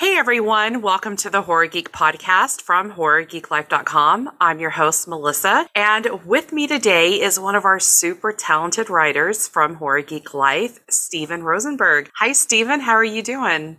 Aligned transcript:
Hey 0.00 0.16
everyone, 0.16 0.80
welcome 0.80 1.14
to 1.16 1.28
the 1.28 1.42
Horror 1.42 1.66
Geek 1.66 1.92
podcast 1.92 2.62
from 2.62 2.92
horrorgeeklife.com. 2.92 4.30
I'm 4.40 4.58
your 4.58 4.70
host, 4.70 5.06
Melissa, 5.06 5.68
and 5.74 6.24
with 6.24 6.54
me 6.54 6.66
today 6.66 7.20
is 7.20 7.38
one 7.38 7.54
of 7.54 7.66
our 7.66 7.78
super 7.78 8.32
talented 8.32 8.88
writers 8.88 9.46
from 9.46 9.74
Horror 9.74 10.00
Geek 10.00 10.32
Life, 10.32 10.80
Stephen 10.88 11.42
Rosenberg. 11.42 12.08
Hi, 12.16 12.32
Stephen. 12.32 12.80
How 12.80 12.92
are 12.92 13.04
you 13.04 13.22
doing? 13.22 13.76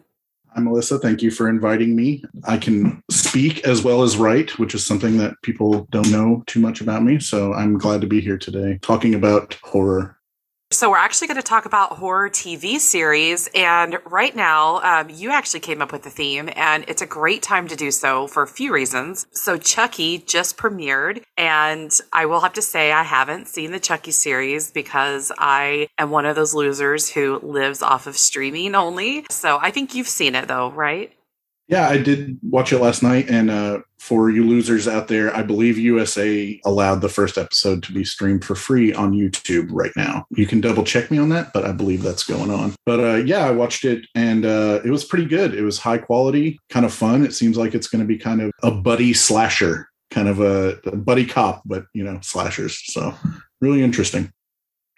Hi, 0.53 0.61
Melissa. 0.61 0.99
Thank 0.99 1.23
you 1.23 1.31
for 1.31 1.49
inviting 1.49 1.95
me. 1.95 2.23
I 2.43 2.57
can 2.57 3.01
speak 3.09 3.65
as 3.65 3.83
well 3.83 4.03
as 4.03 4.15
write, 4.15 4.59
which 4.59 4.75
is 4.75 4.85
something 4.85 5.17
that 5.17 5.33
people 5.41 5.87
don't 5.89 6.11
know 6.11 6.43
too 6.45 6.59
much 6.59 6.81
about 6.81 7.01
me. 7.01 7.19
So 7.19 7.51
I'm 7.51 7.79
glad 7.79 7.99
to 8.01 8.07
be 8.07 8.21
here 8.21 8.37
today 8.37 8.77
talking 8.83 9.15
about 9.15 9.57
horror. 9.63 10.19
So, 10.73 10.89
we're 10.89 10.97
actually 10.97 11.27
going 11.27 11.35
to 11.35 11.43
talk 11.43 11.65
about 11.65 11.97
horror 11.97 12.29
TV 12.29 12.79
series. 12.79 13.49
And 13.53 13.99
right 14.05 14.33
now, 14.33 14.79
um, 14.79 15.09
you 15.09 15.29
actually 15.29 15.59
came 15.59 15.81
up 15.81 15.91
with 15.91 16.03
the 16.03 16.09
theme, 16.09 16.49
and 16.55 16.85
it's 16.87 17.01
a 17.01 17.05
great 17.05 17.43
time 17.43 17.67
to 17.67 17.75
do 17.75 17.91
so 17.91 18.25
for 18.27 18.41
a 18.41 18.47
few 18.47 18.73
reasons. 18.73 19.27
So, 19.33 19.57
Chucky 19.57 20.19
just 20.19 20.55
premiered, 20.55 21.23
and 21.37 21.91
I 22.13 22.25
will 22.25 22.39
have 22.39 22.53
to 22.53 22.61
say, 22.61 22.93
I 22.93 23.03
haven't 23.03 23.49
seen 23.49 23.73
the 23.73 23.81
Chucky 23.81 24.11
series 24.11 24.71
because 24.71 25.29
I 25.37 25.89
am 25.97 26.09
one 26.09 26.25
of 26.25 26.37
those 26.37 26.53
losers 26.53 27.09
who 27.09 27.39
lives 27.43 27.81
off 27.81 28.07
of 28.07 28.15
streaming 28.15 28.73
only. 28.73 29.25
So, 29.29 29.59
I 29.61 29.71
think 29.71 29.93
you've 29.93 30.07
seen 30.07 30.35
it 30.35 30.47
though, 30.47 30.71
right? 30.71 31.11
Yeah, 31.71 31.87
I 31.87 31.97
did 31.97 32.37
watch 32.43 32.73
it 32.73 32.79
last 32.79 33.01
night. 33.01 33.29
And 33.29 33.49
uh, 33.49 33.79
for 33.97 34.29
you 34.29 34.45
losers 34.45 34.89
out 34.89 35.07
there, 35.07 35.33
I 35.33 35.41
believe 35.41 35.77
USA 35.77 36.59
allowed 36.65 36.99
the 36.99 37.07
first 37.07 37.37
episode 37.37 37.81
to 37.83 37.93
be 37.93 38.03
streamed 38.03 38.43
for 38.43 38.55
free 38.55 38.93
on 38.93 39.13
YouTube 39.13 39.69
right 39.71 39.93
now. 39.95 40.25
You 40.31 40.45
can 40.45 40.59
double 40.59 40.83
check 40.83 41.09
me 41.09 41.17
on 41.17 41.29
that, 41.29 41.53
but 41.53 41.63
I 41.63 41.71
believe 41.71 42.03
that's 42.03 42.25
going 42.25 42.51
on. 42.51 42.75
But 42.85 42.99
uh, 42.99 43.15
yeah, 43.25 43.45
I 43.45 43.51
watched 43.51 43.85
it 43.85 44.05
and 44.15 44.45
uh, 44.45 44.81
it 44.83 44.91
was 44.91 45.05
pretty 45.05 45.25
good. 45.25 45.55
It 45.55 45.63
was 45.63 45.79
high 45.79 45.97
quality, 45.97 46.59
kind 46.69 46.85
of 46.85 46.93
fun. 46.93 47.23
It 47.23 47.33
seems 47.33 47.55
like 47.55 47.73
it's 47.73 47.87
going 47.87 48.01
to 48.01 48.07
be 48.07 48.17
kind 48.17 48.41
of 48.41 48.51
a 48.63 48.71
buddy 48.71 49.13
slasher, 49.13 49.87
kind 50.09 50.27
of 50.27 50.41
a, 50.41 50.77
a 50.83 50.97
buddy 50.97 51.25
cop, 51.25 51.61
but 51.65 51.85
you 51.93 52.03
know, 52.03 52.19
slashers. 52.21 52.81
So 52.87 53.15
really 53.61 53.81
interesting. 53.81 54.29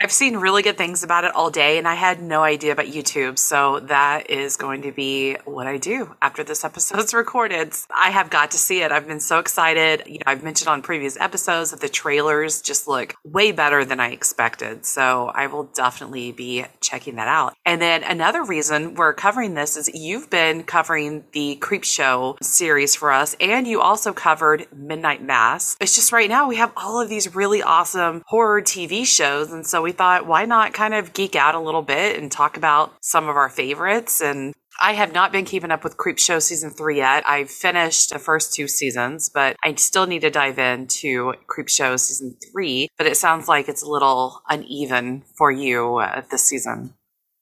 I've 0.01 0.11
seen 0.11 0.35
really 0.35 0.63
good 0.63 0.77
things 0.77 1.03
about 1.03 1.23
it 1.23 1.33
all 1.33 1.49
day, 1.49 1.77
and 1.77 1.87
I 1.87 1.93
had 1.93 2.21
no 2.21 2.43
idea 2.43 2.73
about 2.73 2.87
YouTube. 2.87 3.39
So 3.39 3.79
that 3.81 4.29
is 4.29 4.57
going 4.57 4.81
to 4.81 4.91
be 4.91 5.35
what 5.45 5.65
I 5.65 5.77
do 5.77 6.15
after 6.21 6.43
this 6.43 6.65
episode's 6.65 7.13
recorded. 7.13 7.73
I 7.95 8.09
have 8.09 8.29
got 8.29 8.51
to 8.51 8.57
see 8.57 8.81
it. 8.81 8.91
I've 8.91 9.07
been 9.07 9.21
so 9.21 9.39
excited. 9.39 10.03
You 10.05 10.15
know, 10.15 10.23
I've 10.25 10.43
mentioned 10.43 10.67
on 10.67 10.81
previous 10.81 11.17
episodes 11.17 11.71
that 11.71 11.79
the 11.79 11.87
trailers 11.87 12.61
just 12.61 12.87
look 12.87 13.15
way 13.23 13.51
better 13.51 13.85
than 13.85 13.99
I 13.99 14.09
expected. 14.09 14.85
So 14.85 15.31
I 15.33 15.47
will 15.47 15.63
definitely 15.63 16.31
be 16.33 16.65
checking 16.81 17.15
that 17.15 17.27
out. 17.27 17.53
And 17.65 17.81
then 17.81 18.03
another 18.03 18.43
reason 18.43 18.95
we're 18.95 19.13
covering 19.13 19.53
this 19.53 19.77
is 19.77 19.89
you've 19.93 20.29
been 20.29 20.63
covering 20.63 21.23
the 21.31 21.57
Creepshow 21.61 22.43
series 22.43 22.95
for 22.95 23.11
us, 23.11 23.35
and 23.39 23.67
you 23.67 23.79
also 23.79 24.11
covered 24.11 24.67
Midnight 24.75 25.23
Mass. 25.23 25.77
It's 25.79 25.95
just 25.95 26.11
right 26.11 26.29
now 26.29 26.47
we 26.47 26.57
have 26.57 26.73
all 26.75 26.99
of 26.99 27.07
these 27.07 27.33
really 27.35 27.63
awesome 27.63 28.23
horror 28.27 28.61
TV 28.61 29.05
shows, 29.05 29.51
and 29.53 29.65
so 29.65 29.82
we 29.83 29.91
thought, 29.91 30.25
why 30.25 30.45
not 30.45 30.73
kind 30.73 30.93
of 30.93 31.13
geek 31.13 31.35
out 31.35 31.55
a 31.55 31.59
little 31.59 31.81
bit 31.81 32.19
and 32.19 32.31
talk 32.31 32.57
about 32.57 32.93
some 33.01 33.29
of 33.29 33.35
our 33.35 33.49
favorites? 33.49 34.21
And 34.21 34.53
I 34.81 34.93
have 34.93 35.13
not 35.13 35.31
been 35.31 35.45
keeping 35.45 35.71
up 35.71 35.83
with 35.83 35.97
Creepshow 35.97 36.41
season 36.41 36.71
three 36.71 36.97
yet. 36.97 37.23
I've 37.27 37.51
finished 37.51 38.09
the 38.09 38.19
first 38.19 38.53
two 38.53 38.67
seasons, 38.67 39.29
but 39.29 39.55
I 39.63 39.75
still 39.75 40.07
need 40.07 40.21
to 40.21 40.31
dive 40.31 40.57
into 40.57 41.33
Creepshow 41.47 41.99
season 41.99 42.35
three. 42.51 42.87
But 42.97 43.07
it 43.07 43.17
sounds 43.17 43.47
like 43.47 43.69
it's 43.69 43.83
a 43.83 43.89
little 43.89 44.41
uneven 44.49 45.23
for 45.37 45.51
you 45.51 45.97
uh, 45.97 46.23
this 46.31 46.43
season. 46.43 46.95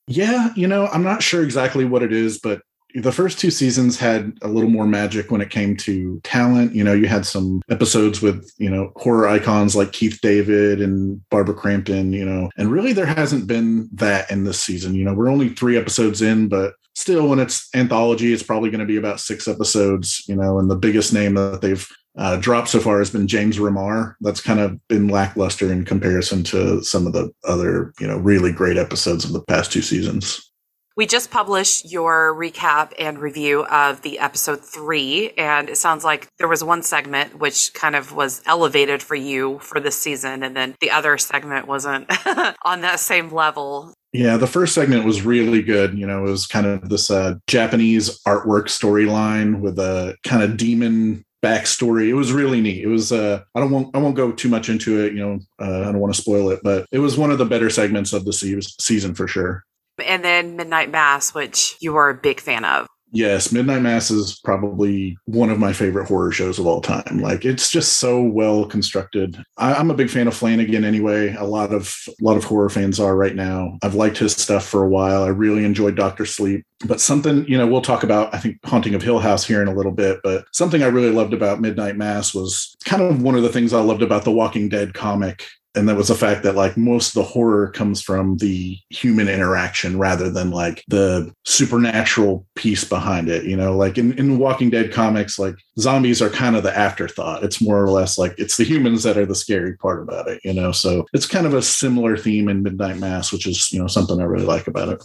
Yeah, 0.08 0.50
you 0.56 0.68
know, 0.68 0.88
I'm 0.88 1.04
not 1.04 1.24
sure 1.24 1.44
exactly 1.44 1.86
what 1.86 2.04
it 2.04 2.12
is, 2.12 2.38
but 2.38 2.62
the 2.96 3.12
first 3.12 3.40
two 3.40 3.52
seasons 3.52 4.00
had 4.00 4.34
a 4.42 4.48
little 4.48 4.70
more 4.70 4.88
magic 4.88 5.32
when 5.32 5.42
it 5.42 5.50
came 5.50 5.78
to 5.78 6.20
talent. 6.24 6.74
You 6.76 6.84
know, 6.84 6.94
you 6.94 7.08
had 7.08 7.26
some 7.26 7.62
episodes 7.70 8.22
with, 8.22 8.52
you 8.58 8.70
know, 8.70 8.92
horror 8.98 9.28
icons 9.28 9.76
like 9.76 9.94
Keith 9.94 10.20
David 10.22 10.82
and 10.82 11.22
Barbara 11.30 11.56
Crampton, 11.56 12.14
you 12.14 12.26
know, 12.26 12.50
and 12.58 12.72
really 12.72 12.94
there 12.94 13.06
hasn't 13.06 13.48
been 13.48 13.90
that 13.94 14.30
in 14.30 14.44
this 14.44 14.60
season. 14.60 14.96
You 14.96 15.06
know, 15.06 15.14
we're 15.14 15.30
only 15.30 15.50
three 15.50 15.78
episodes 15.78 16.22
in, 16.22 16.48
but 16.48 16.74
still, 16.96 17.28
when 17.28 17.40
it's 17.40 17.70
anthology, 17.76 18.34
it's 18.34 18.44
probably 18.44 18.70
going 18.70 18.80
to 18.80 18.86
be 18.86 18.98
about 18.98 19.20
six 19.20 19.48
episodes, 19.48 20.24
you 20.28 20.36
know, 20.36 20.60
and 20.60 20.70
the 20.70 20.76
biggest 20.76 21.14
name 21.14 21.36
that 21.36 21.62
they've 21.62 21.88
uh, 22.18 22.36
dropped 22.38 22.68
so 22.68 22.80
far 22.80 23.00
has 23.00 23.10
been 23.10 23.28
James 23.28 23.58
Remar. 23.58 24.16
That's 24.22 24.42
kind 24.42 24.60
of 24.60 24.86
been 24.88 25.08
lackluster 25.08 25.72
in 25.72 25.86
comparison 25.86 26.44
to 26.46 26.84
some 26.84 27.08
of 27.08 27.14
the 27.14 27.32
other, 27.46 27.94
you 28.00 28.08
know, 28.08 28.18
really 28.18 28.52
great 28.52 28.78
episodes 28.78 29.24
of 29.24 29.32
the 29.32 29.44
past 29.44 29.72
two 29.72 29.82
seasons. 29.82 30.51
We 30.98 31.06
just 31.06 31.32
published 31.32 31.90
your 31.90 32.36
recap 32.36 32.92
and 33.00 33.18
review 33.18 33.66
of 33.68 34.02
the 34.02 34.20
episode 34.20 34.60
three, 34.60 35.32
and 35.38 35.70
it 35.70 35.78
sounds 35.78 36.04
like 36.04 36.28
there 36.38 36.50
was 36.50 36.64
one 36.64 36.84
segment 36.84 37.40
which 37.40 37.74
kind 37.74 37.96
of 37.96 38.14
was 38.14 38.42
elevated 38.46 39.02
for 39.02 39.16
you 39.16 39.60
for 39.60 39.80
this 39.80 39.98
season, 39.98 40.44
and 40.44 40.56
then 40.56 40.76
the 40.82 40.92
other 40.92 41.18
segment 41.18 41.66
wasn't 41.68 42.12
on 42.66 42.82
that 42.82 43.00
same 43.00 43.30
level. 43.30 43.94
Yeah, 44.12 44.36
the 44.36 44.48
first 44.48 44.76
segment 44.76 45.06
was 45.06 45.22
really 45.22 45.62
good. 45.62 45.98
You 45.98 46.06
know, 46.06 46.26
it 46.26 46.30
was 46.30 46.46
kind 46.46 46.66
of 46.66 46.90
this 46.90 47.10
uh, 47.10 47.36
Japanese 47.48 48.22
artwork 48.24 48.66
storyline 48.66 49.62
with 49.62 49.80
a 49.80 50.18
kind 50.26 50.44
of 50.44 50.58
demon 50.58 51.24
backstory. 51.42 52.10
It 52.10 52.14
was 52.14 52.34
really 52.34 52.62
neat. 52.62 52.84
It 52.84 52.88
was 52.88 53.12
uh 53.12 53.42
I 53.56 53.60
don't 53.60 53.72
want 53.72 53.96
I 53.96 53.98
won't 53.98 54.16
go 54.16 54.32
too 54.32 54.50
much 54.50 54.70
into 54.70 55.04
it, 55.04 55.14
you 55.14 55.20
know, 55.20 55.40
uh, 55.60 55.82
I 55.82 55.86
don't 55.86 56.00
want 56.00 56.14
to 56.14 56.22
spoil 56.22 56.50
it, 56.50 56.60
but 56.64 56.86
it 56.92 57.00
was 57.00 57.18
one 57.18 57.32
of 57.32 57.40
the 57.40 57.46
better 57.46 57.70
segments 57.70 58.14
of 58.14 58.26
the 58.26 58.34
se- 58.34 58.76
season 58.80 59.16
for 59.16 59.28
sure 59.28 59.64
and 60.02 60.24
then 60.24 60.56
Midnight 60.56 60.92
Mass, 60.92 61.34
which 61.34 61.78
you 61.80 61.96
are 61.96 62.10
a 62.10 62.16
big 62.16 62.40
fan 62.40 62.66
of. 62.66 62.88
Yes, 63.14 63.52
Midnight 63.52 63.82
Mass 63.82 64.10
is 64.10 64.40
probably 64.40 65.18
one 65.26 65.50
of 65.50 65.60
my 65.60 65.74
favorite 65.74 66.08
horror 66.08 66.32
shows 66.32 66.60
of 66.60 66.66
all 66.66 66.80
time. 66.80 67.20
Like 67.20 67.44
it's 67.44 67.70
just 67.70 68.00
so 68.00 68.22
well 68.22 68.66
constructed. 68.66 69.38
I, 69.58 69.78
am 69.80 69.92
a 69.92 69.96
big 69.96 70.10
fan 70.10 70.30
of 70.30 70.34
Flanagan 70.36 70.86
anyway. 70.86 71.36
A 71.36 71.44
lot 71.44 71.74
of 71.74 71.94
a 72.08 72.24
lot 72.24 72.38
of 72.38 72.46
horror 72.46 72.70
fans 72.70 73.02
are 73.02 73.16
right 73.16 73.36
now. 73.36 73.78
I've 73.84 73.96
liked 73.96 74.18
his 74.18 74.32
stuff 74.32 74.66
for 74.66 74.84
a 74.84 74.90
while. 74.90 75.24
I 75.24 75.28
really 75.28 75.66
enjoyed 75.66 75.98
Doctor 75.98 76.26
Sleep. 76.26 76.66
But 76.86 77.02
something, 77.02 77.46
you 77.48 77.58
know, 77.58 77.68
we'll 77.68 77.82
talk 77.82 78.04
about, 78.04 78.34
I 78.34 78.40
think, 78.40 78.58
Haunting 78.66 78.96
of 78.96 79.04
Hill 79.04 79.20
House 79.20 79.46
here 79.46 79.62
in 79.62 79.68
a 79.68 79.76
little 79.76 79.92
bit. 79.92 80.20
But 80.24 80.46
something 80.54 80.82
I 80.82 80.88
really 80.88 81.12
loved 81.12 81.34
about 81.34 81.60
Midnight 81.60 81.98
Mass 81.98 82.34
was 82.34 82.76
kind 82.86 83.04
of 83.04 83.22
one 83.22 83.36
of 83.36 83.44
the 83.44 83.50
things 83.50 83.74
I 83.74 83.82
loved 83.82 84.02
about 84.02 84.24
the 84.24 84.32
Walking 84.32 84.70
Dead 84.70 84.94
comic 84.94 85.46
and 85.76 85.88
that 85.88 85.96
was 85.96 86.10
the 86.10 86.16
fact 86.16 86.44
that 86.44 86.56
like 86.56 86.76
most 86.78 87.10
of 87.10 87.14
the 87.16 87.30
horror 87.30 87.70
comes 87.70 88.02
from 88.02 88.38
the 88.38 88.78
human 88.90 89.28
interaction 89.28 89.98
rather 89.98 90.30
than 90.30 90.52
like 90.52 90.84
the 90.88 91.34
supernatural 91.46 92.46
piece 92.56 92.84
behind 92.84 93.30
it 93.30 93.46
you 93.46 93.56
know 93.56 93.76
like 93.76 93.98
in, 93.98 94.18
in 94.18 94.38
walking 94.38 94.70
dead 94.70 94.92
comics 94.92 95.40
like 95.40 95.56
zombies 95.80 96.22
are 96.22 96.30
kind 96.30 96.56
of 96.56 96.64
the 96.64 96.78
afterthought 96.78 97.44
it's 97.44 97.62
more 97.62 97.82
or 97.82 97.90
less 97.90 98.18
like 98.18 98.34
it's 98.38 98.58
the 98.58 98.64
humans 98.64 99.04
that 99.04 99.18
are 99.18 99.26
the 99.26 99.36
scary 99.36 99.76
part 99.78 100.02
about 100.02 100.28
it 100.28 100.40
you 100.44 100.54
know 100.54 100.72
so 100.72 101.06
it's 101.14 101.26
kind 101.26 101.46
of 101.46 101.54
a 101.54 101.62
similar 101.62 102.18
theme 102.18 102.50
in 102.50 102.64
midnight 102.64 102.98
mass 102.98 103.32
which 103.32 103.48
is 103.48 103.72
you 103.72 103.80
know 103.80 103.88
something 103.88 104.20
i 104.20 104.24
really 104.24 104.46
like 104.46 104.68
about 104.68 104.90
it 104.90 105.04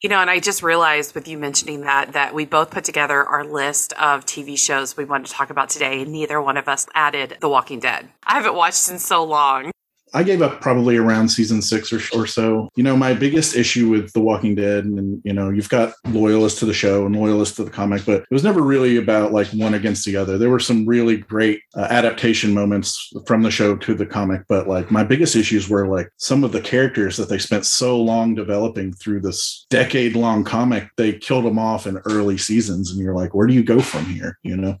you 0.00 0.08
know, 0.08 0.20
and 0.20 0.30
I 0.30 0.38
just 0.38 0.62
realized 0.62 1.16
with 1.16 1.26
you 1.26 1.36
mentioning 1.36 1.80
that 1.80 2.12
that 2.12 2.32
we 2.32 2.44
both 2.44 2.70
put 2.70 2.84
together 2.84 3.24
our 3.24 3.44
list 3.44 3.92
of 3.94 4.24
TV 4.24 4.56
shows 4.56 4.96
we 4.96 5.04
wanted 5.04 5.26
to 5.26 5.32
talk 5.32 5.50
about 5.50 5.70
today, 5.70 6.02
and 6.02 6.12
neither 6.12 6.40
one 6.40 6.56
of 6.56 6.68
us 6.68 6.86
added 6.94 7.36
The 7.40 7.48
Walking 7.48 7.80
Dead. 7.80 8.08
I 8.22 8.34
haven't 8.34 8.54
watched 8.54 8.88
in 8.88 9.00
so 9.00 9.24
long. 9.24 9.72
I 10.14 10.22
gave 10.22 10.42
up 10.42 10.60
probably 10.60 10.96
around 10.96 11.28
season 11.28 11.62
six 11.62 11.92
or, 11.92 12.00
or 12.18 12.26
so. 12.26 12.68
You 12.76 12.82
know, 12.82 12.96
my 12.96 13.14
biggest 13.14 13.56
issue 13.56 13.88
with 13.88 14.12
The 14.12 14.20
Walking 14.20 14.54
Dead, 14.54 14.84
and, 14.84 15.20
you 15.24 15.32
know, 15.32 15.50
you've 15.50 15.68
got 15.68 15.94
loyalists 16.08 16.58
to 16.60 16.66
the 16.66 16.74
show 16.74 17.06
and 17.06 17.16
loyalists 17.16 17.56
to 17.56 17.64
the 17.64 17.70
comic, 17.70 18.04
but 18.04 18.22
it 18.22 18.30
was 18.30 18.44
never 18.44 18.62
really 18.62 18.96
about 18.96 19.32
like 19.32 19.48
one 19.48 19.74
against 19.74 20.04
the 20.04 20.16
other. 20.16 20.38
There 20.38 20.50
were 20.50 20.60
some 20.60 20.86
really 20.86 21.18
great 21.18 21.60
uh, 21.74 21.86
adaptation 21.90 22.54
moments 22.54 23.12
from 23.26 23.42
the 23.42 23.50
show 23.50 23.76
to 23.76 23.94
the 23.94 24.06
comic, 24.06 24.42
but 24.48 24.68
like 24.68 24.90
my 24.90 25.04
biggest 25.04 25.36
issues 25.36 25.68
were 25.68 25.86
like 25.86 26.10
some 26.16 26.44
of 26.44 26.52
the 26.52 26.60
characters 26.60 27.16
that 27.16 27.28
they 27.28 27.38
spent 27.38 27.66
so 27.66 28.00
long 28.00 28.34
developing 28.34 28.92
through 28.92 29.20
this 29.20 29.66
decade 29.70 30.16
long 30.16 30.44
comic, 30.44 30.88
they 30.96 31.12
killed 31.12 31.44
them 31.44 31.58
off 31.58 31.86
in 31.86 31.98
early 32.06 32.38
seasons. 32.38 32.90
And 32.90 33.00
you're 33.00 33.14
like, 33.14 33.34
where 33.34 33.46
do 33.46 33.54
you 33.54 33.62
go 33.62 33.80
from 33.80 34.04
here? 34.06 34.38
You 34.42 34.56
know? 34.56 34.78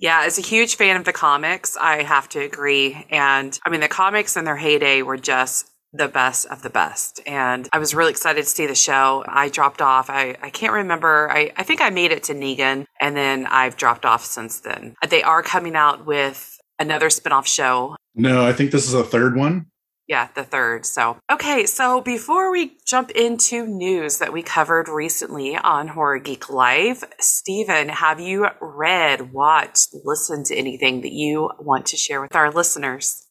Yeah, 0.00 0.22
as 0.24 0.38
a 0.38 0.42
huge 0.42 0.76
fan 0.76 0.96
of 0.96 1.04
the 1.04 1.12
comics, 1.12 1.76
I 1.76 2.02
have 2.02 2.28
to 2.30 2.40
agree. 2.40 3.06
And 3.10 3.58
I 3.64 3.70
mean, 3.70 3.80
the 3.80 3.88
comics 3.88 4.36
in 4.36 4.44
their 4.44 4.56
heyday 4.56 5.02
were 5.02 5.18
just 5.18 5.70
the 5.92 6.08
best 6.08 6.46
of 6.46 6.62
the 6.62 6.70
best. 6.70 7.20
And 7.26 7.68
I 7.72 7.78
was 7.78 7.94
really 7.94 8.10
excited 8.10 8.42
to 8.42 8.48
see 8.48 8.66
the 8.66 8.74
show. 8.74 9.24
I 9.26 9.50
dropped 9.50 9.82
off. 9.82 10.08
I, 10.08 10.36
I 10.40 10.48
can't 10.50 10.72
remember. 10.72 11.28
I, 11.30 11.52
I 11.56 11.64
think 11.64 11.82
I 11.82 11.90
made 11.90 12.12
it 12.12 12.22
to 12.24 12.34
Negan 12.34 12.86
and 13.00 13.16
then 13.16 13.46
I've 13.46 13.76
dropped 13.76 14.06
off 14.06 14.24
since 14.24 14.60
then. 14.60 14.94
They 15.08 15.22
are 15.22 15.42
coming 15.42 15.76
out 15.76 16.06
with 16.06 16.58
another 16.78 17.08
spinoff 17.08 17.46
show. 17.46 17.96
No, 18.14 18.46
I 18.46 18.52
think 18.52 18.70
this 18.70 18.86
is 18.86 18.94
a 18.94 19.04
third 19.04 19.36
one 19.36 19.66
yeah, 20.10 20.28
the 20.34 20.42
third. 20.42 20.84
So, 20.84 21.18
okay, 21.30 21.66
so 21.66 22.00
before 22.00 22.50
we 22.50 22.76
jump 22.84 23.12
into 23.12 23.64
news 23.64 24.18
that 24.18 24.32
we 24.32 24.42
covered 24.42 24.88
recently 24.88 25.56
on 25.56 25.86
Horror 25.86 26.18
Geek 26.18 26.50
Life, 26.50 27.04
Stephen, 27.20 27.88
have 27.88 28.18
you 28.18 28.48
read, 28.60 29.32
watched, 29.32 29.94
listened 30.04 30.46
to 30.46 30.56
anything 30.56 31.02
that 31.02 31.12
you 31.12 31.52
want 31.60 31.86
to 31.86 31.96
share 31.96 32.20
with 32.20 32.34
our 32.34 32.50
listeners? 32.50 33.28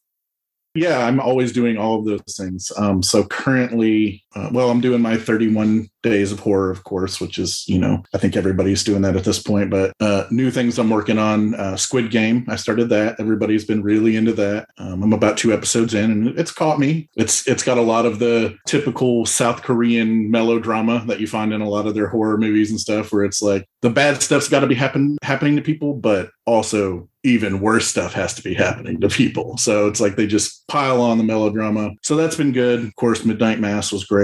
Yeah, 0.74 1.04
I'm 1.04 1.20
always 1.20 1.52
doing 1.52 1.76
all 1.76 1.98
of 1.98 2.06
those 2.06 2.36
things. 2.38 2.72
Um, 2.78 3.02
so 3.02 3.24
currently, 3.24 4.24
uh, 4.34 4.48
well, 4.52 4.70
I'm 4.70 4.80
doing 4.80 5.02
my 5.02 5.16
31 5.16 5.88
days 6.02 6.30
of 6.32 6.40
horror, 6.40 6.70
of 6.70 6.84
course, 6.84 7.20
which 7.20 7.38
is, 7.38 7.64
you 7.66 7.78
know, 7.78 8.02
I 8.14 8.18
think 8.18 8.36
everybody's 8.36 8.84
doing 8.84 9.02
that 9.02 9.16
at 9.16 9.24
this 9.24 9.42
point. 9.42 9.70
But 9.70 9.92
uh, 10.00 10.24
new 10.30 10.50
things 10.50 10.78
I'm 10.78 10.90
working 10.90 11.18
on 11.18 11.54
uh, 11.54 11.76
Squid 11.76 12.10
Game. 12.10 12.46
I 12.48 12.56
started 12.56 12.88
that. 12.90 13.18
Everybody's 13.18 13.64
been 13.64 13.82
really 13.82 14.16
into 14.16 14.32
that. 14.34 14.68
Um, 14.78 15.02
I'm 15.02 15.12
about 15.12 15.36
two 15.36 15.52
episodes 15.52 15.94
in, 15.94 16.10
and 16.10 16.38
it's 16.38 16.52
caught 16.52 16.78
me. 16.78 17.08
It's 17.16 17.46
it's 17.46 17.64
got 17.64 17.78
a 17.78 17.82
lot 17.82 18.06
of 18.06 18.18
the 18.18 18.56
typical 18.66 19.26
South 19.26 19.62
Korean 19.62 20.30
melodrama 20.30 21.04
that 21.06 21.20
you 21.20 21.26
find 21.26 21.52
in 21.52 21.60
a 21.60 21.68
lot 21.68 21.86
of 21.86 21.94
their 21.94 22.08
horror 22.08 22.38
movies 22.38 22.70
and 22.70 22.80
stuff, 22.80 23.12
where 23.12 23.24
it's 23.24 23.42
like 23.42 23.66
the 23.82 23.90
bad 23.90 24.22
stuff's 24.22 24.48
got 24.48 24.60
to 24.60 24.66
be 24.66 24.74
happen 24.74 25.18
happening 25.22 25.56
to 25.56 25.62
people, 25.62 25.94
but 25.94 26.30
also 26.46 27.08
even 27.22 27.60
worse 27.60 27.86
stuff 27.86 28.12
has 28.14 28.34
to 28.34 28.42
be 28.42 28.54
happening 28.54 29.00
to 29.00 29.08
people. 29.08 29.56
So 29.58 29.88
it's 29.88 30.00
like 30.00 30.16
they 30.16 30.26
just 30.26 30.66
pile 30.68 31.02
on 31.02 31.18
the 31.18 31.24
melodrama. 31.24 31.90
So 32.02 32.16
that's 32.16 32.36
been 32.36 32.52
good. 32.52 32.82
Of 32.84 32.96
course, 32.96 33.24
Midnight 33.24 33.60
Mass 33.60 33.92
was 33.92 34.04
great. 34.04 34.19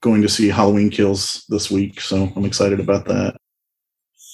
Going 0.00 0.22
to 0.22 0.28
see 0.28 0.48
Halloween 0.48 0.90
Kills 0.90 1.44
this 1.48 1.70
week. 1.70 2.00
So 2.00 2.32
I'm 2.36 2.44
excited 2.44 2.80
about 2.80 3.06
that. 3.06 3.36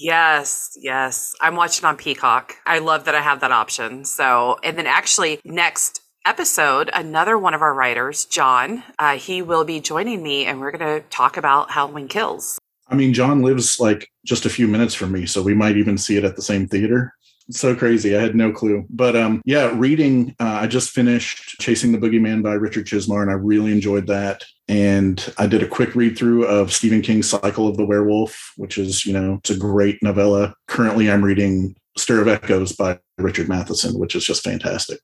Yes, 0.00 0.76
yes. 0.80 1.34
I'm 1.40 1.56
watching 1.56 1.84
on 1.84 1.96
Peacock. 1.96 2.54
I 2.66 2.80
love 2.80 3.04
that 3.04 3.14
I 3.14 3.20
have 3.20 3.40
that 3.40 3.52
option. 3.52 4.04
So, 4.04 4.58
and 4.62 4.76
then 4.76 4.86
actually, 4.86 5.40
next 5.44 6.00
episode, 6.26 6.90
another 6.92 7.38
one 7.38 7.54
of 7.54 7.62
our 7.62 7.74
writers, 7.74 8.24
John, 8.24 8.82
uh, 8.98 9.16
he 9.16 9.42
will 9.42 9.64
be 9.64 9.80
joining 9.80 10.22
me 10.22 10.46
and 10.46 10.60
we're 10.60 10.72
going 10.72 11.00
to 11.00 11.06
talk 11.08 11.36
about 11.36 11.70
Halloween 11.70 12.08
Kills. 12.08 12.58
I 12.88 12.94
mean, 12.94 13.14
John 13.14 13.42
lives 13.42 13.80
like 13.80 14.08
just 14.26 14.44
a 14.44 14.50
few 14.50 14.68
minutes 14.68 14.94
from 14.94 15.12
me, 15.12 15.26
so 15.26 15.42
we 15.42 15.54
might 15.54 15.76
even 15.76 15.96
see 15.96 16.16
it 16.16 16.24
at 16.24 16.36
the 16.36 16.42
same 16.42 16.68
theater. 16.68 17.14
So 17.50 17.74
crazy. 17.76 18.16
I 18.16 18.22
had 18.22 18.34
no 18.34 18.52
clue. 18.52 18.86
But 18.88 19.16
um, 19.16 19.42
yeah, 19.44 19.70
reading, 19.74 20.34
uh, 20.40 20.60
I 20.62 20.66
just 20.66 20.90
finished 20.90 21.56
Chasing 21.60 21.92
the 21.92 21.98
Boogeyman 21.98 22.42
by 22.42 22.54
Richard 22.54 22.86
Chizmar, 22.86 23.22
and 23.22 23.30
I 23.30 23.34
really 23.34 23.70
enjoyed 23.72 24.06
that. 24.06 24.44
And 24.66 25.32
I 25.36 25.46
did 25.46 25.62
a 25.62 25.68
quick 25.68 25.94
read 25.94 26.16
through 26.16 26.46
of 26.46 26.72
Stephen 26.72 27.02
King's 27.02 27.28
Cycle 27.28 27.68
of 27.68 27.76
the 27.76 27.84
Werewolf, 27.84 28.52
which 28.56 28.78
is, 28.78 29.04
you 29.04 29.12
know, 29.12 29.34
it's 29.40 29.50
a 29.50 29.58
great 29.58 30.02
novella. 30.02 30.54
Currently, 30.68 31.10
I'm 31.10 31.22
reading 31.22 31.76
Stir 31.98 32.22
of 32.22 32.28
Echoes 32.28 32.72
by 32.72 32.98
Richard 33.18 33.48
Matheson, 33.48 33.98
which 33.98 34.16
is 34.16 34.24
just 34.24 34.42
fantastic. 34.42 35.00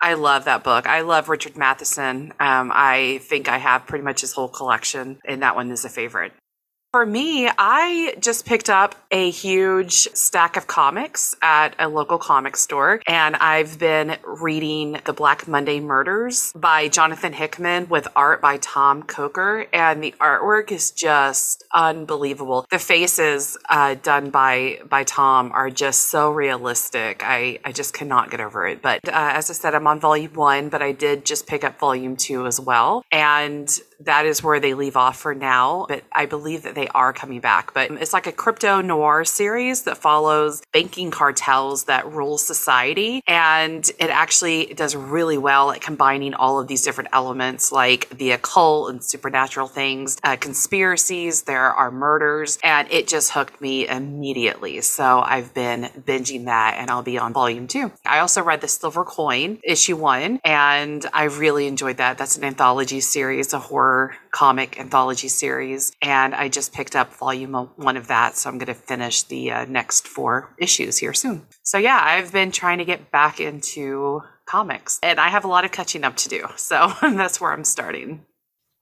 I 0.00 0.14
love 0.14 0.44
that 0.44 0.62
book. 0.62 0.86
I 0.86 1.00
love 1.00 1.28
Richard 1.28 1.56
Matheson. 1.56 2.32
Um, 2.38 2.70
I 2.72 3.18
think 3.22 3.48
I 3.48 3.58
have 3.58 3.86
pretty 3.86 4.04
much 4.04 4.20
his 4.20 4.32
whole 4.32 4.48
collection, 4.48 5.18
and 5.24 5.42
that 5.42 5.56
one 5.56 5.70
is 5.72 5.84
a 5.84 5.88
favorite. 5.88 6.32
For 6.90 7.04
me, 7.04 7.46
I 7.46 8.14
just 8.18 8.46
picked 8.46 8.70
up 8.70 8.94
a 9.10 9.28
huge 9.28 9.92
stack 9.92 10.56
of 10.56 10.66
comics 10.66 11.36
at 11.42 11.74
a 11.78 11.86
local 11.86 12.16
comic 12.16 12.56
store, 12.56 13.02
and 13.06 13.36
I've 13.36 13.78
been 13.78 14.16
reading 14.24 14.98
The 15.04 15.12
Black 15.12 15.46
Monday 15.46 15.80
Murders 15.80 16.50
by 16.54 16.88
Jonathan 16.88 17.34
Hickman 17.34 17.90
with 17.90 18.08
art 18.16 18.40
by 18.40 18.56
Tomm 18.56 19.02
Coker, 19.02 19.66
and 19.70 20.02
the 20.02 20.14
artwork 20.18 20.72
is 20.72 20.90
just 20.90 21.62
unbelievable. 21.74 22.64
The 22.70 22.78
faces 22.78 23.58
uh, 23.68 23.96
done 24.02 24.30
by 24.30 24.80
by 24.88 25.04
Tom 25.04 25.52
are 25.52 25.68
just 25.68 26.08
so 26.08 26.30
realistic. 26.30 27.20
I 27.22 27.58
I 27.66 27.72
just 27.72 27.92
cannot 27.92 28.30
get 28.30 28.40
over 28.40 28.66
it. 28.66 28.80
But 28.80 29.06
uh, 29.06 29.12
as 29.34 29.50
I 29.50 29.52
said, 29.52 29.74
I'm 29.74 29.86
on 29.86 30.00
volume 30.00 30.32
one, 30.32 30.70
but 30.70 30.80
I 30.80 30.92
did 30.92 31.26
just 31.26 31.46
pick 31.46 31.64
up 31.64 31.78
volume 31.78 32.16
two 32.16 32.46
as 32.46 32.58
well, 32.58 33.04
and 33.12 33.68
that 34.00 34.26
is 34.26 34.42
where 34.42 34.60
they 34.60 34.74
leave 34.74 34.96
off 34.96 35.18
for 35.18 35.34
now. 35.34 35.86
But 35.88 36.04
I 36.12 36.26
believe 36.26 36.62
that 36.62 36.74
they 36.74 36.88
are 36.88 37.12
coming 37.12 37.40
back. 37.40 37.74
But 37.74 37.90
it's 37.90 38.12
like 38.12 38.26
a 38.26 38.32
crypto 38.32 38.80
noir 38.80 39.24
series 39.24 39.82
that 39.82 39.98
follows 39.98 40.62
banking 40.72 41.10
cartels 41.10 41.84
that 41.84 42.10
rule 42.10 42.38
society. 42.38 43.22
And 43.26 43.88
it 43.98 44.10
actually 44.10 44.66
does 44.74 44.94
really 44.94 45.38
well 45.38 45.72
at 45.72 45.80
combining 45.80 46.34
all 46.34 46.60
of 46.60 46.68
these 46.68 46.82
different 46.82 47.10
elements 47.12 47.72
like 47.72 48.08
the 48.10 48.32
occult 48.32 48.90
and 48.90 49.02
supernatural 49.02 49.68
things, 49.68 50.18
uh, 50.22 50.36
conspiracies, 50.36 51.42
there 51.42 51.72
are 51.72 51.90
murders, 51.90 52.58
and 52.62 52.90
it 52.90 53.08
just 53.08 53.32
hooked 53.32 53.60
me 53.60 53.88
immediately. 53.88 54.80
So 54.80 55.20
I've 55.20 55.52
been 55.54 55.90
binging 56.06 56.44
that 56.44 56.76
and 56.78 56.90
I'll 56.90 57.02
be 57.02 57.18
on 57.18 57.32
volume 57.32 57.66
two. 57.66 57.92
I 58.04 58.20
also 58.20 58.42
read 58.42 58.60
The 58.60 58.68
Silver 58.68 59.04
Coin, 59.04 59.58
issue 59.64 59.96
one, 59.96 60.40
and 60.44 61.04
I 61.12 61.24
really 61.24 61.66
enjoyed 61.66 61.96
that. 61.96 62.18
That's 62.18 62.36
an 62.36 62.44
anthology 62.44 63.00
series, 63.00 63.52
a 63.52 63.58
horror 63.58 63.87
horror 63.88 64.14
comic 64.32 64.78
anthology 64.78 65.28
series, 65.28 65.92
and 66.02 66.34
I 66.34 66.48
just 66.48 66.74
picked 66.74 66.94
up 66.94 67.14
volume 67.14 67.54
one 67.54 67.96
of 67.96 68.08
that. 68.08 68.36
So 68.36 68.50
I'm 68.50 68.58
going 68.58 68.66
to 68.66 68.74
finish 68.74 69.22
the 69.22 69.50
uh, 69.50 69.64
next 69.64 70.06
four 70.06 70.54
issues 70.58 70.98
here 70.98 71.14
soon. 71.14 71.46
So 71.62 71.78
yeah, 71.78 71.98
I've 72.02 72.30
been 72.30 72.50
trying 72.50 72.78
to 72.78 72.84
get 72.84 73.10
back 73.10 73.40
into 73.40 74.20
comics, 74.44 74.98
and 75.02 75.18
I 75.18 75.28
have 75.28 75.44
a 75.44 75.48
lot 75.48 75.64
of 75.64 75.72
catching 75.72 76.04
up 76.04 76.16
to 76.16 76.28
do. 76.28 76.46
So 76.56 76.92
that's 77.02 77.40
where 77.40 77.52
I'm 77.52 77.64
starting. 77.64 78.26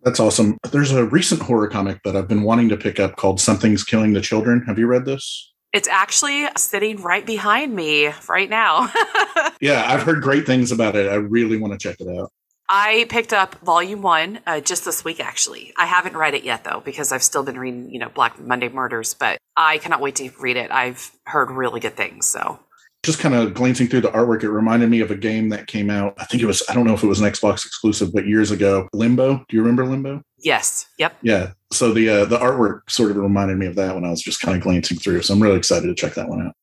That's 0.03 0.19
awesome. 0.19 0.59
There's 0.73 0.93
a 0.93 1.05
recent 1.05 1.43
horror 1.43 1.69
comic 1.69 2.03
that 2.03 2.17
I've 2.17 2.29
been 2.29 2.43
wanting 2.43 2.69
to 2.71 2.77
pick 2.77 2.99
up 2.99 3.17
called 3.17 3.41
Something's 3.41 3.85
Killing 3.85 4.13
the 4.13 4.21
Children. 4.21 4.63
Have 4.67 4.79
you 4.79 4.89
read 4.89 5.05
this? 5.05 5.53
It's 5.73 5.89
actually 5.89 6.47
sitting 6.57 7.03
right 7.03 7.25
behind 7.25 7.75
me 7.75 8.11
right 8.29 8.49
now. 8.49 8.91
yeah, 9.61 9.85
I've 9.87 10.03
heard 10.03 10.23
great 10.23 10.47
things 10.47 10.73
about 10.73 10.97
it. 10.97 11.09
I 11.09 11.17
really 11.17 11.59
want 11.59 11.73
to 11.73 11.79
check 11.79 12.01
it 12.01 12.09
out. 12.09 12.33
I 12.69 13.07
picked 13.09 13.33
up 13.33 13.55
volume 13.61 14.03
one 14.03 14.41
uh, 14.47 14.61
just 14.61 14.85
this 14.85 15.05
week, 15.05 15.21
actually. 15.21 15.73
I 15.77 15.87
haven't 15.87 16.17
read 16.17 16.35
it 16.35 16.45
yet, 16.45 16.65
though, 16.65 16.83
because 16.85 17.13
I've 17.13 17.23
still 17.23 17.43
been 17.43 17.59
reading, 17.59 17.91
you 17.91 17.99
know, 17.99 18.09
Black 18.09 18.41
Monday 18.41 18.69
Murders, 18.69 19.15
but 19.15 19.39
I 19.57 19.79
cannot 19.79 20.01
wait 20.01 20.17
to 20.17 20.31
read 20.41 20.57
it. 20.57 20.71
I've 20.71 21.13
heard 21.25 21.51
really 21.51 21.81
good 21.81 21.97
things. 21.97 22.27
So 22.27 22.59
just 23.05 23.21
kind 23.21 23.35
of 23.37 23.55
glancing 23.55 23.87
through 23.87 24.01
the 24.01 24.11
artwork, 24.11 24.43
it 24.43 24.51
reminded 24.51 24.91
me 24.91 25.01
of 25.01 25.13
a 25.13 25.17
game 25.17 25.49
that 25.51 25.69
came 25.69 25.91
out. 25.91 26.15
I 26.19 26.25
think 26.25 26.43
it 26.43 26.47
was, 26.47 26.63
I 26.69 26.75
don't 26.75 26.85
know 26.85 26.95
if 26.95 27.05
it 27.05 27.07
was 27.07 27.21
an 27.21 27.31
Xbox 27.31 27.65
exclusive, 27.65 28.13
but 28.13 28.27
years 28.27 28.51
ago, 28.51 28.89
Limbo. 28.93 29.45
Do 29.49 29.57
you 29.57 29.61
remember 29.61 29.87
Limbo? 29.87 30.23
Yes. 30.39 30.87
Yep. 30.99 31.17
Yeah. 31.23 31.53
So 31.73 31.93
the 31.93 32.09
uh, 32.09 32.25
the 32.25 32.39
artwork 32.39 32.91
sort 32.91 33.11
of 33.11 33.17
reminded 33.17 33.59
me 33.59 33.67
of 33.67 33.77
that 33.77 33.95
when 33.95 34.05
I 34.05 34.11
was 34.11 34.23
just 34.23 34.41
kind 34.41 34.57
of 34.57 34.63
glancing 34.63 34.99
through. 34.99 35.23
So 35.23 35.35
I'm 35.35 35.43
really 35.43 35.57
excited 35.57 35.87
to 35.87 35.95
check 35.95 36.15
that 36.15 36.29
one 36.29 36.47
out. 36.47 36.55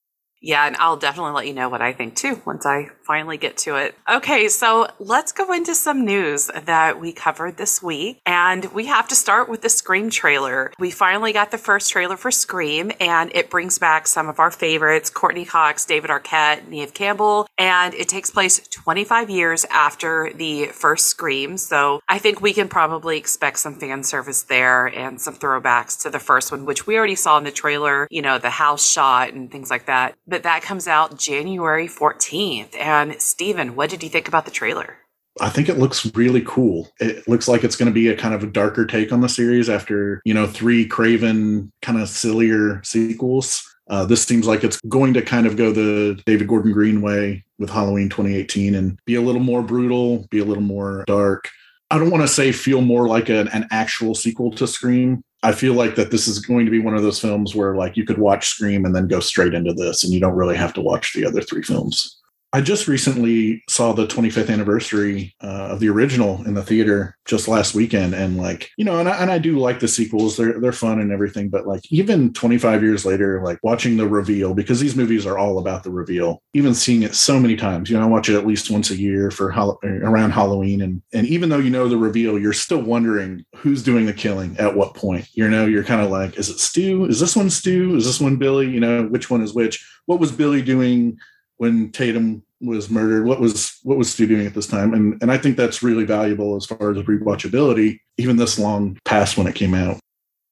Yeah, 0.44 0.68
and 0.68 0.76
I'll 0.76 0.98
definitely 0.98 1.32
let 1.32 1.48
you 1.48 1.54
know 1.54 1.70
what 1.70 1.82
I 1.82 1.94
think 1.94 2.18
too 2.18 2.42
once 2.46 2.66
I 2.66 2.90
finally 3.04 3.38
get 3.38 3.56
to 3.60 3.78
it. 3.78 3.96
Okay, 4.12 4.50
so 4.50 4.88
let's 5.00 5.32
go 5.32 5.54
into 5.54 5.74
some 5.74 6.04
news 6.04 6.52
that 6.66 7.00
we 7.00 7.14
covered 7.14 7.56
this 7.56 7.82
week. 7.82 8.20
And 8.26 8.66
we 8.74 8.88
have 8.88 9.08
to 9.08 9.16
start 9.16 9.48
with 9.48 9.62
the 9.62 9.70
Scream 9.70 10.10
trailer. 10.10 10.74
We 10.78 10.92
finally 10.92 11.32
got 11.32 11.52
the 11.52 11.58
first 11.58 11.92
trailer 11.92 12.18
for 12.18 12.30
Scream, 12.30 12.92
and 13.00 13.32
it 13.34 13.50
brings 13.50 13.80
back 13.80 14.06
some 14.06 14.28
of 14.28 14.38
our 14.38 14.52
favorites 14.52 15.10
Courteney 15.10 15.46
Cox, 15.46 15.86
David 15.86 16.10
Arquette, 16.10 16.68
Neve 16.68 16.94
Campbell, 16.94 17.48
and 17.58 17.94
it 17.94 18.10
takes 18.10 18.30
place 18.30 18.60
25 18.68 19.30
years 19.30 19.66
after 19.72 20.30
the 20.36 20.66
first 20.68 21.08
Scream. 21.08 21.58
So 21.58 22.02
I 22.10 22.20
think 22.20 22.42
we 22.42 22.52
can 22.52 22.68
probably 22.68 23.18
expect 23.18 23.60
some 23.60 23.76
fan 23.76 24.04
service 24.04 24.44
there 24.44 24.88
and 24.88 25.22
some 25.22 25.36
throwbacks 25.36 26.02
to 26.02 26.10
the 26.10 26.20
first 26.20 26.52
one, 26.52 26.66
which 26.66 26.86
we 26.86 26.98
already 26.98 27.16
saw 27.16 27.38
in 27.38 27.46
the 27.46 27.52
trailer, 27.52 28.10
you 28.12 28.22
know, 28.22 28.40
the 28.40 28.50
house 28.50 28.86
shot 28.86 29.32
and 29.32 29.50
things 29.50 29.70
like 29.70 29.86
that 29.86 30.16
but 30.34 30.42
that 30.42 30.64
comes 30.64 30.88
out 30.88 31.20
January 31.20 31.88
14th. 31.88 32.76
And 32.76 33.22
Stephen, 33.22 33.76
what 33.76 33.92
did 33.92 34.02
you 34.02 34.10
think 34.10 34.28
about 34.28 34.46
the 34.46 34.52
trailer? 34.52 34.98
I 35.40 35.50
think 35.50 35.70
it 35.70 35.78
looks 35.78 36.12
really 36.16 36.42
cool. 36.42 36.92
It 37.00 37.28
looks 37.28 37.48
like 37.48 37.64
it's 37.64 37.76
going 37.76 37.86
to 37.86 37.94
be 37.94 38.08
a 38.08 38.18
kind 38.18 38.34
of 38.34 38.42
a 38.42 38.48
darker 38.48 38.88
take 38.88 39.12
on 39.12 39.22
the 39.22 39.30
series 39.30 39.70
after, 39.70 40.24
you 40.26 40.34
know, 40.34 40.48
three 40.48 40.88
Craven 40.88 41.72
kind 41.84 42.02
of 42.02 42.10
sillier 42.10 42.82
sequels. 42.84 43.64
Uh, 43.88 44.06
this 44.06 44.24
seems 44.24 44.48
like 44.48 44.64
it's 44.64 44.82
going 44.90 45.14
to 45.14 45.22
kind 45.22 45.46
of 45.46 45.56
go 45.56 45.72
the 45.72 46.20
David 46.26 46.48
Gordon 46.48 46.72
Green 46.72 47.04
way 47.04 47.46
with 47.60 47.70
Halloween 47.70 48.10
2018 48.10 48.74
and 48.74 48.98
be 49.06 49.14
a 49.14 49.22
little 49.22 49.42
more 49.42 49.62
brutal, 49.62 50.26
be 50.32 50.40
a 50.40 50.46
little 50.46 50.64
more 50.64 51.04
dark. 51.06 51.48
I 51.90 52.00
don't 52.00 52.10
want 52.10 52.24
to 52.24 52.28
say 52.28 52.52
feel 52.52 52.82
more 52.82 53.08
like 53.08 53.30
an, 53.30 53.48
an 53.50 53.68
actual 53.72 54.16
sequel 54.16 54.52
to 54.52 54.68
Scream 54.68 55.24
I 55.44 55.52
feel 55.52 55.74
like 55.74 55.96
that 55.96 56.10
this 56.10 56.26
is 56.26 56.40
going 56.40 56.64
to 56.66 56.72
be 56.72 56.80
one 56.80 56.96
of 56.96 57.04
those 57.04 57.20
films 57.20 57.54
where 57.54 57.76
like 57.76 57.98
you 57.98 58.06
could 58.06 58.18
watch 58.18 58.48
Scream 58.48 58.86
and 58.86 58.96
then 58.96 59.10
go 59.10 59.20
straight 59.20 59.54
into 59.54 59.74
this 59.74 60.04
and 60.04 60.14
you 60.14 60.22
don't 60.22 60.36
really 60.36 60.56
have 60.56 60.74
to 60.76 60.82
watch 60.82 61.14
the 61.14 61.26
other 61.26 61.42
three 61.42 61.62
films. 61.62 62.22
I 62.56 62.62
just 62.62 62.88
recently 62.88 63.64
saw 63.68 63.94
the 63.94 64.06
25th 64.06 64.54
anniversary 64.54 65.36
uh, 65.42 65.70
of 65.72 65.80
the 65.80 65.90
original 65.90 66.46
in 66.46 66.54
the 66.54 66.62
theater 66.62 67.18
just 67.26 67.48
last 67.48 67.74
weekend, 67.74 68.14
and 68.14 68.38
like 68.38 68.70
you 68.78 68.86
know, 68.86 69.00
and 69.00 69.10
I, 69.10 69.18
and 69.18 69.32
I 69.32 69.40
do 69.40 69.58
like 69.58 69.80
the 69.80 69.88
sequels; 69.88 70.38
they're 70.38 70.60
they're 70.60 70.72
fun 70.72 71.00
and 71.00 71.12
everything. 71.12 71.50
But 71.50 71.66
like 71.66 71.82
even 71.92 72.32
25 72.32 72.84
years 72.84 73.06
later, 73.06 73.42
like 73.44 73.58
watching 73.64 73.98
the 73.98 74.08
reveal 74.08 74.54
because 74.54 74.80
these 74.80 74.96
movies 74.96 75.26
are 75.26 75.40
all 75.40 75.58
about 75.58 75.84
the 75.84 75.90
reveal. 75.90 76.44
Even 76.54 76.76
seeing 76.76 77.02
it 77.02 77.16
so 77.16 77.40
many 77.40 77.56
times, 77.56 77.90
you 77.90 77.98
know, 77.98 78.04
I 78.04 78.08
watch 78.08 78.30
it 78.30 78.38
at 78.38 78.46
least 78.46 78.70
once 78.70 78.92
a 78.92 78.96
year 78.96 79.32
for 79.32 79.50
ho- 79.50 79.80
around 79.84 80.30
Halloween, 80.30 80.84
and 80.84 81.02
and 81.12 81.26
even 81.26 81.50
though 81.50 81.58
you 81.58 81.72
know 81.72 81.88
the 81.88 81.98
reveal, 81.98 82.38
you're 82.38 82.54
still 82.54 82.82
wondering 82.84 83.44
who's 83.56 83.82
doing 83.82 84.06
the 84.06 84.14
killing 84.14 84.56
at 84.60 84.76
what 84.76 84.94
point. 84.94 85.28
You 85.34 85.50
know, 85.50 85.66
you're 85.66 85.84
kind 85.84 86.02
of 86.02 86.12
like, 86.12 86.38
is 86.38 86.50
it 86.50 86.60
Stu? 86.60 87.06
Is 87.06 87.20
this 87.20 87.36
one 87.36 87.50
Stu? 87.50 87.96
Is 87.96 88.06
this 88.06 88.22
one 88.22 88.36
Billy? 88.36 88.70
You 88.70 88.80
know, 88.80 89.06
which 89.06 89.32
one 89.32 89.42
is 89.42 89.56
which? 89.56 89.84
What 90.06 90.20
was 90.20 90.32
Billy 90.32 90.62
doing? 90.62 91.18
When 91.64 91.92
Tatum 91.92 92.44
was 92.60 92.90
murdered, 92.90 93.26
what 93.26 93.40
was 93.40 93.80
what 93.84 93.98
was 93.98 94.12
Stu 94.12 94.28
doing 94.28 94.46
at 94.46 94.54
this 94.54 94.68
time? 94.68 94.94
And 94.94 95.18
and 95.22 95.32
I 95.32 95.38
think 95.38 95.56
that's 95.56 95.82
really 95.82 96.04
valuable 96.04 96.58
as 96.58 96.66
far 96.66 96.92
as 96.92 96.98
rewatchability, 96.98 98.00
even 98.18 98.36
this 98.36 98.60
long 98.60 99.00
past 99.06 99.38
when 99.38 99.48
it 99.48 99.56
came 99.56 99.74
out. 99.74 99.98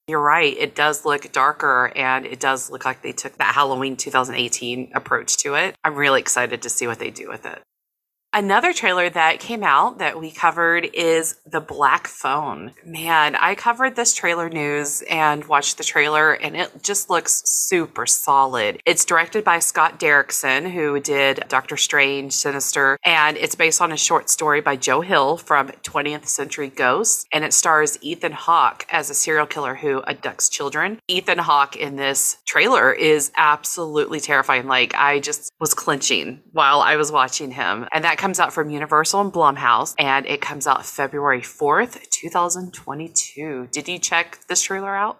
You're 0.07 0.21
right. 0.21 0.55
It 0.57 0.73
does 0.73 1.03
look 1.03 1.29
darker 1.33 1.91
and 1.97 2.25
it 2.25 2.39
does 2.39 2.71
look 2.71 2.85
like 2.85 3.01
they 3.01 3.11
took 3.11 3.37
that 3.37 3.53
Halloween 3.53 3.97
2018 3.97 4.91
approach 4.95 5.35
to 5.37 5.55
it. 5.55 5.75
I'm 5.83 5.95
really 5.95 6.21
excited 6.21 6.61
to 6.61 6.69
see 6.69 6.87
what 6.87 6.99
they 6.99 7.11
do 7.11 7.27
with 7.27 7.45
it. 7.45 7.61
Another 8.33 8.71
trailer 8.71 9.09
that 9.09 9.41
came 9.41 9.61
out 9.61 9.97
that 9.97 10.17
we 10.17 10.31
covered 10.31 10.85
is 10.93 11.35
The 11.45 11.59
Black 11.59 12.07
Phone. 12.07 12.71
Man, 12.85 13.35
I 13.35 13.55
covered 13.55 13.97
this 13.97 14.13
trailer 14.13 14.47
news 14.47 15.03
and 15.09 15.43
watched 15.43 15.77
the 15.77 15.83
trailer, 15.83 16.31
and 16.31 16.55
it 16.55 16.81
just 16.81 17.09
looks 17.09 17.43
super 17.43 18.05
solid. 18.05 18.79
It's 18.85 19.03
directed 19.03 19.43
by 19.43 19.59
Scott 19.59 19.99
Derrickson, 19.99 20.71
who 20.71 21.01
did 21.01 21.43
Doctor 21.49 21.75
Strange, 21.75 22.31
Sinister, 22.31 22.97
and 23.03 23.35
it's 23.35 23.55
based 23.55 23.81
on 23.81 23.91
a 23.91 23.97
short 23.97 24.29
story 24.29 24.61
by 24.61 24.77
Joe 24.77 25.01
Hill 25.01 25.35
from 25.35 25.67
20th 25.83 26.25
Century 26.27 26.69
Ghosts, 26.69 27.25
and 27.33 27.43
it 27.43 27.51
stars 27.51 27.97
Ethan 28.01 28.31
Hawke 28.31 28.85
as 28.89 29.09
a 29.09 29.13
serial 29.13 29.45
killer 29.45 29.75
who 29.75 30.03
abducts 30.03 30.49
children. 30.49 30.99
Ethan 31.09 31.39
Hawke 31.39 31.75
in 31.75 31.97
this 31.97 32.37
trailer 32.47 32.93
is 32.93 33.29
absolutely 33.35 34.21
terrifying. 34.21 34.67
Like, 34.67 34.95
I 34.95 35.19
just 35.19 35.51
was 35.59 35.73
clenching 35.73 36.39
while 36.53 36.79
I 36.79 36.95
was 36.95 37.11
watching 37.11 37.51
him, 37.51 37.89
and 37.91 38.05
that 38.05 38.20
comes 38.21 38.39
out 38.39 38.53
from 38.53 38.69
Universal 38.69 39.19
and 39.19 39.33
Blumhouse, 39.33 39.95
and 39.97 40.27
it 40.27 40.41
comes 40.41 40.67
out 40.67 40.85
February 40.85 41.41
4th, 41.41 42.07
2022. 42.11 43.67
Did 43.71 43.87
you 43.87 43.97
check 43.97 44.37
this 44.47 44.61
trailer 44.61 44.95
out? 44.95 45.19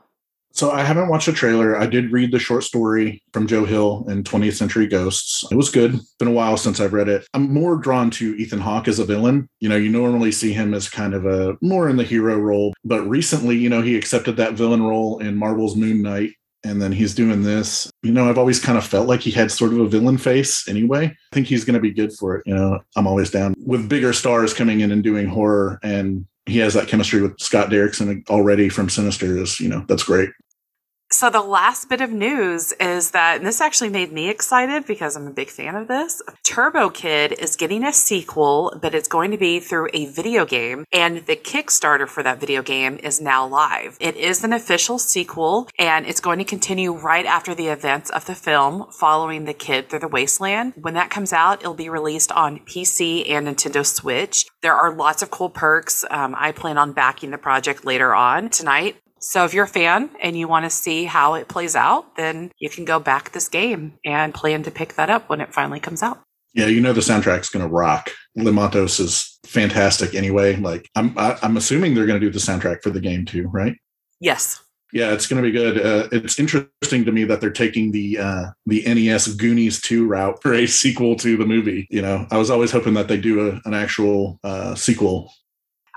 So 0.54 0.70
I 0.70 0.84
haven't 0.84 1.08
watched 1.08 1.26
the 1.26 1.32
trailer. 1.32 1.78
I 1.78 1.88
did 1.88 2.12
read 2.12 2.32
the 2.32 2.38
short 2.38 2.64
story 2.64 3.24
from 3.34 3.48
Joe 3.48 3.66
Hill 3.66 4.06
in 4.10 4.24
20th 4.24 4.54
Century 4.54 4.86
Ghosts. 4.86 5.46
It 5.50 5.56
was 5.56 5.72
good. 5.72 6.00
Been 6.20 6.28
a 6.28 6.32
while 6.32 6.58
since 6.58 6.80
I've 6.80 6.94
read 6.94 7.08
it. 7.08 7.26
I'm 7.34 7.52
more 7.52 7.78
drawn 7.78 8.12
to 8.12 8.36
Ethan 8.36 8.60
Hawke 8.60 8.88
as 8.88 9.00
a 9.00 9.06
villain. 9.06 9.48
You 9.62 9.70
know, 9.70 9.78
you 9.78 9.90
normally 9.90 10.32
see 10.32 10.52
him 10.54 10.74
as 10.74 10.90
kind 10.90 11.14
of 11.14 11.26
a 11.26 11.58
more 11.62 11.90
in 11.90 11.96
the 11.96 12.04
hero 12.04 12.38
role, 12.38 12.74
but 12.84 13.02
recently, 13.08 13.58
you 13.58 13.70
know, 13.70 13.82
he 13.82 13.98
accepted 13.98 14.38
that 14.38 14.54
villain 14.54 14.84
role 14.84 15.20
in 15.20 15.38
Marvel's 15.38 15.76
Moon 15.76 16.02
Knight 16.02 16.34
and 16.64 16.82
then 16.82 16.92
he's 16.92 17.16
doing 17.16 17.44
this. 17.44 17.92
You 18.04 18.12
know, 18.12 18.30
I've 18.30 18.38
always 18.38 18.60
kind 18.60 18.78
of 18.78 18.86
felt 18.86 19.08
like 19.08 19.22
he 19.22 19.32
had 19.32 19.52
sort 19.52 19.74
of 19.74 19.80
a 19.80 19.88
villain 19.88 20.18
face 20.18 20.68
anyway. 20.68 21.06
I 21.06 21.36
think 21.36 21.48
he's 21.48 21.66
going 21.66 21.74
to 21.76 21.80
be 21.80 21.92
good 21.92 22.14
for 22.14 22.36
it. 22.36 22.44
You 22.46 22.56
know, 22.56 22.80
I'm 22.96 23.08
always 23.08 23.32
down 23.32 23.56
with 23.66 23.90
bigger 23.90 24.14
stars 24.14 24.54
coming 24.54 24.82
in 24.82 24.92
and 24.92 25.04
doing 25.04 25.28
horror, 25.28 25.80
and 25.84 26.26
he 26.46 26.60
has 26.60 26.74
that 26.74 26.88
chemistry 26.88 27.22
with 27.22 27.40
Scott 27.40 27.70
Derrickson 27.70 28.28
already 28.30 28.70
from 28.70 28.90
Sinister. 28.90 29.38
Is 29.38 29.60
you 29.60 29.70
know 29.70 29.86
that's 29.88 30.04
great. 30.04 30.30
So 31.14 31.30
the 31.30 31.42
last 31.42 31.90
bit 31.90 32.00
of 32.00 32.10
news 32.10 32.72
is 32.80 33.12
that 33.12 33.38
and 33.38 33.46
this 33.46 33.60
actually 33.60 33.90
made 33.90 34.14
me 34.14 34.30
excited 34.30 34.86
because 34.86 35.16
I'm 35.16 35.28
a 35.28 35.32
big 35.32 35.50
fan 35.50 35.76
of 35.76 35.90
this. 35.90 36.22
Turbo 36.44 36.90
Kid 36.90 37.34
is 37.34 37.58
getting 37.58 37.84
a 37.84 37.92
sequel, 37.92 38.74
but 38.82 38.96
it's 38.96 39.10
going 39.10 39.32
to 39.32 39.38
be 39.38 39.60
through 39.60 39.90
a 39.94 40.06
video 40.06 40.46
game, 40.46 40.86
and 40.92 41.26
the 41.26 41.36
Kickstarter 41.36 42.08
for 42.08 42.24
that 42.24 42.40
video 42.40 42.62
game 42.62 42.98
is 43.04 43.20
now 43.20 43.46
live. 43.46 43.98
It 44.00 44.16
is 44.16 44.44
an 44.44 44.54
official 44.54 44.98
sequel, 44.98 45.68
and 45.78 46.06
it's 46.06 46.22
going 46.22 46.40
to 46.40 46.46
continue 46.46 46.94
right 46.94 47.26
after 47.26 47.54
the 47.54 47.68
events 47.68 48.10
of 48.10 48.26
the 48.26 48.36
film, 48.36 48.88
following 48.92 49.46
the 49.46 49.54
kid 49.54 49.90
through 49.90 50.00
the 50.00 50.08
wasteland. 50.08 50.74
When 50.76 50.94
that 50.94 51.10
comes 51.10 51.34
out, 51.34 51.60
it'll 51.60 51.74
be 51.74 51.90
released 51.90 52.32
on 52.32 52.60
PC 52.60 53.30
and 53.30 53.48
Nintendo 53.48 53.86
Switch. 53.86 54.46
There 54.62 54.76
are 54.76 54.94
lots 54.94 55.22
of 55.22 55.30
cool 55.30 55.50
perks. 55.50 56.06
Um, 56.10 56.36
I 56.38 56.52
plan 56.52 56.78
on 56.78 56.94
backing 56.94 57.32
the 57.32 57.38
project 57.38 57.86
later 57.86 58.16
on 58.16 58.50
tonight. 58.50 59.01
So 59.22 59.46
if 59.46 59.54
you're 59.54 59.66
a 59.66 59.68
fan 59.68 60.10
and 60.22 60.36
you 60.36 60.48
want 60.48 60.66
to 60.66 60.70
see 60.70 61.06
how 61.06 61.36
it 61.36 61.48
plays 61.48 61.76
out, 61.76 62.16
then 62.16 62.52
you 62.58 62.70
can 62.70 62.86
go 62.86 63.00
back 63.00 63.32
this 63.32 63.48
game 63.48 63.94
and 64.04 64.34
plan 64.34 64.64
to 64.64 64.72
pick 64.72 64.96
that 64.96 65.12
up 65.12 65.30
when 65.30 65.42
it 65.42 65.54
finally 65.54 65.80
comes 65.80 66.02
out. 66.02 66.22
Yeah, 66.54 66.66
you 66.66 66.82
know 66.82 66.92
the 66.92 67.02
soundtrack's 67.02 67.50
going 67.50 67.64
to 67.64 67.72
rock. 67.72 68.10
Le 68.36 68.52
Matos 68.52 69.00
is 69.00 69.40
fantastic 69.46 70.16
anyway. 70.16 70.56
Like 70.56 70.90
I'm 70.96 71.18
I, 71.18 71.32
am 71.32 71.38
i 71.42 71.46
am 71.46 71.58
assuming 71.58 71.94
they're 71.94 72.08
going 72.08 72.20
to 72.20 72.26
do 72.26 72.32
the 72.32 72.40
soundtrack 72.40 72.82
for 72.82 72.90
the 72.90 73.00
game 73.00 73.26
too, 73.26 73.48
right? 73.48 73.76
Yes. 74.20 74.62
Yeah, 74.94 75.14
it's 75.14 75.28
going 75.28 75.42
to 75.42 75.50
be 75.50 75.58
good. 75.58 75.78
Uh, 75.78 76.10
it's 76.12 76.38
interesting 76.38 77.06
to 77.06 77.12
me 77.14 77.24
that 77.24 77.40
they're 77.40 77.50
taking 77.50 77.92
the 77.92 78.18
uh, 78.18 78.46
the 78.66 78.84
NES 78.86 79.36
Goonies 79.36 79.80
2 79.82 80.06
route 80.06 80.42
for 80.42 80.54
a 80.54 80.66
sequel 80.66 81.16
to 81.18 81.38
the 81.38 81.46
movie. 81.46 81.88
You 81.90 82.02
know, 82.02 82.28
I 82.30 82.38
was 82.38 82.50
always 82.50 82.72
hoping 82.72 82.96
that 82.96 83.08
they 83.08 83.18
do 83.18 83.50
a, 83.50 83.62
an 83.64 83.74
actual 83.74 84.40
uh, 84.44 84.76
sequel 84.76 85.32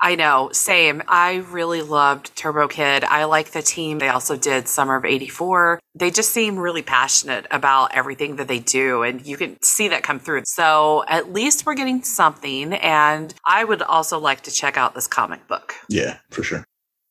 I 0.05 0.17
know, 0.17 0.51
same. 0.53 1.03
I 1.09 1.37
really 1.51 1.81
loved 1.81 2.37
Turbo 2.37 2.69
Kid. 2.69 3.05
I 3.05 3.25
like 3.25 3.53
the 3.53 3.63
team. 3.63 4.01
They 4.01 4.11
also 4.11 4.37
did 4.37 4.69
Summer 4.69 4.97
of 4.97 5.07
84. 5.07 5.81
They 5.95 6.11
just 6.11 6.31
seem 6.31 6.59
really 6.59 6.83
passionate 6.83 7.47
about 7.51 7.95
everything 7.95 8.37
that 8.37 8.47
they 8.47 8.59
do, 8.59 9.03
and 9.03 9.27
you 9.27 9.39
can 9.39 9.57
see 9.63 9.89
that 9.89 10.03
come 10.03 10.19
through. 10.19 10.43
So 10.45 11.05
at 11.09 11.33
least 11.33 11.65
we're 11.65 11.75
getting 11.75 12.05
something, 12.05 12.75
and 12.75 13.33
I 13.47 13.65
would 13.65 13.81
also 13.81 14.19
like 14.19 14.43
to 14.43 14.51
check 14.51 14.77
out 14.77 14.95
this 14.95 15.07
comic 15.07 15.49
book. 15.49 15.75
Yeah, 15.89 16.19
for 16.29 16.43
sure. 16.43 16.67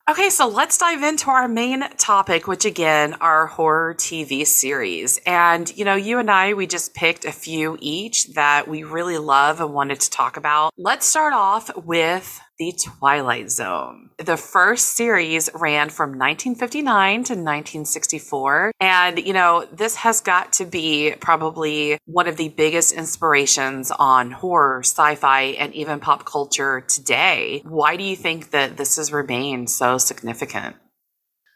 Okay, 0.08 0.30
so 0.30 0.50
let's 0.50 0.78
dive 0.78 1.02
into 1.02 1.30
our 1.30 1.48
main 1.48 1.90
topic, 1.98 2.46
which 2.46 2.66
again 2.66 3.14
are 3.22 3.48
horror 3.48 3.96
TV 3.96 4.46
series. 4.46 5.18
And, 5.26 5.76
you 5.78 5.86
know, 5.86 5.96
you 5.96 6.20
and 6.20 6.30
I, 6.30 6.54
we 6.54 6.68
just 6.68 6.94
picked 6.94 7.24
a 7.24 7.32
few 7.32 7.78
each 7.80 8.34
that 8.34 8.68
we 8.68 8.84
really 8.84 9.18
love 9.18 9.62
and 9.62 9.74
wanted 9.74 10.02
to 10.02 10.10
talk 10.10 10.36
about. 10.36 10.74
Let's 10.78 11.06
start 11.06 11.32
off 11.32 11.72
with 11.78 12.42
The 12.64 12.72
Twilight 12.72 13.52
Zone. 13.52 14.12
The 14.18 14.38
first 14.38 14.96
series 14.96 15.50
ran 15.54 15.90
from 15.90 16.12
1959 16.12 17.16
to 17.26 17.34
1964. 17.34 18.72
And, 18.80 19.20
you 19.20 19.34
know, 19.34 19.68
this 19.74 19.98
has 19.98 20.22
got 20.22 20.54
to 20.54 20.66
be 20.66 21.14
probably 21.20 21.98
one 22.06 22.30
of 22.30 22.38
the 22.38 22.48
biggest 22.48 22.94
inspirations 22.94 23.92
on 23.92 24.32
horror, 24.32 24.80
sci 24.80 25.16
fi, 25.16 25.42
and 25.42 25.74
even 25.74 26.00
pop 26.00 26.26
culture 26.26 26.80
today. 26.80 27.64
Why 27.66 27.98
do 27.98 28.06
you 28.06 28.16
think 28.16 28.52
that 28.52 28.78
this 28.78 28.96
has 28.96 29.12
remained 29.12 29.70
so 29.70 29.98
significant? 29.98 30.78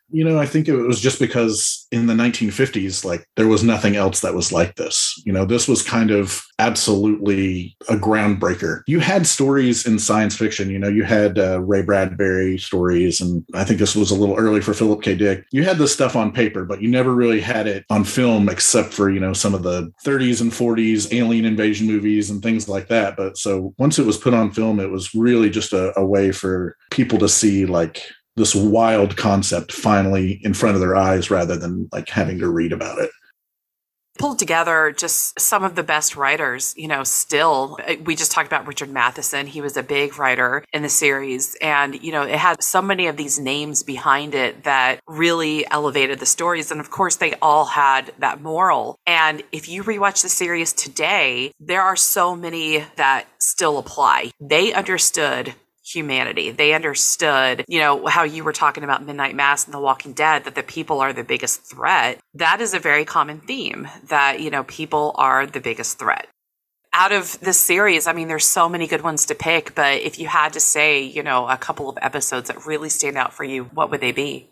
You 0.09 0.23
know, 0.23 0.39
I 0.39 0.45
think 0.45 0.67
it 0.67 0.75
was 0.75 0.99
just 0.99 1.19
because 1.19 1.85
in 1.91 2.07
the 2.07 2.13
1950s, 2.13 3.03
like 3.03 3.27
there 3.35 3.47
was 3.47 3.63
nothing 3.63 3.95
else 3.95 4.21
that 4.21 4.33
was 4.33 4.51
like 4.51 4.75
this. 4.75 5.21
You 5.25 5.33
know, 5.33 5.45
this 5.45 5.67
was 5.67 5.81
kind 5.81 6.11
of 6.11 6.43
absolutely 6.59 7.75
a 7.89 7.95
groundbreaker. 7.95 8.81
You 8.87 8.99
had 8.99 9.27
stories 9.27 9.85
in 9.85 9.99
science 9.99 10.35
fiction. 10.35 10.69
You 10.69 10.79
know, 10.79 10.87
you 10.87 11.03
had 11.03 11.37
uh, 11.37 11.61
Ray 11.61 11.81
Bradbury 11.81 12.57
stories, 12.57 13.21
and 13.21 13.45
I 13.53 13.63
think 13.63 13.79
this 13.79 13.95
was 13.95 14.11
a 14.11 14.15
little 14.15 14.35
early 14.35 14.61
for 14.61 14.73
Philip 14.73 15.01
K. 15.01 15.15
Dick. 15.15 15.45
You 15.51 15.63
had 15.63 15.77
this 15.77 15.93
stuff 15.93 16.15
on 16.15 16.31
paper, 16.31 16.65
but 16.65 16.81
you 16.81 16.89
never 16.89 17.13
really 17.13 17.41
had 17.41 17.67
it 17.67 17.85
on 17.89 18.03
film 18.03 18.49
except 18.49 18.93
for, 18.93 19.09
you 19.09 19.19
know, 19.19 19.33
some 19.33 19.53
of 19.53 19.63
the 19.63 19.91
30s 20.05 20.41
and 20.41 20.51
40s 20.51 21.13
alien 21.13 21.45
invasion 21.45 21.87
movies 21.87 22.29
and 22.29 22.41
things 22.41 22.67
like 22.67 22.87
that. 22.87 23.15
But 23.17 23.37
so 23.37 23.73
once 23.77 23.99
it 23.99 24.05
was 24.05 24.17
put 24.17 24.33
on 24.33 24.51
film, 24.51 24.79
it 24.79 24.89
was 24.89 25.13
really 25.13 25.49
just 25.49 25.73
a, 25.73 25.97
a 25.99 26.05
way 26.05 26.31
for 26.31 26.75
people 26.91 27.19
to 27.19 27.29
see 27.29 27.65
like 27.65 28.03
this 28.37 28.55
wild 28.55 29.17
concept 29.17 29.71
finally 29.71 30.39
in 30.43 30.53
front 30.53 30.75
of 30.75 30.81
their 30.81 30.95
eyes 30.95 31.29
rather 31.29 31.57
than 31.57 31.89
like 31.91 32.07
having 32.07 32.39
to 32.39 32.49
read 32.49 32.71
about 32.71 32.99
it 32.99 33.09
pulled 34.17 34.39
together 34.39 34.91
just 34.91 35.39
some 35.39 35.63
of 35.63 35.75
the 35.75 35.83
best 35.83 36.15
writers, 36.15 36.73
you 36.75 36.87
know, 36.87 37.03
still. 37.03 37.77
We 38.03 38.15
just 38.15 38.31
talked 38.31 38.47
about 38.47 38.67
Richard 38.67 38.89
Matheson. 38.89 39.47
He 39.47 39.61
was 39.61 39.77
a 39.77 39.83
big 39.83 40.17
writer 40.17 40.63
in 40.73 40.81
the 40.81 40.89
series. 40.89 41.55
And, 41.61 42.01
you 42.03 42.11
know, 42.11 42.23
it 42.23 42.35
had 42.35 42.61
so 42.61 42.81
many 42.81 43.07
of 43.07 43.17
these 43.17 43.39
names 43.39 43.83
behind 43.83 44.35
it 44.35 44.63
that 44.63 44.99
really 45.07 45.69
elevated 45.69 46.19
the 46.19 46.25
stories. 46.25 46.71
And 46.71 46.79
of 46.79 46.89
course, 46.89 47.17
they 47.17 47.33
all 47.35 47.65
had 47.65 48.13
that 48.19 48.41
moral. 48.41 48.97
And 49.05 49.43
if 49.51 49.69
you 49.69 49.83
rewatch 49.83 50.23
the 50.23 50.29
series 50.29 50.73
today, 50.73 51.51
there 51.59 51.81
are 51.81 51.95
so 51.95 52.35
many 52.35 52.85
that 52.95 53.27
still 53.39 53.77
apply. 53.77 54.31
They 54.41 54.73
understood 54.73 55.53
humanity. 55.87 56.51
They 56.51 56.73
understood, 56.73 57.63
you 57.67 57.79
know, 57.79 58.05
how 58.07 58.23
you 58.23 58.43
were 58.43 58.53
talking 58.53 58.83
about 58.83 59.05
Midnight 59.05 59.35
Mass 59.35 59.65
and 59.65 59.73
The 59.73 59.79
Walking 59.79 60.13
Dead, 60.13 60.43
that 60.43 60.55
the 60.55 60.63
people 60.63 60.99
are 60.99 61.13
the 61.13 61.23
biggest 61.23 61.69
threat. 61.69 62.19
That 62.33 62.61
is 62.61 62.73
a 62.73 62.79
very 62.79 63.05
common 63.05 63.39
theme 63.41 63.87
that, 64.09 64.41
you 64.41 64.49
know, 64.49 64.63
people 64.63 65.13
are 65.15 65.45
the 65.45 65.61
biggest 65.61 65.99
threat. 65.99 66.27
Out 66.93 67.11
of 67.11 67.39
this 67.41 67.57
series, 67.57 68.07
I 68.07 68.13
mean, 68.13 68.27
there's 68.27 68.45
so 68.45 68.67
many 68.67 68.87
good 68.87 69.01
ones 69.01 69.25
to 69.27 69.35
pick, 69.35 69.75
but 69.75 70.01
if 70.01 70.19
you 70.19 70.27
had 70.27 70.53
to 70.53 70.59
say, 70.59 71.01
you 71.01 71.21
know, 71.21 71.47
a 71.47 71.57
couple 71.57 71.89
of 71.89 71.97
episodes 72.01 72.47
that 72.47 72.65
really 72.65 72.89
stand 72.89 73.17
out 73.17 73.33
for 73.33 73.43
you, 73.43 73.65
what 73.65 73.91
would 73.91 74.01
they 74.01 74.11
be? 74.11 74.49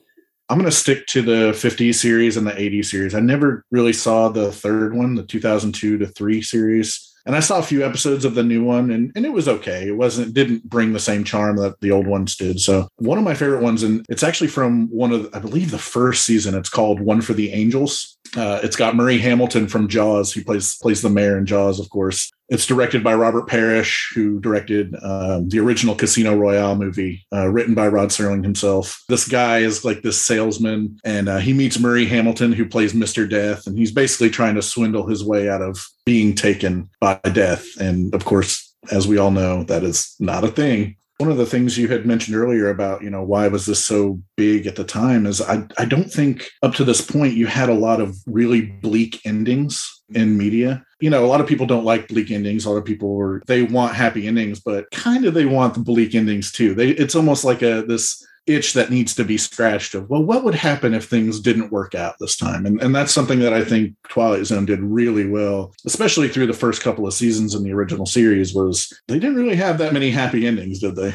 I'm 0.48 0.60
going 0.60 0.70
to 0.70 0.76
stick 0.76 1.08
to 1.08 1.24
the 1.24 1.52
50s 1.54 1.96
series 1.96 2.38
and 2.38 2.46
the 2.46 2.52
80s 2.52 2.86
series. 2.86 3.16
I 3.16 3.20
never 3.20 3.66
really 3.72 3.94
saw 3.94 4.30
the 4.30 4.52
third 4.52 4.94
one, 4.94 5.16
the 5.16 5.24
2002 5.24 5.98
to 5.98 6.06
3 6.06 6.42
series 6.44 7.15
and 7.26 7.36
I 7.36 7.40
saw 7.40 7.60
a 7.60 7.64
few 7.64 7.84
episodes 7.84 8.26
of 8.26 8.36
the 8.36 8.44
new 8.44 8.64
one 8.64 8.92
and, 8.92 9.12
and 9.16 9.26
it 9.26 9.34
was 9.34 9.48
okay. 9.48 9.88
It 9.88 9.98
wasn't 9.98 10.34
didn't 10.34 10.70
bring 10.70 10.94
the 10.94 11.00
same 11.00 11.24
charm 11.24 11.58
that 11.58 11.80
the 11.82 11.92
old 11.92 12.08
ones 12.08 12.36
did. 12.36 12.60
So 12.60 12.88
one 12.98 13.18
of 13.18 13.24
my 13.24 13.34
favorite 13.34 13.64
ones, 13.64 13.84
and 13.84 14.06
it's 14.10 14.24
actually 14.24 14.48
from 14.48 14.88
one 14.90 15.12
of 15.12 15.30
I 15.34 15.40
believe 15.40 15.72
the 15.72 15.78
first 15.78 16.26
season. 16.26 16.56
It's 16.56 16.70
called 16.70 17.00
One 17.00 17.22
for 17.22 17.34
the 17.34 17.52
Angels. 17.52 18.15
Uh, 18.36 18.60
it's 18.64 18.76
got 18.76 18.96
Murray 18.96 19.18
Hamilton 19.18 19.68
from 19.68 19.88
Jaws. 19.88 20.34
He 20.34 20.44
plays 20.44 20.78
plays 20.78 21.02
the 21.02 21.10
mayor 21.10 21.38
in 21.38 21.46
Jaws, 21.46 21.80
of 21.80 21.90
course. 21.90 22.32
It's 22.48 22.68
directed 22.68 23.04
by 23.04 23.16
Robert 23.16 23.48
Parrish, 23.48 24.12
who 24.14 24.40
directed 24.40 24.96
um, 25.02 25.50
the 25.50 25.60
original 25.60 25.96
Casino 25.96 26.36
Royale 26.36 26.76
movie, 26.76 27.26
uh, 27.34 27.48
written 27.48 27.74
by 27.74 27.88
Rod 27.88 28.10
Serling 28.10 28.44
himself. 28.44 29.04
This 29.10 29.28
guy 29.28 29.60
is 29.60 29.84
like 29.84 30.04
this 30.04 30.22
salesman, 30.22 31.00
and 31.04 31.28
uh, 31.28 31.38
he 31.38 31.54
meets 31.54 31.80
Murray 31.80 32.06
Hamilton, 32.06 32.54
who 32.54 32.68
plays 32.68 32.94
Mr. 32.94 33.28
Death, 33.28 33.66
and 33.66 33.78
he's 33.78 33.92
basically 33.92 34.30
trying 34.30 34.56
to 34.56 34.62
swindle 34.62 35.08
his 35.08 35.24
way 35.24 35.50
out 35.50 35.64
of 35.64 35.84
being 36.06 36.36
taken 36.36 36.90
by 37.00 37.20
death. 37.34 37.66
And 37.80 38.14
of 38.14 38.26
course, 38.26 38.76
as 38.92 39.08
we 39.08 39.18
all 39.18 39.32
know, 39.32 39.64
that 39.64 39.84
is 39.84 40.16
not 40.20 40.44
a 40.44 40.50
thing. 40.50 40.98
One 41.18 41.32
of 41.32 41.38
the 41.38 41.46
things 41.46 41.78
you 41.78 41.88
had 41.88 42.06
mentioned 42.06 42.36
earlier 42.36 42.70
about, 42.70 43.02
you 43.02 43.10
know, 43.10 43.24
why 43.24 43.48
was 43.48 43.66
this 43.66 43.84
so 43.84 44.22
big 44.36 44.68
at 44.68 44.76
the 44.76 44.84
time 44.84 45.26
is 45.26 45.42
I, 45.42 45.66
I 45.78 45.86
don't 45.86 46.12
think 46.12 46.50
up 46.62 46.74
to 46.76 46.84
this 46.84 47.00
point 47.00 47.36
you 47.36 47.48
had 47.48 47.70
a 47.70 47.74
lot 47.74 48.02
of 48.02 48.18
really 48.26 48.62
bleak 48.62 49.22
endings 49.26 49.95
in 50.10 50.38
media. 50.38 50.86
You 51.00 51.10
know, 51.10 51.26
a 51.26 51.28
lot 51.28 51.42
of 51.42 51.48
people 51.48 51.66
don't 51.66 51.86
like 51.86 52.08
bleak 52.08 52.32
endings. 52.32 52.66
A 52.66 52.70
lot 52.70 52.78
of 52.78 52.86
people 52.86 53.16
were 53.16 53.42
they 53.48 53.64
want 53.64 53.96
happy 53.96 54.28
endings, 54.28 54.60
but 54.60 54.90
kind 54.92 55.26
of 55.26 55.34
they 55.34 55.46
want 55.46 55.74
the 55.74 55.80
bleak 55.80 56.16
endings 56.16 56.52
too. 56.52 56.74
They 56.74 56.90
it's 56.90 57.16
almost 57.16 57.44
like 57.44 57.62
a 57.62 57.84
this 57.84 58.26
itch 58.48 58.74
that 58.74 58.92
needs 58.92 59.16
to 59.16 59.24
be 59.24 59.38
scratched 59.40 59.96
of 59.96 60.08
well 60.08 60.22
what 60.22 60.44
would 60.44 60.54
happen 60.54 60.94
if 60.94 61.06
things 61.06 61.40
didn't 61.40 61.72
work 61.72 61.96
out 61.96 62.16
this 62.20 62.38
time 62.38 62.66
and, 62.66 62.80
and 62.80 62.94
that's 62.94 63.12
something 63.12 63.40
that 63.40 63.54
i 63.54 63.64
think 63.64 63.96
twilight 64.08 64.46
zone 64.46 64.66
did 64.66 64.80
really 64.82 65.28
well 65.28 65.74
especially 65.86 66.28
through 66.28 66.46
the 66.46 66.54
first 66.54 66.84
couple 66.84 67.08
of 67.08 67.14
seasons 67.14 67.56
in 67.56 67.64
the 67.64 67.74
original 67.74 68.06
series 68.06 68.54
was 68.54 68.94
they 69.08 69.18
didn't 69.18 69.36
really 69.36 69.56
have 69.56 69.80
that 69.80 69.94
many 69.94 70.12
happy 70.12 70.46
endings 70.46 70.80
did 70.80 70.96
they 70.96 71.12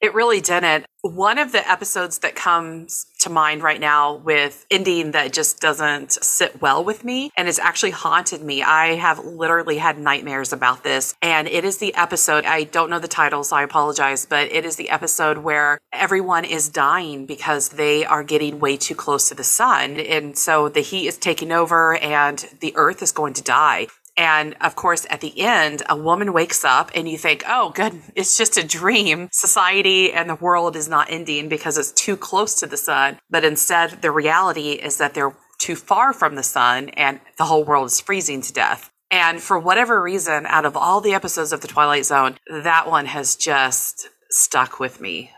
it 0.00 0.14
really 0.14 0.40
didn't. 0.40 0.86
One 1.02 1.38
of 1.38 1.52
the 1.52 1.68
episodes 1.68 2.18
that 2.18 2.34
comes 2.34 3.06
to 3.20 3.30
mind 3.30 3.62
right 3.62 3.80
now 3.80 4.16
with 4.16 4.66
ending 4.70 5.12
that 5.12 5.32
just 5.32 5.60
doesn't 5.60 6.12
sit 6.12 6.60
well 6.60 6.84
with 6.84 7.04
me 7.04 7.30
and 7.36 7.48
it's 7.48 7.58
actually 7.58 7.92
haunted 7.92 8.42
me. 8.42 8.62
I 8.62 8.96
have 8.96 9.24
literally 9.24 9.78
had 9.78 9.98
nightmares 9.98 10.52
about 10.52 10.84
this. 10.84 11.14
And 11.22 11.48
it 11.48 11.64
is 11.64 11.78
the 11.78 11.94
episode, 11.94 12.44
I 12.44 12.64
don't 12.64 12.90
know 12.90 12.98
the 12.98 13.08
title, 13.08 13.44
so 13.44 13.56
I 13.56 13.62
apologize, 13.62 14.26
but 14.26 14.52
it 14.52 14.64
is 14.64 14.76
the 14.76 14.90
episode 14.90 15.38
where 15.38 15.78
everyone 15.92 16.44
is 16.44 16.68
dying 16.68 17.24
because 17.24 17.70
they 17.70 18.04
are 18.04 18.24
getting 18.24 18.58
way 18.58 18.76
too 18.76 18.94
close 18.94 19.28
to 19.28 19.34
the 19.34 19.44
sun. 19.44 19.98
And 19.98 20.36
so 20.36 20.68
the 20.68 20.80
heat 20.80 21.06
is 21.06 21.16
taking 21.16 21.52
over 21.52 21.96
and 21.96 22.44
the 22.60 22.74
earth 22.76 23.02
is 23.02 23.12
going 23.12 23.34
to 23.34 23.42
die. 23.42 23.86
And 24.16 24.56
of 24.60 24.76
course, 24.76 25.06
at 25.10 25.20
the 25.20 25.40
end, 25.40 25.82
a 25.88 25.96
woman 25.96 26.32
wakes 26.32 26.64
up 26.64 26.90
and 26.94 27.08
you 27.08 27.18
think, 27.18 27.44
oh, 27.46 27.70
good, 27.74 28.00
it's 28.14 28.36
just 28.36 28.56
a 28.56 28.66
dream. 28.66 29.28
Society 29.30 30.12
and 30.12 30.28
the 30.28 30.36
world 30.36 30.74
is 30.74 30.88
not 30.88 31.10
ending 31.10 31.48
because 31.48 31.76
it's 31.76 31.92
too 31.92 32.16
close 32.16 32.54
to 32.60 32.66
the 32.66 32.78
sun. 32.78 33.18
But 33.28 33.44
instead, 33.44 34.02
the 34.02 34.10
reality 34.10 34.72
is 34.72 34.96
that 34.98 35.14
they're 35.14 35.36
too 35.58 35.76
far 35.76 36.12
from 36.12 36.34
the 36.34 36.42
sun 36.42 36.90
and 36.90 37.20
the 37.38 37.44
whole 37.44 37.64
world 37.64 37.86
is 37.86 38.00
freezing 38.00 38.40
to 38.42 38.52
death. 38.52 38.90
And 39.10 39.40
for 39.40 39.58
whatever 39.58 40.02
reason, 40.02 40.46
out 40.46 40.64
of 40.64 40.76
all 40.76 41.00
the 41.00 41.14
episodes 41.14 41.52
of 41.52 41.60
The 41.60 41.68
Twilight 41.68 42.06
Zone, 42.06 42.36
that 42.50 42.88
one 42.88 43.06
has 43.06 43.36
just 43.36 44.08
stuck 44.30 44.80
with 44.80 45.00
me 45.00 45.30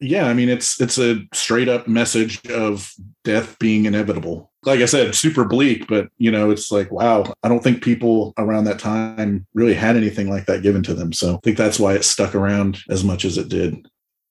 yeah 0.00 0.26
i 0.26 0.34
mean 0.34 0.48
it's 0.48 0.80
it's 0.80 0.98
a 0.98 1.20
straight 1.32 1.68
up 1.68 1.86
message 1.86 2.44
of 2.50 2.92
death 3.22 3.58
being 3.58 3.86
inevitable 3.86 4.50
like 4.66 4.80
i 4.80 4.84
said 4.84 5.14
super 5.14 5.44
bleak 5.44 5.86
but 5.86 6.08
you 6.18 6.30
know 6.30 6.50
it's 6.50 6.70
like 6.70 6.90
wow 6.90 7.24
i 7.42 7.48
don't 7.48 7.62
think 7.62 7.82
people 7.82 8.32
around 8.38 8.64
that 8.64 8.78
time 8.78 9.46
really 9.54 9.74
had 9.74 9.96
anything 9.96 10.28
like 10.28 10.46
that 10.46 10.62
given 10.62 10.82
to 10.82 10.94
them 10.94 11.12
so 11.12 11.36
i 11.36 11.38
think 11.42 11.56
that's 11.56 11.78
why 11.78 11.94
it 11.94 12.04
stuck 12.04 12.34
around 12.34 12.78
as 12.88 13.04
much 13.04 13.24
as 13.24 13.38
it 13.38 13.48
did 13.48 13.86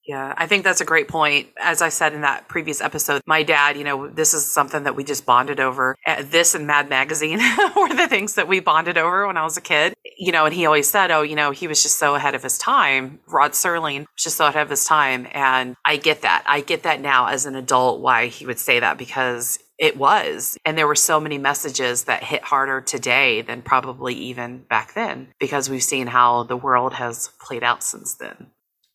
yeah, 0.05 0.33
I 0.35 0.47
think 0.47 0.65
that's 0.65 0.81
a 0.81 0.85
great 0.85 1.07
point. 1.07 1.47
As 1.61 1.81
I 1.81 1.87
said 1.87 2.13
in 2.13 2.21
that 2.21 2.49
previous 2.49 2.81
episode, 2.81 3.21
my 3.25 3.41
dad, 3.41 3.77
you 3.77 3.85
know, 3.85 4.09
this 4.09 4.33
is 4.33 4.45
something 4.51 4.83
that 4.83 4.97
we 4.97 5.05
just 5.05 5.25
bonded 5.25 5.61
over. 5.61 5.95
Uh, 6.05 6.23
this 6.25 6.55
and 6.55 6.67
Mad 6.67 6.89
Magazine 6.89 7.37
were 7.75 7.95
the 7.95 8.07
things 8.09 8.35
that 8.35 8.49
we 8.49 8.59
bonded 8.59 8.97
over 8.97 9.25
when 9.27 9.37
I 9.37 9.43
was 9.43 9.55
a 9.55 9.61
kid. 9.61 9.93
You 10.17 10.33
know, 10.33 10.45
and 10.45 10.53
he 10.53 10.65
always 10.65 10.89
said, 10.89 11.09
oh, 11.09 11.21
you 11.21 11.35
know, 11.35 11.51
he 11.51 11.69
was 11.69 11.81
just 11.81 11.99
so 11.99 12.15
ahead 12.15 12.35
of 12.35 12.43
his 12.43 12.57
time. 12.57 13.19
Rod 13.27 13.51
Serling 13.51 13.99
was 13.99 14.23
just 14.23 14.35
so 14.35 14.47
ahead 14.47 14.63
of 14.63 14.69
his 14.69 14.85
time. 14.85 15.25
And 15.31 15.77
I 15.85 15.95
get 15.95 16.21
that. 16.23 16.43
I 16.45 16.59
get 16.59 16.83
that 16.83 16.99
now 16.99 17.27
as 17.27 17.45
an 17.45 17.55
adult 17.55 18.01
why 18.01 18.27
he 18.27 18.45
would 18.45 18.59
say 18.59 18.81
that 18.81 18.97
because 18.97 19.57
it 19.77 19.97
was. 19.97 20.57
And 20.65 20.77
there 20.77 20.87
were 20.87 20.95
so 20.95 21.19
many 21.19 21.37
messages 21.37 22.03
that 22.03 22.23
hit 22.23 22.43
harder 22.43 22.81
today 22.81 23.41
than 23.41 23.61
probably 23.61 24.13
even 24.13 24.59
back 24.69 24.93
then 24.93 25.27
because 25.39 25.69
we've 25.69 25.83
seen 25.83 26.07
how 26.07 26.43
the 26.43 26.57
world 26.57 26.93
has 26.93 27.29
played 27.41 27.63
out 27.63 27.83
since 27.83 28.15
then. 28.15 28.47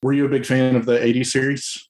Were 0.03 0.13
you 0.13 0.25
a 0.25 0.29
big 0.29 0.47
fan 0.47 0.77
of 0.77 0.87
the 0.87 0.99
80s 0.99 1.27
series? 1.27 1.89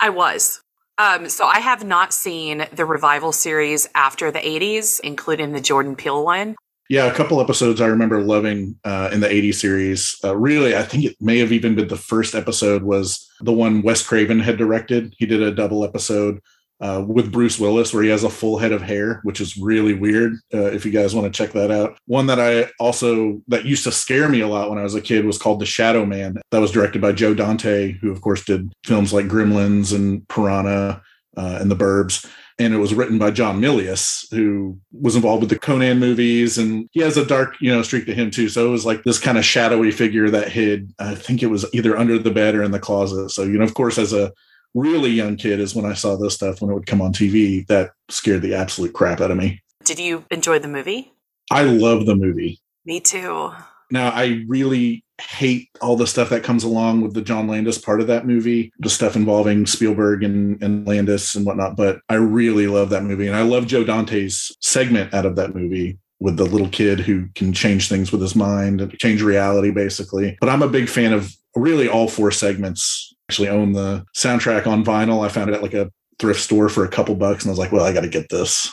I 0.00 0.10
was. 0.10 0.60
Um, 0.98 1.28
so 1.28 1.46
I 1.46 1.60
have 1.60 1.84
not 1.84 2.12
seen 2.12 2.66
the 2.72 2.84
revival 2.84 3.30
series 3.30 3.88
after 3.94 4.32
the 4.32 4.40
80s, 4.40 4.98
including 5.00 5.52
the 5.52 5.60
Jordan 5.60 5.94
Peele 5.94 6.24
one. 6.24 6.56
Yeah, 6.88 7.04
a 7.04 7.14
couple 7.14 7.40
episodes 7.40 7.80
I 7.80 7.86
remember 7.86 8.22
loving 8.22 8.76
uh, 8.82 9.10
in 9.12 9.20
the 9.20 9.28
80s 9.28 9.54
series. 9.54 10.16
Uh, 10.24 10.34
really, 10.34 10.74
I 10.74 10.82
think 10.82 11.04
it 11.04 11.16
may 11.20 11.38
have 11.38 11.52
even 11.52 11.74
been 11.74 11.88
the 11.88 11.96
first 11.96 12.34
episode 12.34 12.82
was 12.82 13.30
the 13.40 13.52
one 13.52 13.82
Wes 13.82 14.04
Craven 14.04 14.40
had 14.40 14.56
directed. 14.56 15.14
He 15.18 15.26
did 15.26 15.42
a 15.42 15.52
double 15.52 15.84
episode 15.84 16.40
uh, 16.80 17.04
with 17.06 17.32
Bruce 17.32 17.58
Willis, 17.58 17.92
where 17.92 18.02
he 18.02 18.08
has 18.08 18.24
a 18.24 18.30
full 18.30 18.58
head 18.58 18.72
of 18.72 18.82
hair, 18.82 19.20
which 19.24 19.40
is 19.40 19.56
really 19.56 19.94
weird. 19.94 20.34
Uh, 20.54 20.66
if 20.66 20.84
you 20.84 20.92
guys 20.92 21.14
want 21.14 21.32
to 21.32 21.36
check 21.36 21.52
that 21.52 21.70
out, 21.70 21.98
one 22.06 22.26
that 22.26 22.38
I 22.38 22.70
also 22.78 23.42
that 23.48 23.64
used 23.64 23.84
to 23.84 23.92
scare 23.92 24.28
me 24.28 24.40
a 24.40 24.48
lot 24.48 24.70
when 24.70 24.78
I 24.78 24.84
was 24.84 24.94
a 24.94 25.00
kid 25.00 25.24
was 25.24 25.38
called 25.38 25.60
The 25.60 25.66
Shadow 25.66 26.06
Man. 26.06 26.36
That 26.50 26.60
was 26.60 26.70
directed 26.70 27.00
by 27.00 27.12
Joe 27.12 27.34
Dante, 27.34 27.92
who 27.92 28.12
of 28.12 28.20
course 28.20 28.44
did 28.44 28.72
films 28.84 29.12
like 29.12 29.26
Gremlins 29.26 29.94
and 29.94 30.26
Piranha 30.28 31.02
uh, 31.36 31.58
and 31.60 31.70
The 31.70 31.76
Burbs. 31.76 32.28
And 32.60 32.74
it 32.74 32.78
was 32.78 32.92
written 32.92 33.18
by 33.18 33.30
John 33.30 33.60
Milius, 33.60 34.26
who 34.32 34.80
was 34.90 35.14
involved 35.14 35.42
with 35.42 35.50
the 35.50 35.58
Conan 35.60 36.00
movies, 36.00 36.58
and 36.58 36.88
he 36.90 37.00
has 37.00 37.16
a 37.16 37.24
dark, 37.24 37.54
you 37.60 37.72
know, 37.72 37.82
streak 37.82 38.06
to 38.06 38.14
him 38.14 38.32
too. 38.32 38.48
So 38.48 38.66
it 38.66 38.70
was 38.70 38.84
like 38.84 39.04
this 39.04 39.20
kind 39.20 39.38
of 39.38 39.44
shadowy 39.44 39.92
figure 39.92 40.28
that 40.30 40.50
hid. 40.50 40.92
I 40.98 41.14
think 41.14 41.44
it 41.44 41.46
was 41.46 41.64
either 41.72 41.96
under 41.96 42.18
the 42.18 42.32
bed 42.32 42.56
or 42.56 42.64
in 42.64 42.72
the 42.72 42.80
closet. 42.80 43.30
So 43.30 43.44
you 43.44 43.58
know, 43.58 43.64
of 43.64 43.74
course, 43.74 43.96
as 43.96 44.12
a 44.12 44.32
really 44.74 45.10
young 45.10 45.36
kid 45.36 45.60
is 45.60 45.74
when 45.74 45.84
I 45.84 45.94
saw 45.94 46.16
this 46.16 46.34
stuff 46.34 46.60
when 46.60 46.70
it 46.70 46.74
would 46.74 46.86
come 46.86 47.00
on 47.00 47.12
TV. 47.12 47.66
That 47.66 47.90
scared 48.08 48.42
the 48.42 48.54
absolute 48.54 48.92
crap 48.92 49.20
out 49.20 49.30
of 49.30 49.36
me. 49.36 49.62
Did 49.84 49.98
you 49.98 50.24
enjoy 50.30 50.58
the 50.58 50.68
movie? 50.68 51.12
I 51.50 51.62
love 51.62 52.06
the 52.06 52.16
movie. 52.16 52.60
Me 52.84 53.00
too. 53.00 53.52
Now, 53.90 54.10
I 54.10 54.44
really 54.46 55.04
hate 55.20 55.68
all 55.80 55.96
the 55.96 56.06
stuff 56.06 56.28
that 56.28 56.44
comes 56.44 56.62
along 56.62 57.00
with 57.00 57.14
the 57.14 57.22
John 57.22 57.48
Landis 57.48 57.78
part 57.78 58.00
of 58.00 58.06
that 58.06 58.26
movie, 58.26 58.70
the 58.78 58.90
stuff 58.90 59.16
involving 59.16 59.66
Spielberg 59.66 60.22
and, 60.22 60.62
and 60.62 60.86
Landis 60.86 61.34
and 61.34 61.46
whatnot. 61.46 61.76
But 61.76 62.00
I 62.08 62.14
really 62.14 62.66
love 62.66 62.90
that 62.90 63.02
movie. 63.02 63.26
And 63.26 63.36
I 63.36 63.42
love 63.42 63.66
Joe 63.66 63.84
Dante's 63.84 64.54
segment 64.60 65.14
out 65.14 65.26
of 65.26 65.36
that 65.36 65.54
movie 65.54 65.98
with 66.20 66.36
the 66.36 66.44
little 66.44 66.68
kid 66.68 67.00
who 67.00 67.28
can 67.34 67.52
change 67.52 67.88
things 67.88 68.12
with 68.12 68.20
his 68.20 68.36
mind 68.36 68.80
and 68.80 68.92
change 68.98 69.22
reality, 69.22 69.70
basically. 69.70 70.36
But 70.40 70.50
I'm 70.50 70.62
a 70.62 70.68
big 70.68 70.88
fan 70.88 71.12
of 71.12 71.32
really 71.54 71.88
all 71.88 72.08
four 72.08 72.30
segments 72.30 73.14
actually 73.28 73.48
own 73.48 73.72
the 73.72 74.04
soundtrack 74.16 74.66
on 74.66 74.84
vinyl. 74.84 75.24
I 75.24 75.28
found 75.28 75.50
it 75.50 75.54
at 75.54 75.62
like 75.62 75.74
a 75.74 75.90
thrift 76.18 76.40
store 76.40 76.68
for 76.68 76.84
a 76.84 76.88
couple 76.88 77.14
bucks, 77.14 77.44
and 77.44 77.50
I 77.50 77.52
was 77.52 77.58
like, 77.58 77.72
well, 77.72 77.84
I 77.84 77.92
got 77.92 78.00
to 78.00 78.08
get 78.08 78.28
this. 78.30 78.72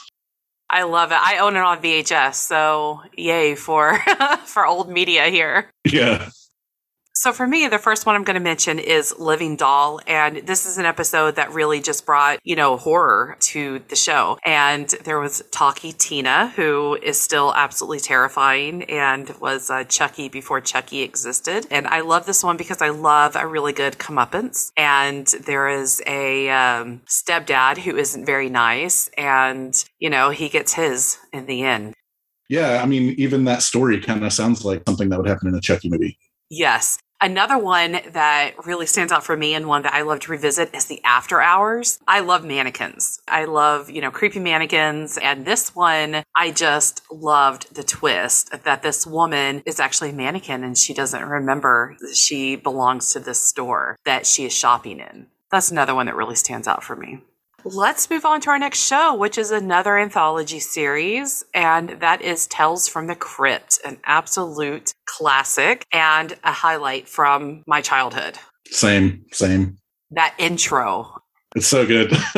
I 0.70 0.84
love 0.84 1.12
it. 1.12 1.20
I 1.22 1.38
own 1.40 1.56
it 1.56 1.60
on 1.60 1.82
VHS, 1.82 2.36
so 2.36 3.02
yay 3.16 3.56
for 3.56 4.00
for 4.46 4.66
old 4.66 4.90
media 4.90 5.26
here. 5.28 5.70
Yeah. 5.86 6.30
So 7.18 7.32
for 7.32 7.48
me, 7.48 7.66
the 7.70 7.80
first 7.80 8.06
one 8.06 8.14
I'm 8.14 8.26
going 8.26 8.36
to 8.36 8.42
mention 8.42 8.78
is 8.78 9.18
Living 9.18 9.56
Doll. 9.56 10.02
And 10.06 10.46
this 10.46 10.66
is 10.66 10.78
an 10.78 10.86
episode 10.86 11.38
that 11.38 11.54
really 11.54 11.80
just 11.80 12.06
brought, 12.06 12.40
you 12.44 12.58
know, 12.58 12.76
horror 12.76 13.38
to 13.40 13.80
the 13.88 13.96
show. 13.96 14.38
And 14.46 14.90
there 15.06 15.20
was 15.22 15.42
Talkie 15.50 15.94
Tina, 15.94 16.50
who 16.50 16.96
is 17.02 17.20
still 17.20 17.54
absolutely 17.56 18.02
terrifying 18.02 18.84
and 18.84 19.34
was 19.40 19.70
uh, 19.70 19.86
Chucky 19.86 20.28
before 20.28 20.60
Chucky 20.60 21.04
existed. 21.04 21.66
And 21.72 21.88
I 21.88 22.02
love 22.02 22.26
this 22.26 22.44
one 22.44 22.58
because 22.58 22.82
I 22.82 22.90
love 22.90 23.38
a 23.38 23.48
really 23.48 23.72
good 23.72 23.94
comeuppance. 23.94 24.72
And 24.76 25.26
there 25.26 25.70
is 25.70 26.04
a 26.06 26.50
um, 26.50 27.02
stepdad 27.08 27.78
who 27.78 27.96
isn't 27.96 28.26
very 28.26 28.50
nice. 28.50 29.10
And, 29.18 29.74
you 30.00 30.10
know, 30.10 30.32
he 30.32 30.50
gets 30.50 30.74
his 30.74 31.18
in 31.32 31.46
the 31.46 31.64
end. 31.64 31.94
Yeah, 32.50 32.84
I 32.84 32.86
mean, 32.86 33.16
even 33.18 33.46
that 33.46 33.62
story 33.62 34.02
kind 34.02 34.26
of 34.26 34.34
sounds 34.34 34.66
like 34.66 34.84
something 34.86 35.08
that 35.10 35.18
would 35.18 35.30
happen 35.30 35.48
in 35.48 35.56
a 35.56 35.62
Chucky 35.62 35.90
movie. 35.90 36.20
Yes. 36.50 37.00
Another 37.22 37.58
one 37.58 38.00
that 38.12 38.54
really 38.66 38.86
stands 38.86 39.12
out 39.12 39.24
for 39.24 39.38
me 39.38 39.54
and 39.54 39.68
one 39.68 39.84
that 39.84 39.94
I 39.94 40.02
love 40.02 40.20
to 40.22 40.32
revisit 40.32 40.76
is 40.76 40.86
the 40.86 41.02
after 41.04 41.42
hours. 41.42 42.00
I 42.08 42.20
love 42.20 42.44
mannequins. 42.44 43.22
I 43.28 43.46
love, 43.46 43.90
you 43.90 44.02
know, 44.02 44.12
creepy 44.12 44.40
mannequins. 44.40 45.18
And 45.18 45.46
this 45.46 45.74
one, 45.74 46.24
I 46.36 46.52
just 46.52 47.02
loved 47.10 47.74
the 47.74 47.84
twist 47.84 48.52
that 48.64 48.84
this 48.84 49.08
woman 49.08 49.64
is 49.66 49.80
actually 49.80 50.10
a 50.10 50.14
mannequin 50.14 50.64
and 50.64 50.78
she 50.78 50.94
doesn't 50.94 51.24
remember 51.24 51.96
she 52.14 52.58
belongs 52.58 53.14
to 53.14 53.20
this 53.20 53.42
store 53.42 53.98
that 54.06 54.26
she 54.28 54.46
is 54.46 54.54
shopping 54.54 55.00
in. 55.00 55.28
That's 55.52 55.72
another 55.72 55.96
one 55.96 56.08
that 56.08 56.16
really 56.16 56.36
stands 56.36 56.68
out 56.68 56.84
for 56.84 56.96
me. 56.96 57.22
Let's 57.68 58.12
move 58.12 58.26
on 58.26 58.42
to 58.42 58.52
our 58.52 58.60
next 58.60 58.86
show, 58.86 59.16
which 59.16 59.40
is 59.40 59.50
another 59.50 59.98
anthology 59.98 60.60
series, 60.60 61.44
and 61.52 62.00
that 62.00 62.22
is 62.22 62.46
Tales 62.46 62.88
from 62.88 63.08
the 63.08 63.16
Crypt, 63.16 63.80
an 63.84 63.98
absolute 64.06 64.94
classic 65.06 65.84
and 65.92 66.38
a 66.44 66.52
highlight 66.52 67.10
from 67.10 67.64
my 67.66 67.82
childhood. 67.82 68.38
Same, 68.70 69.26
same. 69.32 69.78
That 70.12 70.36
intro. 70.38 71.24
It's 71.56 71.66
so 71.66 71.88
good. 71.88 72.10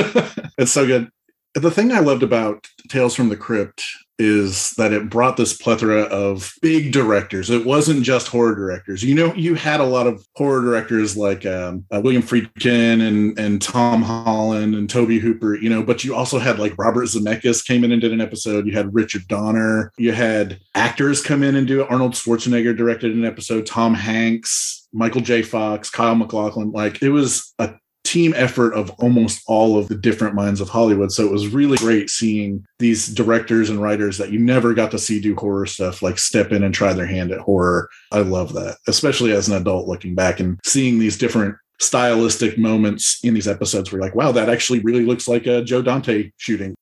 it's 0.57 0.71
so 0.71 0.87
good. 0.87 1.09
The 1.57 1.71
thing 1.71 1.91
I 1.91 1.99
loved 1.99 2.21
about 2.21 2.67
Tales 2.87 3.15
from 3.15 3.29
the 3.29 3.35
Crypt 3.35 3.83
is 4.19 4.71
that 4.71 4.93
it 4.93 5.09
brought 5.09 5.37
this 5.37 5.57
plethora 5.57 6.03
of 6.03 6.53
big 6.61 6.91
directors. 6.91 7.49
It 7.49 7.65
wasn't 7.65 8.03
just 8.03 8.27
horror 8.27 8.53
directors. 8.53 9.03
You 9.03 9.15
know, 9.15 9.33
you 9.33 9.55
had 9.55 9.79
a 9.79 9.85
lot 9.85 10.05
of 10.05 10.23
horror 10.35 10.61
directors 10.61 11.17
like 11.17 11.47
um, 11.47 11.85
uh, 11.91 11.99
William 12.03 12.21
Friedkin 12.21 13.07
and 13.07 13.37
and 13.39 13.59
Tom 13.59 14.03
Holland 14.03 14.75
and 14.75 14.87
Tobe 14.87 15.19
Hooper. 15.19 15.55
You 15.55 15.69
know, 15.69 15.81
but 15.81 16.03
you 16.03 16.13
also 16.13 16.37
had 16.37 16.59
like 16.59 16.77
Robert 16.77 17.05
Zemeckis 17.05 17.65
came 17.65 17.83
in 17.83 17.91
and 17.91 18.01
did 18.01 18.13
an 18.13 18.21
episode. 18.21 18.67
You 18.67 18.73
had 18.73 18.93
Richard 18.93 19.27
Donner. 19.27 19.91
You 19.97 20.11
had 20.11 20.59
actors 20.75 21.23
come 21.23 21.41
in 21.41 21.55
and 21.55 21.67
do 21.67 21.81
it. 21.81 21.89
Arnold 21.89 22.13
Schwarzenegger 22.13 22.77
directed 22.77 23.15
an 23.15 23.25
episode. 23.25 23.65
Tom 23.65 23.93
Hanks. 23.95 24.87
Michael 24.93 25.21
J. 25.21 25.41
Fox, 25.41 25.89
Kyle 25.89 26.15
MacLachlan, 26.15 26.71
like 26.71 27.03
it 27.03 27.09
was 27.09 27.53
a 27.59 27.73
team 28.07 28.33
effort 28.37 28.73
of 28.73 28.89
almost 28.91 29.43
all 29.47 29.77
of 29.77 29.89
the 29.89 29.95
different 29.95 30.33
minds 30.33 30.61
of 30.61 30.69
Hollywood. 30.69 31.11
So 31.11 31.25
it 31.25 31.31
was 31.31 31.49
really 31.49 31.77
great 31.77 32.09
seeing 32.09 32.65
these 32.79 33.07
directors 33.07 33.69
and 33.69 33.81
writers 33.81 34.17
that 34.17 34.31
you 34.31 34.39
never 34.39 34.73
got 34.73 34.91
to 34.91 34.99
see 34.99 35.19
do 35.19 35.35
horror 35.35 35.65
stuff 35.65 36.01
like 36.01 36.17
step 36.17 36.53
in 36.53 36.63
and 36.63 36.73
try 36.73 36.93
their 36.93 37.05
hand 37.05 37.31
at 37.31 37.39
horror. 37.39 37.89
I 38.13 38.19
love 38.19 38.53
that, 38.53 38.77
especially 38.87 39.33
as 39.33 39.49
an 39.49 39.55
adult 39.55 39.87
looking 39.87 40.15
back 40.15 40.39
and 40.39 40.57
seeing 40.63 40.99
these 40.99 41.17
different 41.17 41.55
stylistic 41.79 42.57
moments 42.57 43.19
in 43.23 43.33
these 43.33 43.47
episodes 43.47 43.91
where 43.91 43.99
you're 43.99 44.07
like, 44.07 44.15
wow, 44.15 44.31
that 44.31 44.49
actually 44.49 44.79
really 44.79 45.05
looks 45.05 45.27
like 45.27 45.45
a 45.45 45.61
Joe 45.61 45.81
Dante 45.81 46.31
shooting. 46.37 46.75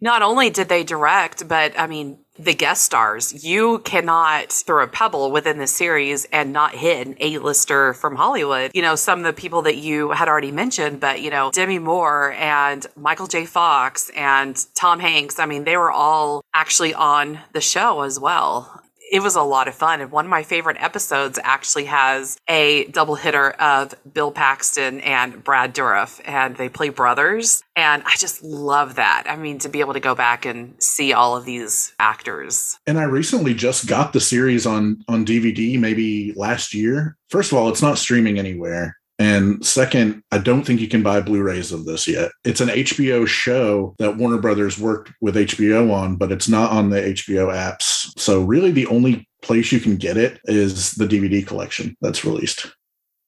Not 0.00 0.22
only 0.22 0.50
did 0.50 0.68
they 0.68 0.84
direct, 0.84 1.48
but 1.48 1.78
I 1.78 1.88
mean, 1.88 2.18
the 2.38 2.54
guest 2.54 2.82
stars. 2.82 3.44
You 3.44 3.78
cannot 3.80 4.52
throw 4.52 4.82
a 4.82 4.86
pebble 4.86 5.30
within 5.30 5.58
the 5.58 5.66
series 5.66 6.24
and 6.26 6.52
not 6.52 6.74
hit 6.74 7.06
an 7.06 7.16
A-lister 7.20 7.94
from 7.94 8.16
Hollywood. 8.16 8.70
You 8.74 8.82
know, 8.82 8.94
some 8.94 9.20
of 9.20 9.24
the 9.24 9.32
people 9.32 9.62
that 9.62 9.76
you 9.76 10.10
had 10.10 10.28
already 10.28 10.52
mentioned, 10.52 11.00
but 11.00 11.20
you 11.20 11.30
know, 11.30 11.50
Demi 11.52 11.78
Moore 11.78 12.32
and 12.32 12.86
Michael 12.96 13.26
J. 13.26 13.46
Fox 13.46 14.10
and 14.16 14.56
Tom 14.74 15.00
Hanks. 15.00 15.38
I 15.38 15.46
mean, 15.46 15.64
they 15.64 15.76
were 15.76 15.90
all 15.90 16.44
actually 16.54 16.94
on 16.94 17.40
the 17.52 17.60
show 17.60 18.02
as 18.02 18.18
well 18.20 18.82
it 19.10 19.22
was 19.22 19.36
a 19.36 19.42
lot 19.42 19.68
of 19.68 19.74
fun. 19.74 20.00
And 20.00 20.10
one 20.10 20.24
of 20.24 20.30
my 20.30 20.42
favorite 20.42 20.76
episodes 20.80 21.38
actually 21.42 21.84
has 21.86 22.38
a 22.48 22.86
double 22.86 23.14
hitter 23.14 23.50
of 23.52 23.94
Bill 24.12 24.32
Paxton 24.32 25.00
and 25.00 25.42
Brad 25.42 25.74
Dourif, 25.74 26.20
and 26.24 26.56
they 26.56 26.68
play 26.68 26.88
brothers. 26.88 27.62
And 27.76 28.02
I 28.04 28.16
just 28.16 28.42
love 28.42 28.96
that. 28.96 29.24
I 29.28 29.36
mean, 29.36 29.58
to 29.60 29.68
be 29.68 29.80
able 29.80 29.92
to 29.92 30.00
go 30.00 30.14
back 30.14 30.44
and 30.44 30.74
see 30.82 31.12
all 31.12 31.36
of 31.36 31.44
these 31.44 31.94
actors. 31.98 32.78
And 32.86 32.98
I 32.98 33.04
recently 33.04 33.54
just 33.54 33.86
got 33.86 34.12
the 34.12 34.20
series 34.20 34.66
on 34.66 35.04
on 35.08 35.24
DVD, 35.24 35.78
maybe 35.78 36.32
last 36.34 36.74
year. 36.74 37.16
First 37.30 37.52
of 37.52 37.58
all, 37.58 37.68
it's 37.68 37.82
not 37.82 37.98
streaming 37.98 38.38
anywhere. 38.38 38.96
And 39.18 39.64
second, 39.64 40.22
I 40.30 40.38
don't 40.38 40.64
think 40.64 40.80
you 40.80 40.88
can 40.88 41.02
buy 41.02 41.20
Blu 41.20 41.42
rays 41.42 41.72
of 41.72 41.86
this 41.86 42.06
yet. 42.06 42.32
It's 42.44 42.60
an 42.60 42.68
HBO 42.68 43.26
show 43.26 43.94
that 43.98 44.16
Warner 44.16 44.38
Brothers 44.38 44.78
worked 44.78 45.12
with 45.20 45.36
HBO 45.36 45.90
on, 45.90 46.16
but 46.16 46.32
it's 46.32 46.48
not 46.48 46.70
on 46.70 46.90
the 46.90 47.00
HBO 47.00 47.52
apps. 47.52 48.12
So, 48.18 48.42
really, 48.42 48.72
the 48.72 48.86
only 48.88 49.26
place 49.42 49.72
you 49.72 49.80
can 49.80 49.96
get 49.96 50.16
it 50.16 50.38
is 50.44 50.92
the 50.92 51.06
DVD 51.06 51.46
collection 51.46 51.96
that's 52.00 52.24
released. 52.24 52.74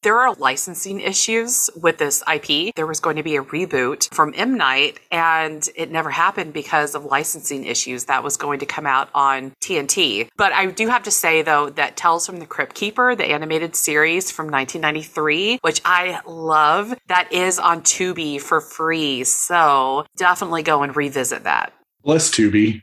There 0.02 0.20
are 0.20 0.32
licensing 0.34 1.00
issues 1.00 1.68
with 1.74 1.98
this 1.98 2.22
IP. 2.32 2.72
There 2.76 2.86
was 2.86 3.00
going 3.00 3.16
to 3.16 3.24
be 3.24 3.34
a 3.34 3.42
reboot 3.42 4.14
from 4.14 4.32
M. 4.36 4.56
Night, 4.56 5.00
and 5.10 5.68
it 5.74 5.90
never 5.90 6.10
happened 6.10 6.52
because 6.52 6.94
of 6.94 7.04
licensing 7.04 7.64
issues. 7.64 8.04
That 8.04 8.22
was 8.22 8.36
going 8.36 8.60
to 8.60 8.66
come 8.66 8.86
out 8.86 9.08
on 9.12 9.52
TNT. 9.60 10.28
But 10.36 10.52
I 10.52 10.66
do 10.66 10.86
have 10.86 11.02
to 11.02 11.10
say, 11.10 11.42
though, 11.42 11.70
that 11.70 11.96
Tales 11.96 12.26
from 12.26 12.38
the 12.38 12.46
Crypt 12.46 12.74
Keeper, 12.76 13.16
the 13.16 13.24
animated 13.24 13.74
series 13.74 14.30
from 14.30 14.46
1993, 14.46 15.58
which 15.62 15.80
I 15.84 16.20
love, 16.26 16.94
that 17.08 17.32
is 17.32 17.58
on 17.58 17.82
Tubi 17.82 18.40
for 18.40 18.60
free. 18.60 19.24
So 19.24 20.06
definitely 20.16 20.62
go 20.62 20.84
and 20.84 20.94
revisit 20.94 21.42
that. 21.42 21.72
Bless 22.04 22.30
Tubi. 22.30 22.82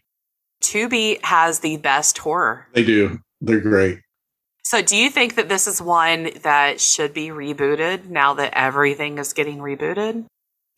Tubi 0.62 1.24
has 1.24 1.60
the 1.60 1.78
best 1.78 2.18
horror. 2.18 2.68
They 2.74 2.84
do. 2.84 3.20
They're 3.40 3.62
great. 3.62 4.00
So, 4.66 4.82
do 4.82 4.98
you 4.98 5.12
think 5.12 5.36
that 5.36 5.48
this 5.48 5.68
is 5.68 5.80
one 5.80 6.32
that 6.42 6.82
should 6.82 7.14
be 7.14 7.28
rebooted 7.28 8.10
now 8.10 8.34
that 8.34 8.52
everything 8.56 9.20
is 9.20 9.32
getting 9.32 9.60
rebooted? 9.60 10.26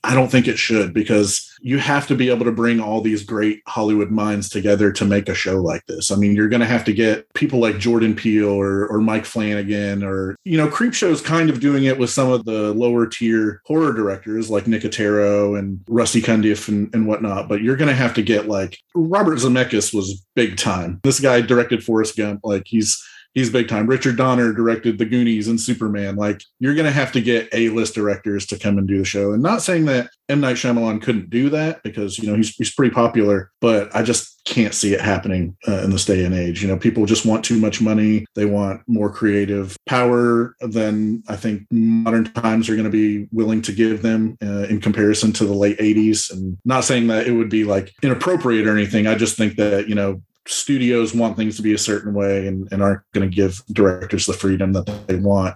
I 0.04 0.14
don't 0.14 0.30
think 0.30 0.48
it 0.48 0.60
should 0.60 0.94
because 0.94 1.50
you 1.62 1.80
have 1.80 2.06
to 2.08 2.16
be 2.16 2.30
able 2.30 2.44
to 2.46 2.52
bring 2.52 2.82
all 2.82 3.00
these 3.00 3.24
great 3.24 3.62
Hollywood 3.66 4.12
minds 4.12 4.50
together 4.50 4.92
to 4.92 5.06
make 5.06 5.30
a 5.30 5.34
show 5.34 5.62
like 5.62 5.86
this. 5.88 6.12
I 6.12 6.18
mean, 6.18 6.36
you're 6.36 6.50
going 6.50 6.60
to 6.60 6.66
have 6.68 6.84
to 6.86 6.94
get 6.94 7.34
people 7.34 7.60
like 7.60 7.80
Jordan 7.80 8.14
Peele 8.14 8.50
or, 8.50 8.88
or 8.88 9.00
Mike 9.00 9.26
Flanagan 9.26 10.04
or, 10.04 10.36
you 10.44 10.58
know, 10.58 10.68
Creepshow's 10.68 11.22
kind 11.22 11.50
of 11.50 11.62
doing 11.62 11.86
it 11.86 11.98
with 11.98 12.10
some 12.10 12.30
of 12.30 12.44
the 12.44 12.74
lower 12.74 13.08
tier 13.08 13.62
horror 13.66 13.94
directors 13.94 14.50
like 14.50 14.66
Nicotero 14.66 15.58
and 15.58 15.80
Rusty 15.88 16.22
Cundiff 16.22 16.68
and, 16.68 16.94
and 16.94 17.08
whatnot. 17.08 17.48
But 17.48 17.62
you're 17.62 17.78
going 17.78 17.90
to 17.90 17.96
have 17.96 18.14
to 18.16 18.22
get 18.22 18.50
like 18.50 18.78
Robert 18.96 19.40
Zemeckis 19.40 19.94
was 19.94 20.26
big 20.36 20.58
time. 20.58 21.00
This 21.04 21.22
guy 21.22 21.42
directed 21.42 21.84
Forrest 21.84 22.18
Gump. 22.18 22.42
Like 22.44 22.64
he's 22.66 23.02
he's 23.38 23.52
big 23.52 23.68
time. 23.68 23.86
Richard 23.86 24.18
Donner 24.18 24.52
directed 24.52 24.98
The 24.98 25.06
Goonies 25.06 25.48
and 25.48 25.62
Superman. 25.62 26.16
Like 26.16 26.42
you're 26.60 26.74
going 26.74 26.88
to 26.88 26.92
have 26.92 27.12
to 27.12 27.22
get 27.22 27.48
A 27.54 27.70
list 27.70 27.94
directors 27.94 28.48
to 28.48 28.58
come 28.58 28.80
and 28.80 28.88
do 28.88 28.98
the 28.98 29.06
show. 29.06 29.32
And 29.32 29.44
not 29.44 29.62
saying 29.62 29.86
that 29.86 30.10
M 30.28 30.42
Night 30.42 30.56
Shyamalan 30.56 31.02
couldn't 31.02 31.30
do 31.30 31.50
that 31.52 31.84
because 31.84 32.18
you 32.18 32.28
know 32.28 32.36
he's 32.36 32.56
he's 32.56 32.74
pretty 32.74 32.94
popular, 32.94 33.52
but 33.62 33.96
I 33.96 34.02
just 34.02 34.38
can't 34.48 34.74
see 34.74 34.94
it 34.94 35.02
happening 35.02 35.56
uh, 35.68 35.84
in 35.84 35.92
this 35.92 36.06
day 36.06 36.24
and 36.24 36.34
age. 36.34 36.62
You 36.62 36.70
know, 36.70 36.78
people 36.78 37.06
just 37.06 37.26
want 37.26 37.44
too 37.44 37.60
much 37.60 37.82
money. 37.82 38.26
They 38.34 38.46
want 38.46 38.82
more 38.88 39.12
creative 39.12 39.76
power 39.86 40.56
than 40.62 41.22
I 41.28 41.36
think 41.36 41.64
modern 41.70 42.26
times 42.26 42.70
are 42.70 42.76
going 42.76 42.86
to 42.86 42.90
be 42.90 43.28
willing 43.32 43.62
to 43.64 43.74
give 43.74 44.02
them 44.02 44.38
uh, 44.42 44.64
in 44.64 44.82
comparison 44.82 45.34
to 45.34 45.46
the 45.46 45.54
late 45.54 45.78
80s. 45.80 46.32
And 46.32 46.58
not 46.64 46.86
saying 46.86 47.08
that 47.08 47.28
it 47.28 47.34
would 47.34 47.50
be 47.50 47.66
like 47.66 47.94
inappropriate 48.02 48.68
or 48.68 48.76
anything. 48.76 49.06
I 49.06 49.16
just 49.16 49.36
think 49.36 49.58
that, 49.58 49.90
you 49.90 49.96
know, 49.96 50.22
studios 50.48 51.14
want 51.14 51.38
things 51.38 51.56
to 51.58 51.62
be 51.62 51.74
a 51.74 51.78
certain 51.78 52.14
way 52.14 52.48
and, 52.48 52.68
and 52.72 52.82
aren't 52.82 53.02
going 53.14 53.30
to 53.30 53.36
give 53.36 53.64
directors 53.72 54.26
the 54.26 54.34
freedom 54.34 54.74
that 54.74 54.86
they 55.08 55.16
want. 55.16 55.56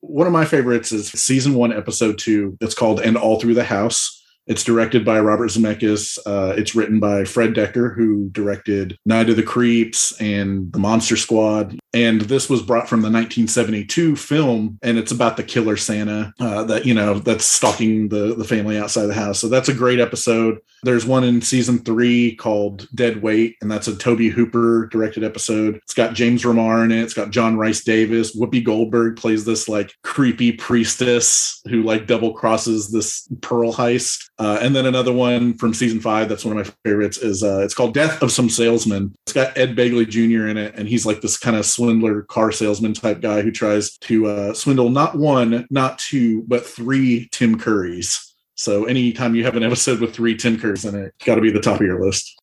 One 0.00 0.26
of 0.26 0.32
my 0.32 0.44
favorites 0.44 0.92
is 0.92 1.08
season 1.08 1.54
one, 1.54 1.72
episode 1.72 2.18
two. 2.18 2.56
It's 2.60 2.74
called 2.74 3.00
And 3.00 3.16
All 3.16 3.40
Through 3.40 3.54
the 3.54 3.64
House. 3.64 4.22
It's 4.46 4.62
directed 4.62 5.04
by 5.04 5.18
Robert 5.18 5.48
Zemeckis. 5.48 6.18
Uh, 6.24 6.54
it's 6.56 6.76
written 6.76 7.00
by 7.00 7.24
Fred 7.24 7.54
Dekker, 7.54 7.96
who 7.96 8.28
directed 8.30 8.96
Night 9.04 9.28
of 9.28 9.36
the 9.36 9.42
Creeps 9.42 10.20
and 10.20 10.72
The 10.72 10.78
Monster 10.78 11.16
Squad. 11.16 11.76
And 11.96 12.20
this 12.20 12.50
was 12.50 12.60
brought 12.60 12.90
from 12.90 13.00
the 13.00 13.06
1972 13.06 14.16
film, 14.16 14.78
and 14.82 14.98
it's 14.98 15.12
about 15.12 15.38
the 15.38 15.42
killer 15.42 15.78
Santa 15.78 16.34
uh, 16.38 16.62
that 16.64 16.84
you 16.84 16.92
know 16.92 17.18
that's 17.20 17.46
stalking 17.46 18.10
the 18.10 18.34
the 18.34 18.44
family 18.44 18.78
outside 18.78 19.06
the 19.06 19.14
house. 19.14 19.38
So 19.38 19.48
that's 19.48 19.70
a 19.70 19.74
great 19.74 19.98
episode. 19.98 20.58
There's 20.82 21.06
one 21.06 21.24
in 21.24 21.40
season 21.40 21.78
three 21.78 22.36
called 22.36 22.86
Dead 22.94 23.22
Weight, 23.22 23.56
and 23.62 23.70
that's 23.70 23.88
a 23.88 23.96
Tobe 23.96 24.30
Hooper 24.30 24.88
directed 24.92 25.24
episode. 25.24 25.76
It's 25.76 25.94
got 25.94 26.12
James 26.12 26.42
Remar 26.42 26.84
in 26.84 26.92
it. 26.92 27.02
It's 27.02 27.14
got 27.14 27.30
John 27.30 27.56
Rhys-Davies 27.56 28.36
Whoopi 28.36 28.62
Goldberg 28.62 29.16
plays 29.16 29.46
this 29.46 29.66
like 29.66 29.94
creepy 30.02 30.52
priestess 30.52 31.62
who 31.70 31.82
like 31.82 32.06
double 32.06 32.34
crosses 32.34 32.90
this 32.90 33.26
pearl 33.40 33.72
heist. 33.72 34.28
Uh, 34.38 34.58
and 34.60 34.76
then 34.76 34.84
another 34.84 35.14
one 35.14 35.56
from 35.56 35.72
season 35.72 35.98
five 35.98 36.28
that's 36.28 36.44
one 36.44 36.58
of 36.58 36.66
my 36.66 36.72
favorites 36.84 37.16
is 37.16 37.42
uh, 37.42 37.60
it's 37.60 37.74
called 37.74 37.94
Death 37.94 38.22
of 38.22 38.30
Some 38.30 38.50
Salesman. 38.50 39.14
It's 39.22 39.32
got 39.32 39.56
Ed 39.56 39.74
Begley 39.74 40.06
Jr. 40.06 40.46
in 40.46 40.58
it, 40.58 40.74
and 40.74 40.86
he's 40.86 41.06
like 41.06 41.22
this 41.22 41.38
kind 41.38 41.56
of 41.56 41.64
swindler 41.86 42.22
car 42.22 42.50
salesman 42.50 42.92
type 42.92 43.20
guy 43.20 43.42
who 43.42 43.52
tries 43.52 43.96
to 43.98 44.26
uh, 44.26 44.54
swindle 44.54 44.90
not 44.90 45.16
one, 45.16 45.66
not 45.70 46.00
two, 46.00 46.42
but 46.48 46.66
three 46.66 47.28
Tim 47.30 47.56
Currys. 47.56 48.18
So 48.56 48.86
anytime 48.86 49.36
you 49.36 49.44
have 49.44 49.54
an 49.54 49.62
episode 49.62 50.00
with 50.00 50.12
three 50.12 50.36
Tim 50.36 50.56
Currys 50.58 50.88
in 50.88 51.00
it, 51.00 51.14
got 51.24 51.36
to 51.36 51.40
be 51.40 51.52
the 51.52 51.60
top 51.60 51.80
of 51.80 51.86
your 51.86 52.04
list. 52.04 52.40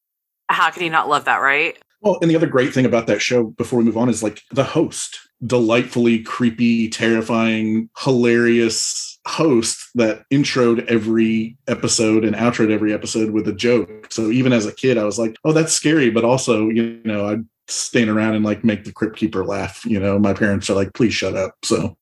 How 0.49 0.71
can 0.71 0.83
you 0.83 0.89
not 0.89 1.09
love 1.09 1.25
that, 1.25 1.37
right? 1.37 1.77
Well, 1.99 2.19
and 2.21 2.31
the 2.31 2.37
other 2.37 2.47
great 2.47 2.73
thing 2.73 2.85
about 2.85 3.07
that 3.07 3.21
show 3.21 3.43
before 3.43 3.79
we 3.79 3.85
move 3.85 3.97
on 3.97 4.07
is 4.07 4.23
like 4.23 4.41
the 4.51 4.63
host, 4.63 5.19
delightfully 5.45 6.19
creepy, 6.19 6.89
terrifying, 6.89 7.89
hilarious 7.97 9.12
host 9.25 9.89
that 9.95 10.23
introed 10.31 10.85
every 10.87 11.57
episode 11.67 12.25
and 12.25 12.35
outroed 12.35 12.71
every 12.71 12.93
episode 12.93 13.31
with 13.31 13.47
a 13.47 13.53
joke. 13.53 14.07
So 14.11 14.31
even 14.31 14.51
as 14.53 14.65
a 14.65 14.73
kid, 14.73 14.97
I 14.97 15.05
was 15.05 15.17
like, 15.17 15.37
oh, 15.45 15.53
that's 15.53 15.73
scary. 15.73 16.09
But 16.09 16.25
also, 16.25 16.69
you 16.69 16.99
know, 17.05 17.27
I'd 17.29 17.45
stand 17.67 18.09
around 18.09 18.35
and 18.35 18.43
like 18.43 18.63
make 18.63 18.83
the 18.83 18.91
crypt 18.91 19.15
keeper 19.15 19.45
laugh. 19.45 19.85
You 19.85 19.99
know, 19.99 20.19
my 20.19 20.33
parents 20.33 20.69
are 20.69 20.75
like, 20.75 20.93
please 20.93 21.13
shut 21.13 21.35
up. 21.35 21.55
So 21.63 21.97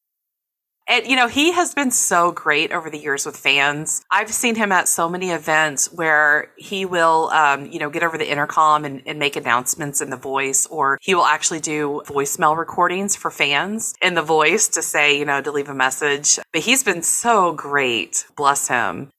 and, 0.91 1.07
you 1.07 1.15
know, 1.15 1.29
he 1.29 1.53
has 1.53 1.73
been 1.73 1.89
so 1.89 2.33
great 2.33 2.73
over 2.73 2.89
the 2.89 2.97
years 2.97 3.25
with 3.25 3.37
fans. 3.37 4.03
I've 4.11 4.29
seen 4.29 4.55
him 4.55 4.73
at 4.73 4.89
so 4.89 5.07
many 5.07 5.31
events 5.31 5.89
where 5.93 6.51
he 6.57 6.83
will, 6.83 7.29
um, 7.29 7.65
you 7.67 7.79
know, 7.79 7.89
get 7.89 8.03
over 8.03 8.17
the 8.17 8.29
intercom 8.29 8.83
and, 8.83 9.01
and, 9.05 9.17
make 9.17 9.37
announcements 9.37 10.01
in 10.01 10.09
the 10.09 10.17
voice, 10.17 10.65
or 10.65 10.97
he 10.99 11.15
will 11.15 11.25
actually 11.25 11.61
do 11.61 12.01
voicemail 12.07 12.57
recordings 12.57 13.15
for 13.15 13.31
fans 13.31 13.93
in 14.01 14.15
the 14.15 14.21
voice 14.21 14.67
to 14.67 14.81
say, 14.81 15.17
you 15.17 15.23
know, 15.23 15.41
to 15.41 15.51
leave 15.51 15.69
a 15.69 15.73
message. 15.73 16.39
But 16.51 16.61
he's 16.61 16.83
been 16.83 17.03
so 17.03 17.53
great. 17.53 18.25
Bless 18.35 18.67
him. 18.67 19.11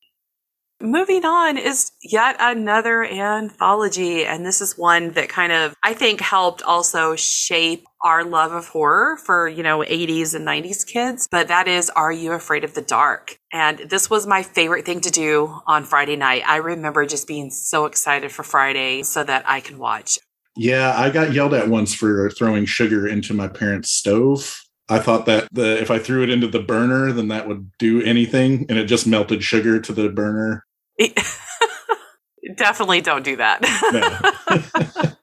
Moving 0.82 1.24
on 1.24 1.58
is 1.58 1.92
yet 2.02 2.34
another 2.40 3.04
anthology. 3.04 4.24
And 4.24 4.44
this 4.44 4.60
is 4.60 4.76
one 4.76 5.12
that 5.12 5.28
kind 5.28 5.52
of, 5.52 5.74
I 5.84 5.94
think, 5.94 6.20
helped 6.20 6.60
also 6.60 7.14
shape 7.14 7.86
our 8.02 8.24
love 8.24 8.50
of 8.50 8.66
horror 8.66 9.16
for, 9.16 9.46
you 9.46 9.62
know, 9.62 9.78
80s 9.78 10.34
and 10.34 10.44
90s 10.44 10.84
kids, 10.84 11.28
but 11.30 11.46
that 11.46 11.68
is 11.68 11.88
Are 11.90 12.10
You 12.10 12.32
Afraid 12.32 12.64
of 12.64 12.74
the 12.74 12.82
Dark? 12.82 13.36
And 13.52 13.78
this 13.78 14.10
was 14.10 14.26
my 14.26 14.42
favorite 14.42 14.84
thing 14.84 15.00
to 15.02 15.10
do 15.10 15.56
on 15.68 15.84
Friday 15.84 16.16
night. 16.16 16.42
I 16.44 16.56
remember 16.56 17.06
just 17.06 17.28
being 17.28 17.50
so 17.52 17.84
excited 17.84 18.32
for 18.32 18.42
Friday 18.42 19.04
so 19.04 19.22
that 19.22 19.44
I 19.46 19.60
can 19.60 19.78
watch. 19.78 20.18
Yeah, 20.56 20.98
I 20.98 21.10
got 21.10 21.32
yelled 21.32 21.54
at 21.54 21.68
once 21.68 21.94
for 21.94 22.28
throwing 22.30 22.64
sugar 22.64 23.06
into 23.06 23.34
my 23.34 23.46
parents' 23.46 23.90
stove. 23.90 24.60
I 24.88 24.98
thought 24.98 25.26
that 25.26 25.46
the 25.52 25.80
if 25.80 25.92
I 25.92 26.00
threw 26.00 26.24
it 26.24 26.30
into 26.30 26.48
the 26.48 26.58
burner, 26.58 27.12
then 27.12 27.28
that 27.28 27.46
would 27.46 27.70
do 27.78 28.02
anything, 28.02 28.66
and 28.68 28.76
it 28.76 28.86
just 28.86 29.06
melted 29.06 29.44
sugar 29.44 29.80
to 29.80 29.92
the 29.92 30.08
burner. 30.08 30.64
Definitely 32.56 33.00
don't 33.00 33.24
do 33.24 33.36
that. 33.36 35.16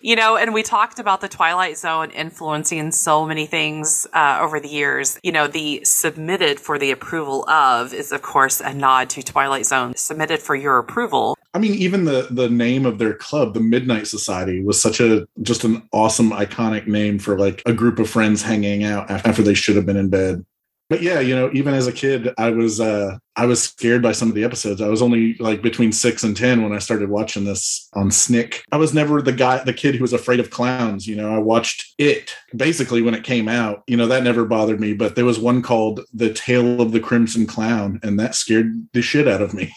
You 0.00 0.14
know, 0.14 0.36
and 0.36 0.54
we 0.54 0.62
talked 0.62 1.00
about 1.00 1.20
the 1.20 1.28
Twilight 1.28 1.76
Zone 1.76 2.10
influencing 2.10 2.92
so 2.92 3.26
many 3.26 3.46
things 3.46 4.06
uh, 4.12 4.38
over 4.40 4.60
the 4.60 4.68
years. 4.68 5.18
You 5.24 5.32
know, 5.32 5.48
the 5.48 5.82
submitted 5.84 6.60
for 6.60 6.78
the 6.78 6.92
approval 6.92 7.48
of 7.48 7.92
is, 7.92 8.12
of 8.12 8.22
course, 8.22 8.60
a 8.60 8.72
nod 8.72 9.10
to 9.10 9.22
Twilight 9.22 9.66
Zone. 9.66 9.94
Submitted 9.96 10.40
for 10.40 10.54
your 10.54 10.78
approval. 10.78 11.36
I 11.52 11.58
mean, 11.58 11.74
even 11.74 12.04
the 12.04 12.28
the 12.30 12.48
name 12.48 12.86
of 12.86 12.98
their 12.98 13.14
club, 13.14 13.54
the 13.54 13.60
Midnight 13.60 14.06
Society, 14.06 14.62
was 14.62 14.80
such 14.80 15.00
a 15.00 15.26
just 15.42 15.64
an 15.64 15.88
awesome, 15.92 16.30
iconic 16.30 16.86
name 16.86 17.18
for 17.18 17.36
like 17.36 17.62
a 17.66 17.72
group 17.72 17.98
of 17.98 18.08
friends 18.08 18.42
hanging 18.42 18.84
out 18.84 19.10
after 19.10 19.42
they 19.42 19.54
should 19.54 19.74
have 19.74 19.86
been 19.86 19.96
in 19.96 20.10
bed 20.10 20.44
but 20.88 21.02
yeah, 21.02 21.20
you 21.20 21.34
know, 21.34 21.50
even 21.52 21.74
as 21.74 21.86
a 21.86 21.92
kid, 21.92 22.32
I 22.38 22.50
was 22.50 22.80
uh 22.80 23.18
I 23.36 23.46
was 23.46 23.62
scared 23.62 24.02
by 24.02 24.12
some 24.12 24.28
of 24.28 24.34
the 24.34 24.44
episodes. 24.44 24.80
I 24.80 24.88
was 24.88 25.02
only 25.02 25.34
like 25.34 25.62
between 25.62 25.92
six 25.92 26.24
and 26.24 26.36
ten 26.36 26.62
when 26.62 26.72
I 26.72 26.78
started 26.78 27.10
watching 27.10 27.44
this 27.44 27.88
on 27.94 28.10
Snick. 28.10 28.64
I 28.72 28.78
was 28.78 28.94
never 28.94 29.20
the 29.20 29.32
guy, 29.32 29.62
the 29.62 29.72
kid 29.72 29.94
who 29.94 30.02
was 30.02 30.12
afraid 30.12 30.40
of 30.40 30.50
clowns. 30.50 31.06
You 31.06 31.16
know, 31.16 31.34
I 31.34 31.38
watched 31.38 31.94
it 31.98 32.34
basically 32.56 33.02
when 33.02 33.14
it 33.14 33.24
came 33.24 33.48
out. 33.48 33.82
You 33.86 33.96
know, 33.96 34.06
that 34.06 34.24
never 34.24 34.44
bothered 34.44 34.80
me. 34.80 34.94
But 34.94 35.14
there 35.14 35.24
was 35.24 35.38
one 35.38 35.62
called 35.62 36.00
The 36.14 36.32
Tale 36.32 36.80
of 36.80 36.92
the 36.92 37.00
Crimson 37.00 37.46
Clown, 37.46 38.00
and 38.02 38.18
that 38.18 38.34
scared 38.34 38.88
the 38.92 39.02
shit 39.02 39.28
out 39.28 39.42
of 39.42 39.54
me. 39.54 39.72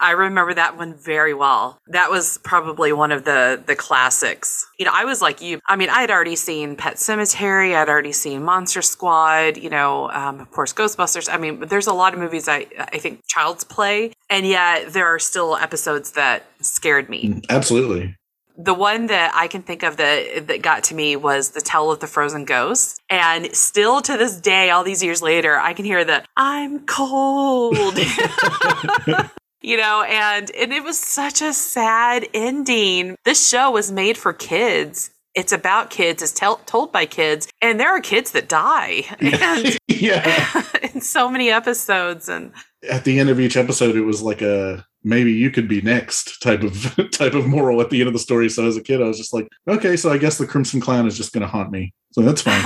I 0.00 0.12
remember 0.12 0.54
that 0.54 0.78
one 0.78 0.94
very 0.94 1.34
well. 1.34 1.78
That 1.88 2.10
was 2.10 2.38
probably 2.38 2.92
one 2.92 3.12
of 3.12 3.24
the 3.24 3.62
the 3.64 3.76
classics. 3.76 4.66
You 4.78 4.86
know, 4.86 4.92
I 4.94 5.04
was 5.04 5.20
like 5.20 5.42
you. 5.42 5.60
I 5.68 5.76
mean, 5.76 5.90
I 5.90 6.00
had 6.00 6.10
already 6.10 6.36
seen 6.36 6.74
Pet 6.74 6.94
Sematary. 6.94 7.76
I'd 7.76 7.88
already 7.88 8.12
seen 8.12 8.42
Monster 8.42 8.82
Squad. 8.82 9.58
You 9.58 9.68
know, 9.68 10.10
um, 10.10 10.40
of 10.40 10.50
course, 10.50 10.72
Ghostbusters. 10.72 11.28
I 11.32 11.36
mean, 11.36 11.60
there's 11.60 11.86
a 11.86 11.92
lot 11.92 12.14
of 12.14 12.18
movies. 12.18 12.48
I 12.48 12.66
I 12.78 12.98
think 12.98 13.20
Child's 13.28 13.64
Play, 13.64 14.12
and 14.30 14.46
yet 14.46 14.92
there 14.92 15.06
are 15.06 15.18
still 15.18 15.56
episodes 15.56 16.12
that 16.12 16.46
scared 16.62 17.10
me. 17.10 17.28
Mm, 17.28 17.46
absolutely. 17.50 18.16
The 18.56 18.74
one 18.74 19.06
that 19.06 19.32
I 19.34 19.48
can 19.48 19.62
think 19.62 19.82
of 19.82 19.96
that 19.98 20.48
that 20.48 20.62
got 20.62 20.84
to 20.84 20.94
me 20.94 21.16
was 21.16 21.50
the 21.50 21.60
Tale 21.60 21.90
of 21.90 22.00
the 22.00 22.06
Frozen 22.06 22.46
Ghost, 22.46 23.00
and 23.10 23.54
still 23.54 24.00
to 24.02 24.16
this 24.16 24.40
day, 24.40 24.70
all 24.70 24.82
these 24.82 25.02
years 25.02 25.20
later, 25.20 25.58
I 25.58 25.74
can 25.74 25.84
hear 25.84 26.04
the 26.04 26.24
"I'm 26.36 26.86
cold." 26.86 27.76
you 29.62 29.76
know 29.76 30.02
and 30.02 30.50
and 30.52 30.72
it 30.72 30.82
was 30.82 30.98
such 30.98 31.42
a 31.42 31.52
sad 31.52 32.26
ending. 32.34 33.16
This 33.24 33.48
show 33.48 33.70
was 33.70 33.92
made 33.92 34.16
for 34.16 34.32
kids. 34.32 35.10
It's 35.34 35.52
about 35.52 35.90
kids. 35.90 36.22
It's 36.22 36.32
tell, 36.32 36.56
told 36.66 36.90
by 36.90 37.06
kids. 37.06 37.46
And 37.62 37.78
there 37.78 37.88
are 37.88 38.00
kids 38.00 38.32
that 38.32 38.48
die. 38.48 39.04
And 39.20 39.78
yeah. 39.88 40.62
in 40.82 41.00
so 41.00 41.30
many 41.30 41.50
episodes 41.50 42.28
and 42.28 42.52
at 42.88 43.04
the 43.04 43.20
end 43.20 43.28
of 43.28 43.38
each 43.38 43.56
episode 43.56 43.94
it 43.94 44.02
was 44.02 44.22
like 44.22 44.40
a 44.40 44.84
maybe 45.04 45.32
you 45.32 45.50
could 45.50 45.68
be 45.68 45.80
next 45.82 46.40
type 46.42 46.62
of 46.62 46.96
type 47.12 47.34
of 47.34 47.46
moral 47.46 47.80
at 47.80 47.90
the 47.90 48.00
end 48.00 48.08
of 48.08 48.12
the 48.14 48.18
story. 48.18 48.48
So 48.48 48.66
as 48.66 48.76
a 48.76 48.82
kid 48.82 49.02
i 49.02 49.06
was 49.06 49.18
just 49.18 49.34
like 49.34 49.48
okay 49.68 49.96
so 49.96 50.10
i 50.10 50.18
guess 50.18 50.38
the 50.38 50.46
crimson 50.46 50.80
clown 50.80 51.06
is 51.06 51.16
just 51.16 51.32
going 51.32 51.42
to 51.42 51.48
haunt 51.48 51.70
me. 51.70 51.92
So 52.12 52.22
that's 52.22 52.42
fine 52.42 52.64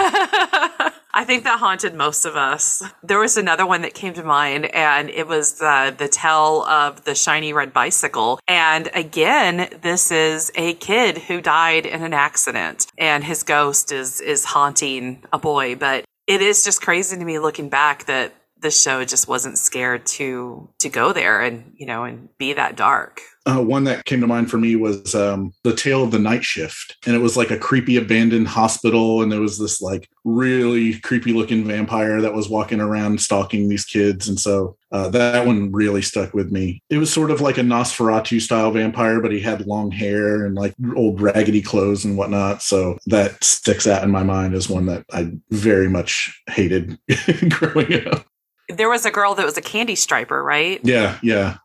I 1.17 1.25
think 1.25 1.45
that 1.45 1.61
haunted 1.61 1.95
most 1.95 2.25
of 2.25 2.35
us. 2.35 2.83
There 3.05 3.21
was 3.21 3.37
another 3.37 3.65
one 3.65 3.83
that 3.83 3.95
came 3.95 4.15
to 4.15 4.25
mind, 4.25 4.67
and 4.67 5.09
it 5.09 5.29
was 5.29 5.55
the 5.55 5.95
the 5.97 6.09
tell 6.09 6.65
of 6.65 7.05
the 7.05 7.15
shiny 7.15 7.53
red 7.53 7.73
bicycle. 7.73 8.41
And 8.49 8.91
again, 8.95 9.69
this 9.81 10.11
is 10.11 10.51
a 10.57 10.75
kid 10.75 11.19
who 11.19 11.41
died 11.41 11.87
in 11.87 12.03
an 12.03 12.13
accident, 12.13 12.89
and 12.99 13.23
his 13.23 13.45
ghost 13.45 13.93
is 13.93 14.21
is 14.21 14.45
haunting 14.45 15.23
a 15.33 15.39
boy. 15.39 15.77
But 15.77 16.05
it 16.27 16.43
is 16.43 16.65
just 16.65 16.83
crazy 16.83 17.17
to 17.17 17.25
me 17.25 17.39
looking 17.39 17.69
back 17.69 18.07
that 18.07 18.35
the 18.61 18.73
show 18.73 19.05
just 19.05 19.29
wasn't 19.29 19.57
scared 19.57 20.07
to 20.07 20.69
to 20.81 20.89
go 20.89 21.13
there 21.13 21.43
and 21.43 21.75
you 21.77 21.87
know 21.87 22.03
and 22.03 22.29
be 22.39 22.55
that 22.55 22.75
dark. 22.75 23.21
Uh, 23.47 23.63
one 23.63 23.85
that 23.85 24.05
came 24.07 24.21
to 24.21 24.27
mind 24.27 24.51
for 24.51 24.57
me 24.57 24.75
was 24.75 25.15
um, 25.15 25.53
the 25.65 25.75
tale 25.75 26.03
of 26.03 26.11
the 26.11 26.19
night 26.19 26.45
shift. 26.45 26.97
And 27.07 27.15
it 27.15 27.19
was 27.19 27.37
like 27.37 27.51
a 27.51 27.59
creepy 27.59 27.97
abandoned 27.97 28.49
hospital. 28.49 29.23
And 29.23 29.31
there 29.31 29.41
was 29.41 29.59
this 29.59 29.83
like 29.83 30.09
really 30.25 30.99
creepy 31.01 31.35
looking 31.35 31.65
vampire 31.65 32.23
that 32.23 32.33
was 32.33 32.49
walking 32.49 32.81
around 32.81 33.21
stalking 33.21 33.69
these 33.69 33.85
kids. 33.85 34.29
And 34.29 34.41
so 34.41 34.77
uh, 34.93 35.09
that 35.11 35.45
one 35.45 35.73
really 35.73 36.01
stuck 36.01 36.33
with 36.33 36.53
me. 36.53 36.83
It 36.89 36.99
was 36.99 37.13
sort 37.13 37.31
of 37.31 37.41
like 37.41 37.59
a 37.59 37.63
nosferatu 37.63 38.41
style 38.41 38.71
vampire 38.71 39.21
but 39.21 39.33
he 39.33 39.41
had 39.41 39.67
long 39.67 39.91
hair 39.91 40.47
and 40.47 40.55
like 40.55 40.75
old 40.97 41.21
raggedy 41.21 41.61
clothes 41.61 42.05
and 42.05 42.17
whatnot. 42.17 42.63
So 42.63 42.99
that 43.07 43.43
sticks 43.43 43.87
out 43.87 44.05
in 44.05 44.11
my 44.11 44.23
mind 44.23 44.55
as 44.55 44.69
one 44.69 44.87
that 44.87 45.05
i 45.13 45.31
very 45.51 45.89
much 45.89 46.43
hated 46.49 46.99
growing 47.51 48.07
up. 48.09 48.27
There 48.69 48.89
was 48.89 49.05
a 49.05 49.11
girl 49.11 49.35
that 49.35 49.45
was 49.45 49.59
a 49.59 49.63
candy 49.63 49.95
striper, 49.95 50.43
right? 50.43 50.81
Yeah, 50.83 51.19
yeah. 51.23 51.59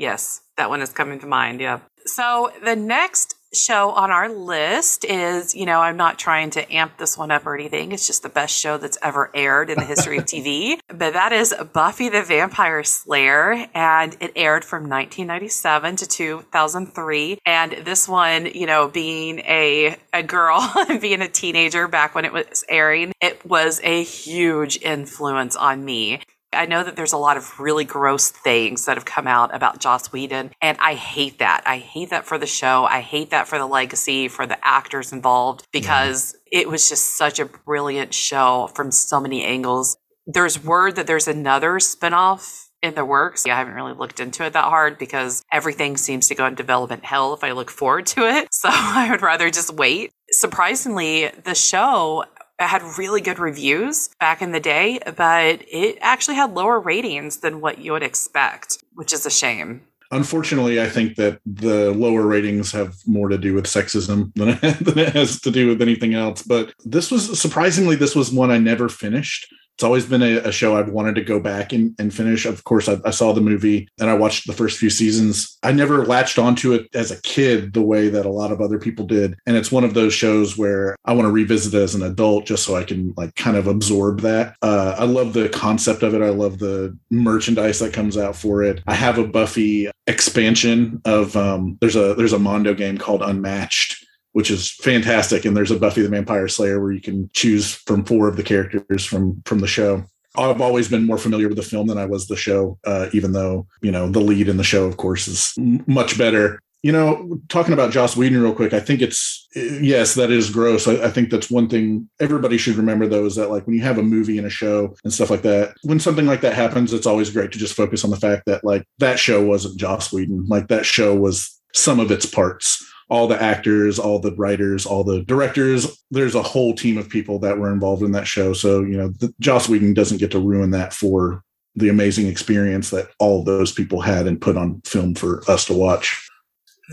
Yes, 0.00 0.40
that 0.56 0.70
one 0.70 0.80
is 0.80 0.92
coming 0.92 1.20
to 1.20 1.26
mind. 1.26 1.60
Yeah. 1.60 1.80
So 2.06 2.50
the 2.64 2.74
next 2.74 3.34
show 3.52 3.90
on 3.90 4.10
our 4.10 4.30
list 4.30 5.04
is, 5.04 5.54
you 5.54 5.66
know, 5.66 5.80
I'm 5.80 5.98
not 5.98 6.18
trying 6.18 6.48
to 6.50 6.72
amp 6.72 6.96
this 6.96 7.18
one 7.18 7.30
up 7.30 7.44
or 7.44 7.54
anything. 7.54 7.92
It's 7.92 8.06
just 8.06 8.22
the 8.22 8.30
best 8.30 8.58
show 8.58 8.78
that's 8.78 8.96
ever 9.02 9.30
aired 9.34 9.68
in 9.68 9.76
the 9.76 9.84
history 9.84 10.16
of 10.16 10.24
TV. 10.24 10.78
But 10.88 11.12
that 11.14 11.32
is 11.32 11.54
Buffy 11.72 12.08
the 12.08 12.22
Vampire 12.22 12.82
Slayer. 12.82 13.66
And 13.74 14.16
it 14.20 14.32
aired 14.36 14.64
from 14.64 14.82
1997 14.88 15.96
to 15.96 16.06
2003. 16.06 17.38
And 17.44 17.72
this 17.72 18.08
one, 18.08 18.46
you 18.46 18.66
know, 18.66 18.88
being 18.88 19.40
a, 19.40 19.96
a 20.12 20.22
girl 20.22 20.60
and 20.88 21.00
being 21.00 21.20
a 21.20 21.28
teenager 21.28 21.88
back 21.88 22.14
when 22.14 22.24
it 22.24 22.32
was 22.32 22.64
airing, 22.68 23.12
it 23.20 23.44
was 23.44 23.80
a 23.82 24.02
huge 24.02 24.80
influence 24.82 25.56
on 25.56 25.84
me. 25.84 26.20
I 26.52 26.66
know 26.66 26.82
that 26.82 26.96
there's 26.96 27.12
a 27.12 27.18
lot 27.18 27.36
of 27.36 27.60
really 27.60 27.84
gross 27.84 28.30
things 28.30 28.86
that 28.86 28.96
have 28.96 29.04
come 29.04 29.26
out 29.26 29.54
about 29.54 29.78
Joss 29.78 30.12
Whedon, 30.12 30.50
and 30.60 30.76
I 30.80 30.94
hate 30.94 31.38
that. 31.38 31.62
I 31.64 31.78
hate 31.78 32.10
that 32.10 32.26
for 32.26 32.38
the 32.38 32.46
show. 32.46 32.84
I 32.84 33.00
hate 33.00 33.30
that 33.30 33.46
for 33.46 33.58
the 33.58 33.66
legacy, 33.66 34.28
for 34.28 34.46
the 34.46 34.58
actors 34.66 35.12
involved, 35.12 35.64
because 35.72 36.34
yeah. 36.50 36.60
it 36.60 36.68
was 36.68 36.88
just 36.88 37.16
such 37.16 37.38
a 37.38 37.44
brilliant 37.44 38.12
show 38.14 38.70
from 38.74 38.90
so 38.90 39.20
many 39.20 39.44
angles. 39.44 39.96
There's 40.26 40.62
word 40.62 40.96
that 40.96 41.06
there's 41.06 41.28
another 41.28 41.74
spinoff 41.74 42.66
in 42.82 42.94
the 42.94 43.04
works. 43.04 43.46
I 43.46 43.50
haven't 43.50 43.74
really 43.74 43.92
looked 43.92 44.20
into 44.20 44.44
it 44.44 44.52
that 44.54 44.64
hard 44.64 44.98
because 44.98 45.44
everything 45.52 45.96
seems 45.96 46.28
to 46.28 46.34
go 46.34 46.46
in 46.46 46.54
development 46.54 47.04
hell 47.04 47.34
if 47.34 47.44
I 47.44 47.52
look 47.52 47.70
forward 47.70 48.06
to 48.06 48.26
it. 48.28 48.48
So 48.60 48.68
I 48.70 49.08
would 49.10 49.22
rather 49.22 49.48
just 49.48 49.72
wait. 49.72 50.12
Surprisingly, 50.30 51.28
the 51.44 51.54
show 51.54 52.24
had 52.68 52.82
really 52.98 53.20
good 53.20 53.38
reviews 53.38 54.08
back 54.20 54.42
in 54.42 54.52
the 54.52 54.60
day, 54.60 55.00
but 55.16 55.62
it 55.68 55.98
actually 56.00 56.34
had 56.34 56.52
lower 56.52 56.78
ratings 56.78 57.38
than 57.38 57.60
what 57.60 57.78
you 57.78 57.92
would 57.92 58.02
expect, 58.02 58.78
which 58.94 59.12
is 59.12 59.24
a 59.24 59.30
shame. 59.30 59.82
Unfortunately, 60.12 60.80
I 60.80 60.88
think 60.88 61.14
that 61.16 61.40
the 61.46 61.92
lower 61.92 62.26
ratings 62.26 62.72
have 62.72 62.96
more 63.06 63.28
to 63.28 63.38
do 63.38 63.54
with 63.54 63.66
sexism 63.66 64.34
than 64.34 64.48
it, 64.48 64.60
than 64.84 64.98
it 64.98 65.14
has 65.14 65.40
to 65.42 65.50
do 65.50 65.68
with 65.68 65.80
anything 65.80 66.14
else. 66.14 66.42
But 66.42 66.74
this 66.84 67.10
was 67.10 67.40
surprisingly, 67.40 67.94
this 67.94 68.16
was 68.16 68.32
one 68.32 68.50
I 68.50 68.58
never 68.58 68.88
finished 68.88 69.46
it's 69.80 69.84
always 69.86 70.04
been 70.04 70.22
a, 70.22 70.36
a, 70.40 70.52
show 70.52 70.76
I've 70.76 70.90
wanted 70.90 71.14
to 71.14 71.22
go 71.22 71.40
back 71.40 71.72
and, 71.72 71.94
and 71.98 72.12
finish. 72.12 72.44
Of 72.44 72.64
course, 72.64 72.86
I, 72.86 72.98
I, 73.06 73.12
saw 73.12 73.32
the 73.32 73.40
movie 73.40 73.88
and 73.98 74.10
I 74.10 74.14
watched 74.14 74.46
the 74.46 74.52
first 74.52 74.78
few 74.78 74.90
seasons. 74.90 75.56
I 75.62 75.72
never 75.72 76.04
latched 76.04 76.38
onto 76.38 76.74
it 76.74 76.94
as 76.94 77.10
a 77.10 77.22
kid 77.22 77.72
the 77.72 77.80
way 77.80 78.10
that 78.10 78.26
a 78.26 78.30
lot 78.30 78.52
of 78.52 78.60
other 78.60 78.78
people 78.78 79.06
did. 79.06 79.38
And 79.46 79.56
it's 79.56 79.72
one 79.72 79.82
of 79.82 79.94
those 79.94 80.12
shows 80.12 80.58
where 80.58 80.96
I 81.06 81.14
want 81.14 81.28
to 81.28 81.32
revisit 81.32 81.72
it 81.72 81.82
as 81.82 81.94
an 81.94 82.02
adult 82.02 82.44
just 82.44 82.64
so 82.64 82.76
I 82.76 82.84
can 82.84 83.14
like 83.16 83.34
kind 83.36 83.56
of 83.56 83.68
absorb 83.68 84.20
that. 84.20 84.54
Uh, 84.60 84.96
I 84.98 85.04
love 85.04 85.32
the 85.32 85.48
concept 85.48 86.02
of 86.02 86.12
it. 86.12 86.20
I 86.20 86.28
love 86.28 86.58
the 86.58 86.94
merchandise 87.10 87.78
that 87.78 87.94
comes 87.94 88.18
out 88.18 88.36
for 88.36 88.62
it. 88.62 88.82
I 88.86 88.92
have 88.92 89.16
a 89.16 89.26
Buffy 89.26 89.88
expansion 90.06 91.00
of 91.06 91.34
um, 91.38 91.78
there's 91.80 91.96
a 91.96 92.14
there's 92.16 92.34
a 92.34 92.38
Mondo 92.38 92.74
game 92.74 92.98
called 92.98 93.22
Unmatched 93.22 93.99
which 94.32 94.50
is 94.50 94.70
fantastic. 94.70 95.44
And 95.44 95.56
there's 95.56 95.70
a 95.70 95.78
Buffy 95.78 96.02
the 96.02 96.08
Vampire 96.08 96.48
Slayer 96.48 96.80
where 96.80 96.92
you 96.92 97.00
can 97.00 97.30
choose 97.32 97.74
from 97.74 98.04
four 98.04 98.28
of 98.28 98.36
the 98.36 98.42
characters 98.42 99.04
from 99.04 99.42
from 99.44 99.60
the 99.60 99.66
show. 99.66 100.04
I've 100.36 100.60
always 100.60 100.88
been 100.88 101.06
more 101.06 101.18
familiar 101.18 101.48
with 101.48 101.56
the 101.56 101.62
film 101.62 101.88
than 101.88 101.98
I 101.98 102.06
was 102.06 102.28
the 102.28 102.36
show, 102.36 102.78
uh, 102.86 103.08
even 103.12 103.32
though 103.32 103.66
you 103.82 103.90
know 103.90 104.08
the 104.08 104.20
lead 104.20 104.48
in 104.48 104.56
the 104.56 104.64
show, 104.64 104.84
of 104.84 104.96
course, 104.96 105.26
is 105.26 105.54
much 105.86 106.16
better. 106.16 106.60
You 106.82 106.92
know, 106.92 107.38
talking 107.50 107.74
about 107.74 107.92
Joss 107.92 108.16
Whedon 108.16 108.40
real 108.40 108.54
quick, 108.54 108.72
I 108.72 108.80
think 108.80 109.02
it's 109.02 109.46
yes, 109.54 110.14
that 110.14 110.30
is 110.30 110.48
gross. 110.48 110.88
I, 110.88 110.94
I, 111.04 111.10
think 111.10 111.28
that's 111.28 111.50
one 111.50 111.68
thing 111.68 112.08
everybody 112.20 112.56
should 112.56 112.76
remember 112.76 113.06
though 113.06 113.26
is 113.26 113.34
that 113.34 113.50
like 113.50 113.66
when 113.66 113.76
you 113.76 113.82
have 113.82 113.98
a 113.98 114.02
movie 114.02 114.38
and 114.38 114.46
a 114.46 114.50
show 114.50 114.94
and 115.04 115.12
stuff 115.12 115.28
like 115.28 115.42
that, 115.42 115.74
when 115.82 116.00
something 116.00 116.24
like 116.24 116.40
that 116.40 116.54
happens, 116.54 116.94
it's 116.94 117.06
always 117.06 117.28
great 117.28 117.52
to 117.52 117.58
just 117.58 117.76
focus 117.76 118.02
on 118.02 118.10
the 118.10 118.16
fact 118.16 118.46
that 118.46 118.64
like 118.64 118.86
that 118.96 119.18
show 119.18 119.44
wasn't 119.44 119.78
Joss 119.78 120.10
Whedon. 120.10 120.46
Like 120.46 120.68
that 120.68 120.86
show 120.86 121.14
was 121.14 121.54
some 121.74 122.00
of 122.00 122.10
its 122.10 122.24
parts 122.24 122.89
all 123.10 123.26
the 123.26 123.40
actors, 123.40 123.98
all 123.98 124.18
the 124.18 124.34
writers, 124.34 124.86
all 124.86 125.04
the 125.04 125.22
directors. 125.22 126.02
There's 126.10 126.34
a 126.34 126.42
whole 126.42 126.74
team 126.74 126.96
of 126.96 127.08
people 127.08 127.38
that 127.40 127.58
were 127.58 127.72
involved 127.72 128.02
in 128.02 128.12
that 128.12 128.26
show. 128.26 128.52
So, 128.52 128.82
you 128.82 128.96
know, 128.96 129.08
the, 129.08 129.34
Joss 129.40 129.68
Whedon 129.68 129.94
doesn't 129.94 130.18
get 130.18 130.30
to 130.30 130.38
ruin 130.38 130.70
that 130.70 130.92
for 130.92 131.42
the 131.74 131.88
amazing 131.88 132.26
experience 132.26 132.90
that 132.90 133.08
all 133.18 133.42
those 133.42 133.72
people 133.72 134.00
had 134.00 134.26
and 134.26 134.40
put 134.40 134.56
on 134.56 134.80
film 134.84 135.14
for 135.14 135.42
us 135.50 135.64
to 135.66 135.74
watch. 135.74 136.28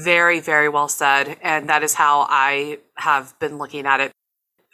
Very, 0.04 0.40
very 0.40 0.70
well 0.70 0.88
said. 0.88 1.38
And 1.42 1.70
that 1.70 1.84
is 1.84 1.94
how 1.94 2.28
I 2.30 2.80
have 2.96 3.38
been 3.40 3.58
looking 3.58 3.86
at 3.86 4.00
it 4.00 4.12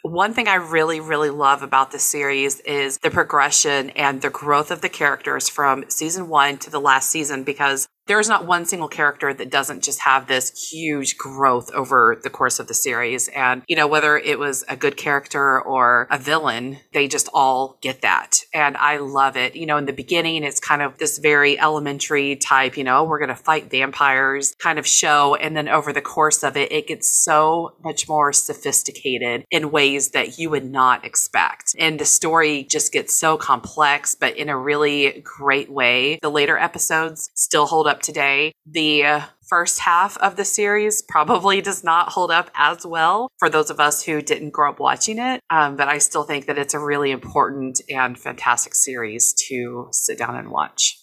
one 0.04 0.34
thing 0.34 0.48
I 0.48 0.56
really, 0.56 1.00
really 1.00 1.30
love 1.30 1.62
about 1.62 1.90
this 1.90 2.04
series 2.04 2.60
is 2.60 2.98
the 2.98 3.10
progression 3.10 3.88
and 3.90 4.20
the 4.20 4.28
growth 4.28 4.70
of 4.70 4.82
the 4.82 4.90
characters 4.90 5.48
from 5.48 5.86
season 5.88 6.28
one 6.28 6.58
to 6.58 6.68
the 6.68 6.78
last 6.78 7.08
season 7.08 7.42
because 7.42 7.88
there's 8.06 8.28
not 8.28 8.46
one 8.46 8.66
single 8.66 8.88
character 8.88 9.32
that 9.32 9.50
doesn't 9.50 9.82
just 9.82 10.00
have 10.00 10.26
this 10.26 10.70
huge 10.70 11.16
growth 11.16 11.72
over 11.72 12.20
the 12.22 12.30
course 12.30 12.58
of 12.58 12.68
the 12.68 12.74
series. 12.74 13.28
And, 13.28 13.62
you 13.66 13.76
know, 13.76 13.86
whether 13.86 14.16
it 14.16 14.38
was 14.38 14.64
a 14.68 14.76
good 14.76 14.96
character 14.96 15.60
or 15.60 16.06
a 16.10 16.18
villain, 16.18 16.78
they 16.92 17.08
just 17.08 17.28
all 17.32 17.78
get 17.80 18.02
that. 18.02 18.40
And 18.52 18.76
I 18.76 18.98
love 18.98 19.36
it. 19.36 19.56
You 19.56 19.66
know, 19.66 19.78
in 19.78 19.86
the 19.86 19.92
beginning, 19.92 20.44
it's 20.44 20.60
kind 20.60 20.82
of 20.82 20.98
this 20.98 21.18
very 21.18 21.58
elementary 21.58 22.36
type, 22.36 22.76
you 22.76 22.84
know, 22.84 23.04
we're 23.04 23.18
going 23.18 23.28
to 23.28 23.34
fight 23.34 23.70
vampires 23.70 24.54
kind 24.58 24.78
of 24.78 24.86
show. 24.86 25.34
And 25.36 25.56
then 25.56 25.68
over 25.68 25.92
the 25.92 26.02
course 26.02 26.42
of 26.42 26.56
it, 26.56 26.72
it 26.72 26.86
gets 26.86 27.08
so 27.08 27.74
much 27.82 28.08
more 28.08 28.32
sophisticated 28.32 29.44
in 29.50 29.70
ways 29.70 30.10
that 30.10 30.38
you 30.38 30.50
would 30.50 30.70
not 30.70 31.04
expect. 31.04 31.74
And 31.78 31.98
the 31.98 32.04
story 32.04 32.64
just 32.64 32.92
gets 32.92 33.14
so 33.14 33.38
complex, 33.38 34.14
but 34.14 34.36
in 34.36 34.48
a 34.48 34.58
really 34.58 35.22
great 35.24 35.70
way. 35.70 36.18
The 36.20 36.30
later 36.30 36.58
episodes 36.58 37.30
still 37.34 37.66
hold 37.66 37.86
up 37.86 37.93
up 37.94 38.02
today. 38.02 38.52
The 38.66 39.22
first 39.48 39.80
half 39.80 40.16
of 40.18 40.36
the 40.36 40.44
series 40.44 41.00
probably 41.02 41.60
does 41.60 41.84
not 41.84 42.10
hold 42.10 42.30
up 42.30 42.50
as 42.54 42.84
well 42.84 43.28
for 43.38 43.48
those 43.48 43.70
of 43.70 43.78
us 43.78 44.02
who 44.02 44.20
didn't 44.20 44.50
grow 44.50 44.70
up 44.70 44.80
watching 44.80 45.18
it. 45.18 45.40
Um, 45.50 45.76
but 45.76 45.88
I 45.88 45.98
still 45.98 46.24
think 46.24 46.46
that 46.46 46.58
it's 46.58 46.74
a 46.74 46.80
really 46.80 47.12
important 47.12 47.80
and 47.88 48.18
fantastic 48.18 48.74
series 48.74 49.32
to 49.48 49.88
sit 49.92 50.18
down 50.18 50.36
and 50.36 50.50
watch. 50.50 50.98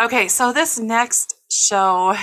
Okay, 0.00 0.28
so 0.28 0.52
this 0.52 0.78
next 0.78 1.34
show 1.50 2.16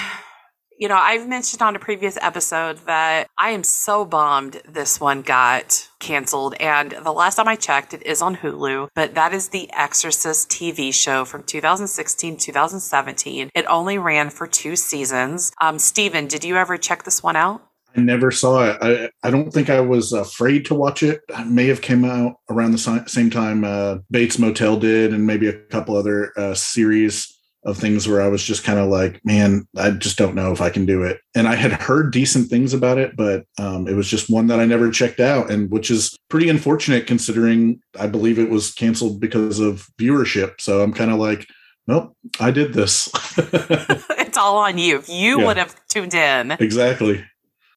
you 0.78 0.88
know, 0.88 0.96
I've 0.96 1.28
mentioned 1.28 1.62
on 1.62 1.76
a 1.76 1.80
previous 1.80 2.18
episode 2.22 2.78
that 2.86 3.28
I 3.38 3.50
am 3.50 3.64
so 3.64 4.06
bummed 4.06 4.62
this 4.68 5.00
one 5.00 5.24
got 5.24 5.90
canceled. 6.00 6.54
And 6.60 6.92
the 6.92 7.12
last 7.12 7.36
time 7.36 7.48
I 7.48 7.56
checked, 7.56 7.96
it 7.96 8.06
is 8.06 8.22
on 8.22 8.38
Hulu, 8.38 8.90
but 8.94 9.16
that 9.16 9.34
is 9.34 9.50
the 9.50 9.72
Exorcist 9.74 10.50
TV 10.50 10.94
show 10.94 11.26
from 11.26 11.44
2016, 11.44 12.38
2017. 12.38 13.50
It 13.56 13.66
only 13.66 13.98
ran 13.98 14.30
for 14.30 14.46
two 14.46 14.76
seasons. 14.76 15.52
Um, 15.60 15.80
Steven, 15.80 16.28
did 16.28 16.44
you 16.44 16.56
ever 16.56 16.78
check 16.78 17.04
this 17.04 17.24
one 17.24 17.36
out? 17.36 17.64
I 17.96 18.02
never 18.02 18.30
saw 18.30 18.70
it. 18.70 18.78
I, 18.80 19.10
I 19.28 19.32
don't 19.32 19.52
think 19.52 19.72
I 19.72 19.80
was 19.80 20.14
afraid 20.14 20.66
to 20.66 20.76
watch 20.76 21.02
it. 21.02 21.22
it 21.30 21.48
may 21.48 21.66
have 21.68 21.82
came 21.82 22.06
out 22.06 22.36
around 22.50 22.74
the 22.74 23.04
same 23.08 23.30
time 23.32 23.64
uh, 23.64 23.98
Bates 24.12 24.38
Motel 24.38 24.78
did, 24.78 25.14
and 25.14 25.26
maybe 25.26 25.48
a 25.48 25.54
couple 25.54 25.96
other 25.96 26.32
uh, 26.38 26.54
series 26.54 27.37
of 27.68 27.78
things 27.78 28.08
where 28.08 28.22
I 28.22 28.30
was 28.30 28.42
just 28.42 28.64
kind 28.64 28.80
of 28.80 28.88
like, 28.88 29.20
man, 29.26 29.68
I 29.76 29.92
just 29.92 30.18
don't 30.18 30.36
know 30.36 30.54
if 30.54 30.62
I 30.62 30.70
can 30.70 30.86
do 30.86 31.04
it. 31.04 31.20
And 31.36 31.50
I 31.50 31.56
had 31.56 31.74
heard 31.74 32.14
decent 32.14 32.50
things 32.50 32.74
about 32.74 32.98
it, 32.98 33.16
but 33.18 33.44
um, 33.60 33.90
it 33.90 33.94
was 33.94 34.08
just 34.08 34.30
one 34.30 34.48
that 34.48 34.62
I 34.62 34.66
never 34.66 34.90
checked 34.90 35.20
out, 35.20 35.52
and 35.52 35.70
which 35.70 35.92
is 35.92 36.18
pretty 36.30 36.48
unfortunate 36.48 37.08
considering 37.08 37.82
I 38.00 38.08
believe 38.08 38.40
it 38.40 38.50
was 38.50 38.74
canceled 38.74 39.20
because 39.20 39.60
of 39.60 39.86
viewership. 40.00 40.62
So 40.62 40.82
I'm 40.82 40.94
kind 40.94 41.12
of 41.12 41.18
like, 41.18 41.46
nope, 41.88 42.16
I 42.40 42.52
did 42.52 42.74
this. 42.74 43.12
it's 43.38 44.38
all 44.38 44.58
on 44.58 44.78
you. 44.78 44.98
If 44.98 45.10
you 45.10 45.40
yeah. 45.40 45.46
would 45.46 45.58
have 45.58 45.76
tuned 45.90 46.14
in. 46.14 46.52
Exactly. 46.52 47.26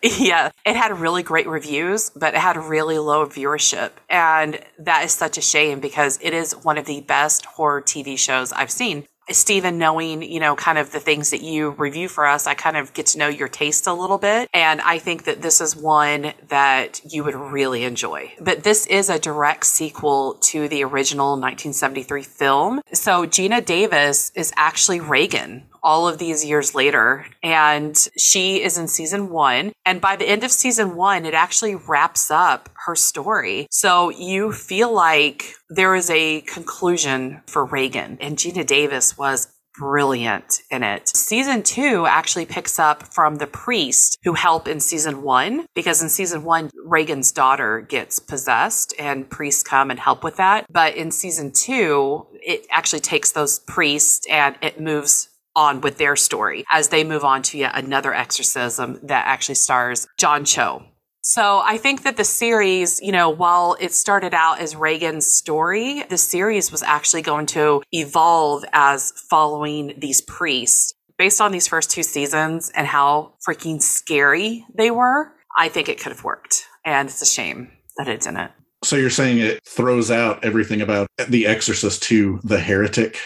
Yeah, 0.03 0.51
it 0.65 0.77
had 0.77 0.99
really 0.99 1.23
great 1.23 1.47
reviews, 1.47 2.11
but 2.11 2.35
it 2.35 2.41
had 2.41 2.57
really 2.57 2.99
low 2.99 3.27
viewership. 3.27 3.91
And 4.09 4.59
that 4.79 5.05
is 5.05 5.13
such 5.13 5.37
a 5.37 5.43
shame 5.43 5.79
because 5.81 6.19
it 6.23 6.33
is 6.33 6.53
one 6.53 6.79
of 6.79 6.87
the 6.87 7.03
best 7.03 7.45
horror 7.45 7.83
TV 7.83 8.19
shows 8.19 8.51
I've 8.53 8.71
seen. 8.71 9.07
Steven, 9.33 9.79
knowing, 9.79 10.23
you 10.23 10.41
know, 10.41 10.57
kind 10.57 10.79
of 10.79 10.93
the 10.93 11.01
things 11.01 11.31
that 11.31 11.43
you 11.43 11.71
review 11.71 12.09
for 12.09 12.27
us, 12.27 12.47
I 12.47 12.55
kind 12.55 12.77
of 12.77 12.93
get 12.93 13.07
to 13.07 13.19
know 13.19 13.29
your 13.29 13.49
taste 13.49 13.87
a 13.87 13.93
little 13.93 14.19
bit. 14.19 14.49
And 14.53 14.81
I 14.81 14.99
think 14.99 15.25
that 15.25 15.43
this 15.43 15.61
is 15.61 15.77
one 15.77 16.33
that 16.49 17.01
you 17.11 17.25
would 17.25 17.35
really 17.35 17.85
enjoy. 17.85 18.33
But 18.41 18.65
this 18.65 18.87
is 18.87 19.09
a 19.09 19.19
direct 19.19 19.67
sequel 19.67 20.35
to 20.43 20.69
the 20.69 20.85
original 20.85 21.31
1973 21.31 22.23
film. 22.23 22.81
So 22.93 23.27
Geena 23.27 23.65
Davis 23.65 24.33
is 24.35 24.53
actually 24.57 25.01
Regan 25.01 25.65
all 25.83 26.09
of 26.09 26.19
these 26.19 26.45
years 26.45 26.75
later. 26.75 27.27
And 27.43 27.97
she 28.17 28.63
is 28.63 28.79
in 28.79 28.89
season 28.89 29.31
one. 29.31 29.73
And 29.85 30.01
by 30.01 30.17
the 30.17 30.29
end 30.29 30.45
of 30.45 30.53
season 30.53 30.97
one, 30.97 31.25
it 31.25 31.35
actually 31.35 31.75
wraps 31.75 32.31
up 32.31 32.69
her 32.87 32.95
story. 32.95 33.67
So 33.71 34.11
you 34.11 34.53
feel 34.53 34.93
like 34.93 35.55
there 35.69 35.95
is 35.95 36.11
a 36.11 36.43
conclusion 36.43 37.43
for 37.47 37.65
Reagan. 37.65 38.19
And 38.21 38.37
Geena 38.37 38.67
Davis 38.67 39.17
was 39.17 39.49
brilliant 39.79 40.61
in 40.71 40.83
it. 40.83 41.09
Season 41.09 41.63
two 41.63 42.05
actually 42.05 42.45
picks 42.45 42.79
up 42.79 43.15
from 43.15 43.37
the 43.37 43.47
priest 43.47 44.19
who 44.25 44.35
help 44.35 44.69
in 44.69 44.79
season 44.79 45.23
one, 45.23 45.65
because 45.75 46.03
in 46.03 46.11
season 46.11 46.45
one, 46.45 46.71
Reagan's 46.85 47.33
daughter 47.33 47.81
gets 47.81 48.19
possessed 48.19 48.93
and 48.99 49.31
priests 49.31 49.63
come 49.63 49.91
and 49.91 49.99
help 49.99 50.23
with 50.23 50.37
that. 50.37 50.67
But 50.71 50.97
in 50.97 51.11
season 51.11 51.53
two, 51.53 52.27
it 52.35 52.67
actually 52.71 53.01
takes 53.01 53.33
those 53.33 53.61
priests 53.61 54.27
and 54.31 54.55
it 54.61 54.81
moves 54.81 55.30
on 55.57 55.81
with 55.81 55.99
their 55.99 56.17
story 56.17 56.65
as 56.73 56.89
they 56.89 57.05
move 57.05 57.25
on 57.25 57.43
to 57.43 57.59
yet 57.59 57.77
another 57.77 58.15
exorcism 58.15 58.99
that 59.03 59.27
actually 59.27 59.55
stars 59.57 60.07
John 60.19 60.45
Cho. 60.45 60.85
So 61.23 61.61
I 61.63 61.77
think 61.77 62.03
that 62.05 62.17
the 62.17 62.25
series, 62.25 63.01
you 63.03 63.13
know, 63.13 63.29
while 63.29 63.77
it 63.79 63.93
started 63.93 64.33
out 64.33 64.59
as 64.59 64.75
Reagan's 64.75 65.27
story, 65.27 66.03
the 66.09 66.17
series 66.17 66.73
was 66.73 66.83
actually 66.83 67.23
going 67.23 67.47
to 67.47 67.83
evolve 67.93 68.65
as 68.73 69.13
following 69.29 69.95
these 69.99 70.23
priests. 70.23 70.95
Based 71.19 71.41
on 71.43 71.53
these 71.53 71.69
first 71.69 71.91
two 71.91 72.03
seasons 72.03 72.73
and 72.75 72.87
how 72.87 73.35
freaking 73.47 73.83
scary 73.83 74.65
they 74.75 74.91
were, 74.91 75.33
I 75.59 75.69
think 75.69 75.91
it 75.91 76.01
could 76.01 76.13
have 76.13 76.25
worked. 76.25 76.65
And 76.87 77.11
it's 77.11 77.21
a 77.21 77.27
shame 77.27 77.71
that 77.99 78.09
it 78.09 78.23
didn't. 78.23 78.53
So 78.83 78.97
you're 78.97 79.11
saying 79.11 79.39
it 79.39 79.61
throws 79.67 80.11
out 80.11 80.43
everything 80.43 80.81
about 80.81 81.07
The 81.29 81.47
Exorcist 81.47 82.03
to 82.05 82.41
The 82.45 82.59
Heretic? 82.59 83.19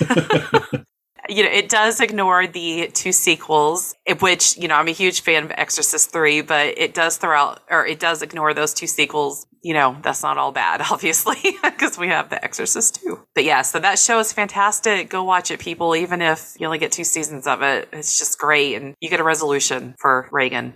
you 1.28 1.42
know, 1.42 1.50
it 1.50 1.68
does 1.68 2.00
ignore 2.00 2.46
the 2.46 2.90
two 2.92 3.12
sequels, 3.12 3.94
which, 4.20 4.56
you 4.56 4.68
know, 4.68 4.74
I'm 4.74 4.88
a 4.88 4.92
huge 4.92 5.22
fan 5.22 5.44
of 5.44 5.52
Exorcist 5.52 6.12
3, 6.12 6.42
but 6.42 6.78
it 6.78 6.94
does 6.94 7.16
throw 7.16 7.36
out, 7.36 7.60
or 7.70 7.86
it 7.86 8.00
does 8.00 8.22
ignore 8.22 8.54
those 8.54 8.74
two 8.74 8.86
sequels. 8.86 9.46
You 9.62 9.74
know, 9.74 9.96
that's 10.02 10.22
not 10.22 10.38
all 10.38 10.52
bad, 10.52 10.82
obviously, 10.90 11.36
because 11.62 11.98
we 11.98 12.08
have 12.08 12.30
The 12.30 12.42
Exorcist 12.44 13.00
2. 13.02 13.20
But 13.34 13.44
yeah, 13.44 13.62
so 13.62 13.78
that 13.80 13.98
show 13.98 14.18
is 14.18 14.32
fantastic. 14.32 15.10
Go 15.10 15.24
watch 15.24 15.50
it, 15.50 15.60
people, 15.60 15.96
even 15.96 16.22
if 16.22 16.54
you 16.58 16.66
only 16.66 16.78
get 16.78 16.92
two 16.92 17.04
seasons 17.04 17.46
of 17.46 17.62
it. 17.62 17.88
It's 17.92 18.18
just 18.18 18.38
great. 18.38 18.74
And 18.76 18.94
you 19.00 19.08
get 19.10 19.20
a 19.20 19.24
resolution 19.24 19.94
for 19.98 20.28
Reagan. 20.32 20.74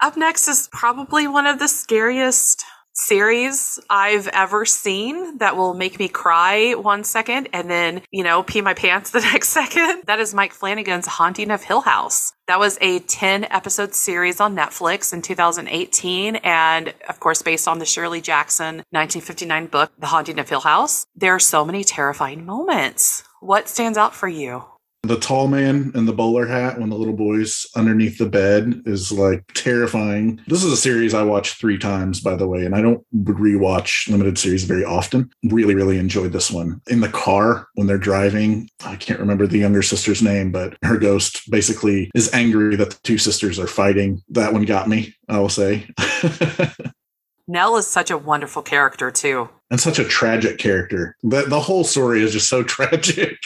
Up 0.00 0.16
next 0.16 0.48
is 0.48 0.68
probably 0.72 1.26
one 1.26 1.46
of 1.46 1.58
the 1.58 1.68
scariest 1.68 2.64
series 2.94 3.80
I've 3.90 4.28
ever 4.28 4.64
seen 4.64 5.38
that 5.38 5.56
will 5.56 5.74
make 5.74 5.98
me 5.98 6.08
cry 6.08 6.74
one 6.74 7.04
second 7.04 7.48
and 7.52 7.70
then, 7.70 8.02
you 8.10 8.24
know, 8.24 8.42
pee 8.42 8.60
my 8.60 8.74
pants 8.74 9.10
the 9.12 9.20
next 9.20 9.50
second. 9.50 10.02
That 10.06 10.20
is 10.20 10.34
Mike 10.34 10.52
Flanagan's 10.52 11.06
Haunting 11.06 11.50
of 11.50 11.62
Hill 11.62 11.82
House. 11.82 12.32
That 12.46 12.58
was 12.58 12.78
a 12.80 13.00
10 13.00 13.44
episode 13.44 13.94
series 13.94 14.40
on 14.40 14.54
Netflix 14.56 15.12
in 15.12 15.22
2018. 15.22 16.36
And 16.36 16.94
of 17.08 17.20
course, 17.20 17.42
based 17.42 17.68
on 17.68 17.78
the 17.78 17.86
Shirley 17.86 18.20
Jackson 18.20 18.76
1959 18.90 19.66
book, 19.66 19.92
The 19.98 20.06
Haunting 20.06 20.38
of 20.38 20.48
Hill 20.48 20.60
House. 20.60 21.06
There 21.16 21.34
are 21.34 21.40
so 21.40 21.64
many 21.64 21.84
terrifying 21.84 22.44
moments. 22.44 23.24
What 23.40 23.68
stands 23.68 23.98
out 23.98 24.14
for 24.14 24.28
you? 24.28 24.64
The 25.04 25.18
tall 25.18 25.48
man 25.48 25.92
in 25.94 26.06
the 26.06 26.12
bowler 26.12 26.46
hat 26.46 26.80
when 26.80 26.88
the 26.88 26.96
little 26.96 27.14
boy's 27.14 27.66
underneath 27.76 28.18
the 28.18 28.26
bed 28.26 28.82
is 28.86 29.12
like 29.12 29.44
terrifying. 29.54 30.40
This 30.46 30.64
is 30.64 30.72
a 30.72 30.76
series 30.76 31.14
I 31.14 31.22
watched 31.22 31.58
three 31.58 31.78
times, 31.78 32.20
by 32.20 32.36
the 32.36 32.48
way, 32.48 32.64
and 32.64 32.74
I 32.74 32.80
don't 32.80 33.04
rewatch 33.14 34.08
limited 34.08 34.38
series 34.38 34.64
very 34.64 34.84
often. 34.84 35.30
Really, 35.44 35.74
really 35.74 35.98
enjoyed 35.98 36.32
this 36.32 36.50
one. 36.50 36.80
In 36.88 37.00
the 37.00 37.08
car 37.08 37.68
when 37.74 37.86
they're 37.86 37.98
driving, 37.98 38.68
I 38.84 38.96
can't 38.96 39.20
remember 39.20 39.46
the 39.46 39.58
younger 39.58 39.82
sister's 39.82 40.22
name, 40.22 40.50
but 40.50 40.76
her 40.82 40.96
ghost 40.96 41.50
basically 41.50 42.10
is 42.14 42.32
angry 42.32 42.76
that 42.76 42.90
the 42.90 42.98
two 43.02 43.18
sisters 43.18 43.58
are 43.58 43.66
fighting. 43.66 44.22
That 44.30 44.52
one 44.52 44.64
got 44.64 44.88
me, 44.88 45.14
I 45.28 45.38
will 45.38 45.48
say. 45.48 45.86
Nell 47.46 47.76
is 47.76 47.86
such 47.86 48.10
a 48.10 48.16
wonderful 48.16 48.62
character 48.62 49.10
too. 49.10 49.50
And 49.70 49.78
such 49.78 49.98
a 49.98 50.04
tragic 50.04 50.56
character. 50.56 51.14
The, 51.22 51.42
the 51.42 51.60
whole 51.60 51.84
story 51.84 52.22
is 52.22 52.32
just 52.32 52.48
so 52.48 52.62
tragic 52.64 53.36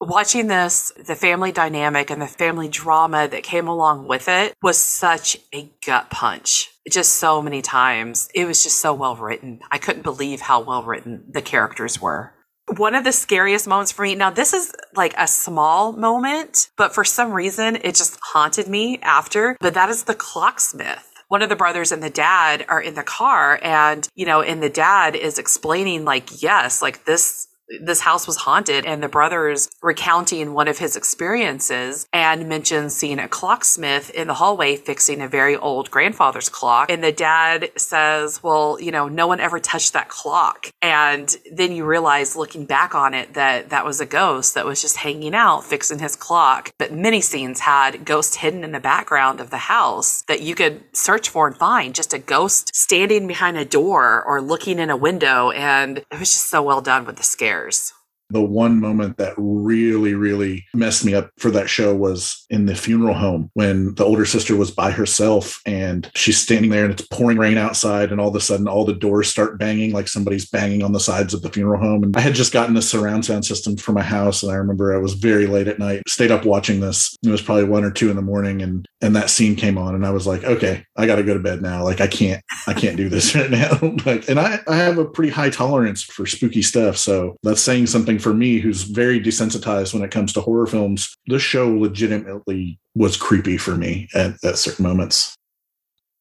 watching 0.00 0.46
this, 0.46 0.92
the 1.06 1.14
family 1.14 1.52
dynamic 1.52 2.10
and 2.10 2.20
the 2.20 2.26
family 2.26 2.68
drama 2.68 3.28
that 3.28 3.42
came 3.42 3.68
along 3.68 4.06
with 4.06 4.28
it 4.28 4.54
was 4.62 4.78
such 4.78 5.38
a 5.54 5.70
gut 5.84 6.10
punch. 6.10 6.70
Just 6.88 7.14
so 7.14 7.42
many 7.42 7.62
times. 7.62 8.28
It 8.34 8.46
was 8.46 8.62
just 8.62 8.80
so 8.80 8.94
well 8.94 9.16
written. 9.16 9.60
I 9.70 9.78
couldn't 9.78 10.02
believe 10.02 10.40
how 10.40 10.60
well 10.60 10.82
written 10.82 11.24
the 11.28 11.42
characters 11.42 12.00
were. 12.00 12.32
One 12.76 12.94
of 12.94 13.04
the 13.04 13.12
scariest 13.12 13.66
moments 13.66 13.92
for 13.92 14.02
me. 14.02 14.14
Now, 14.14 14.30
this 14.30 14.52
is 14.52 14.72
like 14.94 15.14
a 15.16 15.26
small 15.26 15.92
moment, 15.92 16.70
but 16.76 16.94
for 16.94 17.04
some 17.04 17.32
reason, 17.32 17.76
it 17.76 17.94
just 17.94 18.18
haunted 18.22 18.68
me 18.68 18.98
after. 19.02 19.56
But 19.60 19.74
that 19.74 19.88
is 19.88 20.04
the 20.04 20.14
clocksmith 20.14 21.04
one 21.28 21.42
of 21.42 21.50
the 21.50 21.56
brothers 21.56 21.92
and 21.92 22.02
the 22.02 22.10
dad 22.10 22.64
are 22.68 22.80
in 22.80 22.94
the 22.94 23.02
car 23.02 23.60
and 23.62 24.08
you 24.14 24.26
know 24.26 24.40
and 24.40 24.62
the 24.62 24.70
dad 24.70 25.14
is 25.14 25.38
explaining 25.38 26.04
like 26.04 26.42
yes 26.42 26.80
like 26.82 27.04
this 27.04 27.48
this 27.80 28.00
house 28.00 28.26
was 28.26 28.36
haunted 28.36 28.86
and 28.86 29.02
the 29.02 29.08
brothers 29.08 29.68
recounting 29.82 30.54
one 30.54 30.68
of 30.68 30.78
his 30.78 30.96
experiences 30.96 32.06
and 32.12 32.48
mentions 32.48 32.94
seeing 32.94 33.18
a 33.18 33.28
clocksmith 33.28 34.10
in 34.10 34.28
the 34.28 34.34
hallway 34.34 34.76
fixing 34.76 35.20
a 35.20 35.28
very 35.28 35.56
old 35.56 35.90
grandfather's 35.90 36.48
clock. 36.48 36.90
And 36.90 37.04
the 37.04 37.12
dad 37.12 37.70
says 37.76 38.42
well 38.42 38.78
you 38.80 38.90
know 38.90 39.08
no 39.08 39.26
one 39.26 39.40
ever 39.40 39.58
touched 39.58 39.92
that 39.92 40.08
clock. 40.08 40.70
And 40.80 41.34
then 41.52 41.72
you 41.72 41.84
realize 41.84 42.36
looking 42.36 42.64
back 42.64 42.94
on 42.94 43.14
it 43.14 43.34
that 43.34 43.70
that 43.70 43.84
was 43.84 44.00
a 44.00 44.06
ghost 44.06 44.54
that 44.54 44.66
was 44.66 44.80
just 44.80 44.96
hanging 44.98 45.34
out 45.34 45.64
fixing 45.64 45.98
his 45.98 46.16
clock. 46.16 46.70
But 46.78 46.92
many 46.92 47.20
scenes 47.20 47.60
had 47.60 48.04
ghosts 48.04 48.36
hidden 48.36 48.64
in 48.64 48.72
the 48.72 48.80
background 48.80 49.40
of 49.40 49.50
the 49.50 49.58
house 49.58 50.22
that 50.22 50.40
you 50.40 50.54
could 50.54 50.82
search 50.92 51.28
for 51.28 51.46
and 51.46 51.56
find. 51.56 51.94
Just 51.94 52.14
a 52.14 52.18
ghost 52.18 52.74
standing 52.74 53.26
behind 53.26 53.58
a 53.58 53.64
door 53.64 54.24
or 54.24 54.40
looking 54.40 54.78
in 54.78 54.90
a 54.90 54.96
window. 54.96 55.50
And 55.50 55.98
it 55.98 56.18
was 56.18 56.32
just 56.32 56.48
so 56.48 56.62
well 56.62 56.80
done 56.80 57.04
with 57.04 57.16
the 57.16 57.22
scare 57.22 57.57
years 57.58 57.92
the 58.30 58.42
one 58.42 58.80
moment 58.80 59.16
that 59.16 59.34
really, 59.36 60.14
really 60.14 60.66
messed 60.74 61.04
me 61.04 61.14
up 61.14 61.30
for 61.38 61.50
that 61.50 61.68
show 61.68 61.94
was 61.94 62.44
in 62.50 62.66
the 62.66 62.74
funeral 62.74 63.14
home 63.14 63.50
when 63.54 63.94
the 63.94 64.04
older 64.04 64.24
sister 64.24 64.56
was 64.56 64.70
by 64.70 64.90
herself 64.90 65.60
and 65.64 66.10
she's 66.14 66.40
standing 66.40 66.70
there 66.70 66.84
and 66.84 66.92
it's 66.92 67.06
pouring 67.08 67.38
rain 67.38 67.56
outside. 67.56 68.10
And 68.10 68.20
all 68.20 68.28
of 68.28 68.34
a 68.34 68.40
sudden, 68.40 68.68
all 68.68 68.84
the 68.84 68.92
doors 68.92 69.28
start 69.28 69.58
banging 69.58 69.92
like 69.92 70.08
somebody's 70.08 70.48
banging 70.48 70.82
on 70.82 70.92
the 70.92 71.00
sides 71.00 71.32
of 71.32 71.42
the 71.42 71.50
funeral 71.50 71.80
home. 71.80 72.02
And 72.02 72.16
I 72.16 72.20
had 72.20 72.34
just 72.34 72.52
gotten 72.52 72.76
a 72.76 72.82
surround 72.82 73.24
sound 73.24 73.46
system 73.46 73.76
for 73.76 73.92
my 73.92 74.02
house. 74.02 74.42
And 74.42 74.52
I 74.52 74.56
remember 74.56 74.94
I 74.94 74.98
was 74.98 75.14
very 75.14 75.46
late 75.46 75.68
at 75.68 75.78
night, 75.78 76.02
stayed 76.06 76.30
up 76.30 76.44
watching 76.44 76.80
this. 76.80 77.16
It 77.24 77.30
was 77.30 77.42
probably 77.42 77.64
one 77.64 77.84
or 77.84 77.90
two 77.90 78.10
in 78.10 78.16
the 78.16 78.22
morning. 78.22 78.62
And, 78.62 78.86
and 79.00 79.16
that 79.16 79.30
scene 79.30 79.56
came 79.56 79.78
on. 79.78 79.94
And 79.94 80.04
I 80.04 80.10
was 80.10 80.26
like, 80.26 80.44
okay, 80.44 80.84
I 80.96 81.06
got 81.06 81.16
to 81.16 81.22
go 81.22 81.34
to 81.34 81.40
bed 81.40 81.62
now. 81.62 81.82
Like, 81.82 82.00
I 82.00 82.06
can't, 82.06 82.42
I 82.66 82.74
can't 82.74 82.96
do 82.96 83.08
this 83.08 83.34
right 83.34 83.50
now. 83.50 83.78
like, 84.04 84.28
and 84.28 84.38
I, 84.38 84.60
I 84.68 84.76
have 84.76 84.98
a 84.98 85.04
pretty 85.04 85.30
high 85.30 85.50
tolerance 85.50 86.02
for 86.02 86.26
spooky 86.26 86.62
stuff. 86.62 86.96
So 86.96 87.36
that's 87.42 87.62
saying 87.62 87.86
something 87.86 88.17
for 88.18 88.34
me 88.34 88.58
who's 88.58 88.82
very 88.82 89.20
desensitized 89.20 89.94
when 89.94 90.02
it 90.02 90.10
comes 90.10 90.32
to 90.32 90.40
horror 90.40 90.66
films, 90.66 91.16
this 91.26 91.42
show 91.42 91.68
legitimately 91.68 92.78
was 92.94 93.16
creepy 93.16 93.56
for 93.56 93.76
me 93.76 94.08
at, 94.14 94.32
at 94.44 94.58
certain 94.58 94.84
moments 94.84 95.36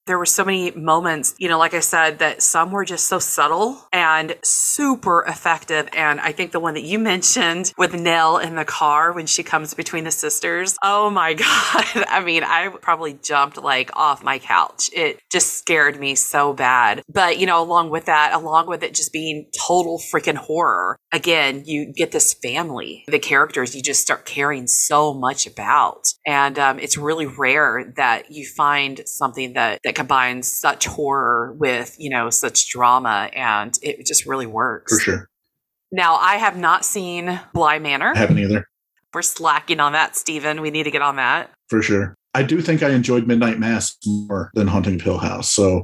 there 0.07 0.17
were 0.17 0.25
so 0.25 0.43
many 0.43 0.71
moments, 0.71 1.35
you 1.37 1.47
know, 1.47 1.59
like 1.59 1.73
I 1.73 1.81
said, 1.81 2.19
that 2.19 2.41
some 2.41 2.71
were 2.71 2.85
just 2.85 3.07
so 3.07 3.19
subtle 3.19 3.85
and 3.93 4.35
super 4.41 5.23
effective. 5.27 5.87
And 5.93 6.19
I 6.19 6.31
think 6.31 6.51
the 6.51 6.59
one 6.59 6.73
that 6.73 6.83
you 6.83 6.97
mentioned 7.07 7.73
with 7.77 7.93
Nell 7.93 8.37
in 8.37 8.55
the 8.55 8.65
car 8.65 9.11
when 9.11 9.27
she 9.27 9.43
comes 9.43 9.73
between 9.73 10.05
the 10.05 10.11
sisters, 10.11 10.75
oh 10.81 11.09
my 11.09 11.33
God. 11.33 11.85
I 12.07 12.23
mean, 12.23 12.43
I 12.43 12.69
probably 12.81 13.13
jumped 13.21 13.57
like 13.57 13.95
off 13.95 14.23
my 14.23 14.39
couch. 14.39 14.89
It 14.93 15.19
just 15.29 15.57
scared 15.57 15.99
me 15.99 16.15
so 16.15 16.53
bad. 16.53 17.03
But, 17.11 17.37
you 17.37 17.45
know, 17.45 17.61
along 17.61 17.89
with 17.89 18.05
that, 18.05 18.33
along 18.33 18.67
with 18.67 18.83
it 18.83 18.93
just 18.93 19.13
being 19.13 19.47
total 19.57 19.99
freaking 19.99 20.35
horror, 20.35 20.97
again, 21.11 21.63
you 21.65 21.85
get 21.93 22.11
this 22.11 22.33
family, 22.33 23.03
the 23.07 23.19
characters 23.19 23.75
you 23.75 23.81
just 23.81 24.01
start 24.01 24.25
caring 24.25 24.67
so 24.67 25.13
much 25.13 25.47
about. 25.47 26.07
And 26.25 26.57
um, 26.59 26.79
it's 26.79 26.97
really 26.97 27.25
rare 27.25 27.93
that 27.95 28.31
you 28.31 28.45
find 28.45 29.01
something 29.05 29.53
that, 29.53 29.79
that 29.83 29.95
combines 29.95 30.51
such 30.51 30.85
horror 30.85 31.53
with, 31.53 31.95
you 31.97 32.09
know, 32.09 32.29
such 32.29 32.69
drama 32.69 33.29
and 33.33 33.77
it 33.81 34.05
just 34.05 34.25
really 34.25 34.47
works. 34.47 34.93
For 34.93 34.99
sure. 34.99 35.29
Now, 35.91 36.15
I 36.15 36.35
have 36.35 36.57
not 36.57 36.83
seen 36.83 37.39
Bly 37.53 37.79
Manor. 37.79 38.13
I 38.13 38.19
haven't 38.19 38.39
either. 38.39 38.67
We're 39.13 39.21
slacking 39.21 39.79
on 39.79 39.93
that, 39.93 40.17
Stephen. 40.17 40.61
We 40.61 40.69
need 40.69 40.83
to 40.83 40.91
get 40.91 41.01
on 41.01 41.15
that. 41.15 41.49
For 41.69 41.81
sure. 41.81 42.13
I 42.33 42.43
do 42.43 42.61
think 42.61 42.83
I 42.83 42.89
enjoyed 42.89 43.25
Midnight 43.25 43.57
Mass 43.57 43.95
more 44.05 44.51
than 44.53 44.67
Haunting 44.67 44.99
Hill 44.99 45.17
House. 45.17 45.49
So 45.51 45.83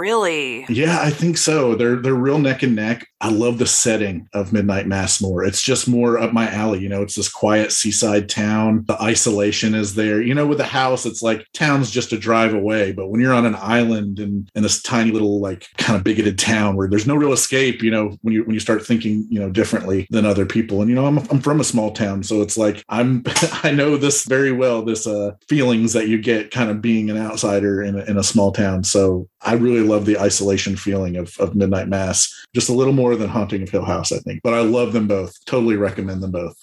Really? 0.00 0.64
Yeah, 0.70 0.98
I 1.02 1.10
think 1.10 1.36
so. 1.36 1.74
They're 1.74 1.96
they're 1.96 2.14
real 2.14 2.38
neck 2.38 2.62
and 2.62 2.74
neck. 2.74 3.06
I 3.20 3.28
love 3.28 3.58
the 3.58 3.66
setting 3.66 4.26
of 4.32 4.50
Midnight 4.50 4.86
Mass 4.86 5.20
more. 5.20 5.44
It's 5.44 5.60
just 5.60 5.86
more 5.86 6.16
up 6.18 6.32
my 6.32 6.50
alley. 6.50 6.80
You 6.80 6.88
know, 6.88 7.02
it's 7.02 7.16
this 7.16 7.30
quiet 7.30 7.70
seaside 7.70 8.30
town. 8.30 8.84
The 8.86 8.98
isolation 9.02 9.74
is 9.74 9.96
there. 9.96 10.22
You 10.22 10.32
know, 10.32 10.46
with 10.46 10.56
the 10.56 10.64
house, 10.64 11.04
it's 11.04 11.20
like 11.20 11.46
town's 11.52 11.90
just 11.90 12.14
a 12.14 12.18
drive 12.18 12.54
away. 12.54 12.92
But 12.92 13.08
when 13.08 13.20
you're 13.20 13.34
on 13.34 13.44
an 13.44 13.56
island 13.56 14.20
and 14.20 14.48
in 14.54 14.62
this 14.62 14.80
tiny 14.80 15.10
little 15.10 15.38
like 15.38 15.66
kind 15.76 15.98
of 15.98 16.02
bigoted 16.02 16.38
town 16.38 16.76
where 16.76 16.88
there's 16.88 17.06
no 17.06 17.14
real 17.14 17.34
escape, 17.34 17.82
you 17.82 17.90
know, 17.90 18.16
when 18.22 18.32
you 18.32 18.44
when 18.44 18.54
you 18.54 18.60
start 18.60 18.86
thinking, 18.86 19.26
you 19.28 19.38
know, 19.38 19.50
differently 19.50 20.06
than 20.08 20.24
other 20.24 20.46
people. 20.46 20.80
And 20.80 20.88
you 20.88 20.96
know, 20.96 21.04
I'm 21.04 21.18
I'm 21.30 21.42
from 21.42 21.60
a 21.60 21.64
small 21.64 21.90
town, 21.90 22.22
so 22.22 22.40
it's 22.40 22.56
like 22.56 22.82
I'm 22.88 23.22
I 23.62 23.70
know 23.70 23.98
this 23.98 24.24
very 24.24 24.52
well. 24.52 24.82
This 24.82 25.06
uh 25.06 25.32
feelings 25.46 25.92
that 25.92 26.08
you 26.08 26.16
get 26.16 26.52
kind 26.52 26.70
of 26.70 26.80
being 26.80 27.10
an 27.10 27.18
outsider 27.18 27.82
in 27.82 27.98
a, 27.98 28.04
in 28.04 28.16
a 28.16 28.24
small 28.24 28.50
town. 28.50 28.82
So 28.82 29.28
I 29.42 29.54
really 29.54 29.89
love 29.90 30.06
the 30.06 30.18
isolation 30.18 30.76
feeling 30.76 31.16
of, 31.16 31.36
of 31.38 31.54
Midnight 31.54 31.88
Mass, 31.88 32.46
just 32.54 32.68
a 32.68 32.72
little 32.72 32.92
more 32.92 33.16
than 33.16 33.28
Haunting 33.28 33.62
of 33.62 33.70
Hill 33.70 33.84
House, 33.84 34.12
I 34.12 34.18
think. 34.18 34.40
But 34.42 34.54
I 34.54 34.60
love 34.60 34.92
them 34.92 35.06
both. 35.06 35.34
Totally 35.46 35.76
recommend 35.76 36.22
them 36.22 36.30
both. 36.30 36.56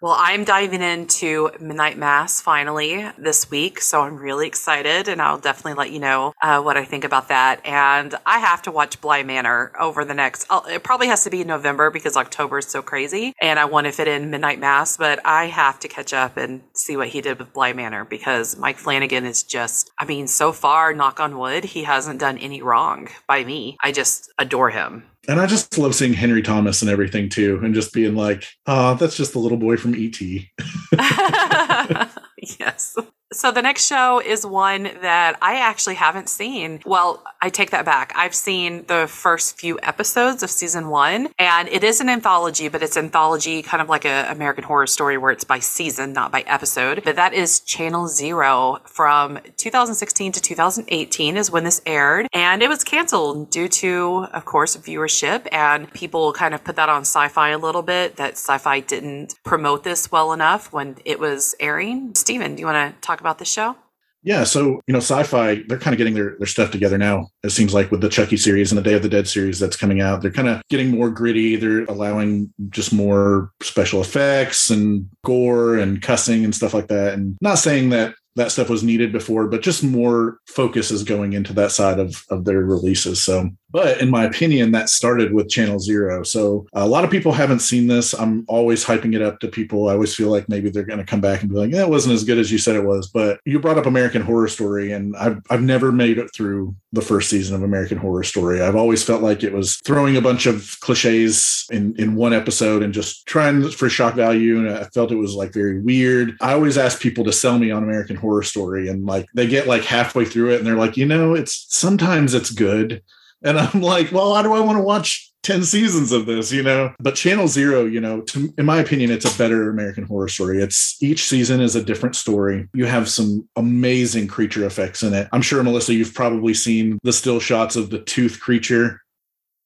Well, 0.00 0.14
I'm 0.16 0.44
diving 0.44 0.80
into 0.80 1.50
Midnight 1.58 1.98
Mass 1.98 2.40
finally 2.40 3.04
this 3.18 3.50
week, 3.50 3.80
so 3.80 4.02
I'm 4.02 4.14
really 4.14 4.46
excited, 4.46 5.08
and 5.08 5.20
I'll 5.20 5.40
definitely 5.40 5.74
let 5.74 5.90
you 5.90 5.98
know 5.98 6.34
uh, 6.40 6.62
what 6.62 6.76
I 6.76 6.84
think 6.84 7.02
about 7.02 7.30
that. 7.30 7.66
And 7.66 8.14
I 8.24 8.38
have 8.38 8.62
to 8.62 8.70
watch 8.70 9.00
Bly 9.00 9.24
Manor 9.24 9.72
over 9.76 10.04
the 10.04 10.14
next. 10.14 10.46
I'll, 10.50 10.64
it 10.66 10.84
probably 10.84 11.08
has 11.08 11.24
to 11.24 11.30
be 11.30 11.42
November 11.42 11.90
because 11.90 12.16
October 12.16 12.58
is 12.58 12.68
so 12.68 12.80
crazy, 12.80 13.34
and 13.42 13.58
I 13.58 13.64
want 13.64 13.88
to 13.88 13.92
fit 13.92 14.06
in 14.06 14.30
Midnight 14.30 14.60
Mass, 14.60 14.96
but 14.96 15.18
I 15.24 15.46
have 15.46 15.80
to 15.80 15.88
catch 15.88 16.12
up 16.12 16.36
and 16.36 16.60
see 16.74 16.96
what 16.96 17.08
he 17.08 17.20
did 17.20 17.40
with 17.40 17.52
Bly 17.52 17.72
Manor 17.72 18.04
because 18.04 18.56
Mike 18.56 18.78
Flanagan 18.78 19.24
is 19.24 19.42
just. 19.42 19.90
I 19.98 20.04
mean, 20.04 20.28
so 20.28 20.52
far, 20.52 20.94
knock 20.94 21.18
on 21.18 21.36
wood, 21.36 21.64
he 21.64 21.82
hasn't 21.82 22.20
done 22.20 22.38
any 22.38 22.62
wrong 22.62 23.08
by 23.26 23.42
me. 23.42 23.76
I 23.82 23.90
just 23.90 24.30
adore 24.38 24.70
him 24.70 25.02
and 25.28 25.38
I 25.38 25.46
just 25.46 25.78
love 25.78 25.94
seeing 25.94 26.14
Henry 26.14 26.42
Thomas 26.42 26.82
and 26.82 26.90
everything 26.90 27.28
too, 27.28 27.60
and 27.62 27.74
just 27.74 27.92
being 27.92 28.16
like, 28.16 28.44
"Oh, 28.66 28.94
that's 28.94 29.16
just 29.16 29.34
the 29.34 29.38
little 29.38 29.58
boy 29.58 29.76
from 29.76 29.94
ET." 29.94 30.20
yes. 32.58 32.96
So 33.30 33.52
the 33.52 33.60
next 33.60 33.86
show 33.86 34.22
is 34.22 34.46
one 34.46 34.84
that 35.02 35.36
I 35.42 35.56
actually 35.56 35.96
haven't 35.96 36.30
seen. 36.30 36.80
Well, 36.86 37.22
I 37.42 37.50
take 37.50 37.72
that 37.72 37.84
back. 37.84 38.14
I've 38.16 38.34
seen 38.34 38.86
the 38.86 39.06
first 39.06 39.58
few 39.58 39.78
episodes 39.82 40.42
of 40.42 40.48
season 40.48 40.88
one, 40.88 41.28
and 41.38 41.68
it 41.68 41.84
is 41.84 42.00
an 42.00 42.08
anthology, 42.08 42.68
but 42.68 42.82
it's 42.82 42.96
anthology 42.96 43.60
kind 43.60 43.82
of 43.82 43.90
like 43.90 44.06
an 44.06 44.34
American 44.34 44.64
Horror 44.64 44.86
Story 44.86 45.18
where 45.18 45.30
it's 45.30 45.44
by 45.44 45.58
season, 45.58 46.14
not 46.14 46.32
by 46.32 46.40
episode. 46.46 47.02
But 47.04 47.16
that 47.16 47.34
is 47.34 47.60
Channel 47.60 48.08
Zero 48.08 48.78
from 48.86 49.38
2016 49.58 50.32
to 50.32 50.40
2018 50.40 51.36
is 51.36 51.50
when 51.50 51.64
this 51.64 51.82
aired, 51.84 52.28
and 52.32 52.62
it 52.62 52.68
was 52.68 52.82
canceled 52.82 53.50
due 53.50 53.68
to, 53.68 54.26
of 54.32 54.46
course, 54.46 54.74
viewership, 54.74 55.46
and 55.52 55.92
people 55.92 56.32
kind 56.32 56.54
of 56.54 56.64
put 56.64 56.76
that 56.76 56.88
on 56.88 57.02
Syfy 57.02 57.52
a 57.52 57.58
little 57.58 57.82
bit 57.82 58.16
that 58.16 58.36
Syfy 58.36 58.86
didn't 58.86 59.34
promote 59.44 59.84
this 59.84 60.10
well 60.10 60.32
enough 60.32 60.72
when 60.72 60.96
it 61.04 61.20
was 61.20 61.54
airing. 61.60 62.14
Steven, 62.14 62.54
do 62.54 62.60
you 62.60 62.66
want 62.66 62.94
to 62.94 63.00
talk? 63.02 63.17
Talk 63.18 63.22
about 63.22 63.38
the 63.38 63.44
show? 63.44 63.74
Yeah, 64.22 64.44
so 64.44 64.80
you 64.86 64.92
know, 64.92 65.00
Syfy, 65.00 65.66
they're 65.66 65.78
kind 65.78 65.92
of 65.92 65.98
getting 65.98 66.14
their, 66.14 66.36
their 66.38 66.46
stuff 66.46 66.70
together 66.70 66.96
now. 66.96 67.26
It 67.42 67.50
seems 67.50 67.74
like 67.74 67.90
with 67.90 68.00
the 68.00 68.08
Chucky 68.08 68.36
series 68.36 68.70
and 68.70 68.78
the 68.78 68.82
Day 68.82 68.94
of 68.94 69.02
the 69.02 69.08
Dead 69.08 69.26
series 69.26 69.58
that's 69.58 69.76
coming 69.76 70.00
out, 70.00 70.22
they're 70.22 70.30
kind 70.30 70.46
of 70.46 70.62
getting 70.70 70.90
more 70.90 71.10
gritty. 71.10 71.56
They're 71.56 71.82
allowing 71.86 72.52
just 72.70 72.92
more 72.92 73.50
special 73.60 74.00
effects 74.00 74.70
and 74.70 75.08
gore 75.24 75.78
and 75.78 76.00
cussing 76.00 76.44
and 76.44 76.54
stuff 76.54 76.74
like 76.74 76.86
that. 76.88 77.14
And 77.14 77.36
not 77.40 77.58
saying 77.58 77.88
that 77.88 78.14
that 78.36 78.52
stuff 78.52 78.70
was 78.70 78.84
needed 78.84 79.10
before, 79.10 79.48
but 79.48 79.62
just 79.62 79.82
more 79.82 80.38
focus 80.46 80.92
is 80.92 81.02
going 81.02 81.32
into 81.32 81.52
that 81.54 81.72
side 81.72 81.98
of, 81.98 82.22
of 82.30 82.44
their 82.44 82.60
releases. 82.60 83.20
So 83.20 83.50
but 83.70 84.00
in 84.00 84.10
my 84.10 84.24
opinion, 84.24 84.72
that 84.72 84.88
started 84.88 85.32
with 85.32 85.48
Channel 85.48 85.78
Zero. 85.78 86.22
So 86.22 86.66
a 86.72 86.86
lot 86.86 87.04
of 87.04 87.10
people 87.10 87.32
haven't 87.32 87.60
seen 87.60 87.86
this. 87.86 88.14
I'm 88.14 88.44
always 88.48 88.84
hyping 88.84 89.14
it 89.14 89.22
up 89.22 89.40
to 89.40 89.48
people. 89.48 89.88
I 89.88 89.92
always 89.92 90.14
feel 90.14 90.30
like 90.30 90.48
maybe 90.48 90.70
they're 90.70 90.82
going 90.82 90.98
to 90.98 91.04
come 91.04 91.20
back 91.20 91.42
and 91.42 91.50
be 91.50 91.56
like, 91.56 91.72
it 91.72 91.88
wasn't 91.88 92.14
as 92.14 92.24
good 92.24 92.38
as 92.38 92.50
you 92.50 92.58
said 92.58 92.76
it 92.76 92.84
was. 92.84 93.08
But 93.08 93.40
you 93.44 93.60
brought 93.60 93.78
up 93.78 93.86
American 93.86 94.22
Horror 94.22 94.48
Story, 94.48 94.92
and 94.92 95.16
I've, 95.16 95.40
I've 95.50 95.62
never 95.62 95.92
made 95.92 96.18
it 96.18 96.32
through 96.34 96.74
the 96.92 97.02
first 97.02 97.28
season 97.28 97.54
of 97.54 97.62
American 97.62 97.98
Horror 97.98 98.24
Story. 98.24 98.62
I've 98.62 98.76
always 98.76 99.04
felt 99.04 99.22
like 99.22 99.42
it 99.42 99.52
was 99.52 99.76
throwing 99.84 100.16
a 100.16 100.22
bunch 100.22 100.46
of 100.46 100.76
cliches 100.80 101.66
in, 101.70 101.94
in 101.96 102.14
one 102.14 102.32
episode 102.32 102.82
and 102.82 102.94
just 102.94 103.26
trying 103.26 103.68
for 103.70 103.90
shock 103.90 104.14
value. 104.14 104.58
And 104.58 104.70
I 104.70 104.84
felt 104.84 105.12
it 105.12 105.16
was 105.16 105.34
like 105.34 105.52
very 105.52 105.80
weird. 105.80 106.36
I 106.40 106.54
always 106.54 106.78
ask 106.78 107.00
people 107.00 107.24
to 107.24 107.32
sell 107.32 107.58
me 107.58 107.70
on 107.70 107.82
American 107.82 108.16
Horror 108.16 108.42
Story, 108.42 108.88
and 108.88 109.04
like 109.04 109.26
they 109.34 109.46
get 109.46 109.66
like 109.66 109.84
halfway 109.84 110.24
through 110.24 110.54
it 110.54 110.58
and 110.58 110.66
they're 110.66 110.76
like, 110.76 110.96
you 110.96 111.06
know, 111.06 111.34
it's 111.34 111.66
sometimes 111.68 112.34
it's 112.34 112.50
good 112.50 113.02
and 113.42 113.58
I'm 113.58 113.80
like, 113.80 114.12
well, 114.12 114.30
why 114.30 114.42
do 114.42 114.52
I 114.52 114.60
want 114.60 114.78
to 114.78 114.82
watch 114.82 115.32
10 115.44 115.64
seasons 115.64 116.12
of 116.12 116.26
this, 116.26 116.52
you 116.52 116.62
know? 116.62 116.92
But 116.98 117.14
Channel 117.14 117.48
Zero, 117.48 117.84
you 117.84 118.00
know, 118.00 118.20
to, 118.22 118.52
in 118.58 118.66
my 118.66 118.78
opinion, 118.78 119.10
it's 119.10 119.32
a 119.32 119.38
better 119.38 119.70
American 119.70 120.04
horror 120.04 120.28
story. 120.28 120.62
It's 120.62 121.00
each 121.02 121.24
season 121.24 121.60
is 121.60 121.76
a 121.76 121.82
different 121.82 122.16
story. 122.16 122.68
You 122.74 122.86
have 122.86 123.08
some 123.08 123.48
amazing 123.56 124.28
creature 124.28 124.64
effects 124.66 125.02
in 125.02 125.14
it. 125.14 125.28
I'm 125.32 125.42
sure, 125.42 125.62
Melissa, 125.62 125.94
you've 125.94 126.14
probably 126.14 126.54
seen 126.54 126.98
the 127.02 127.12
still 127.12 127.40
shots 127.40 127.76
of 127.76 127.90
the 127.90 128.00
tooth 128.00 128.40
creature 128.40 129.00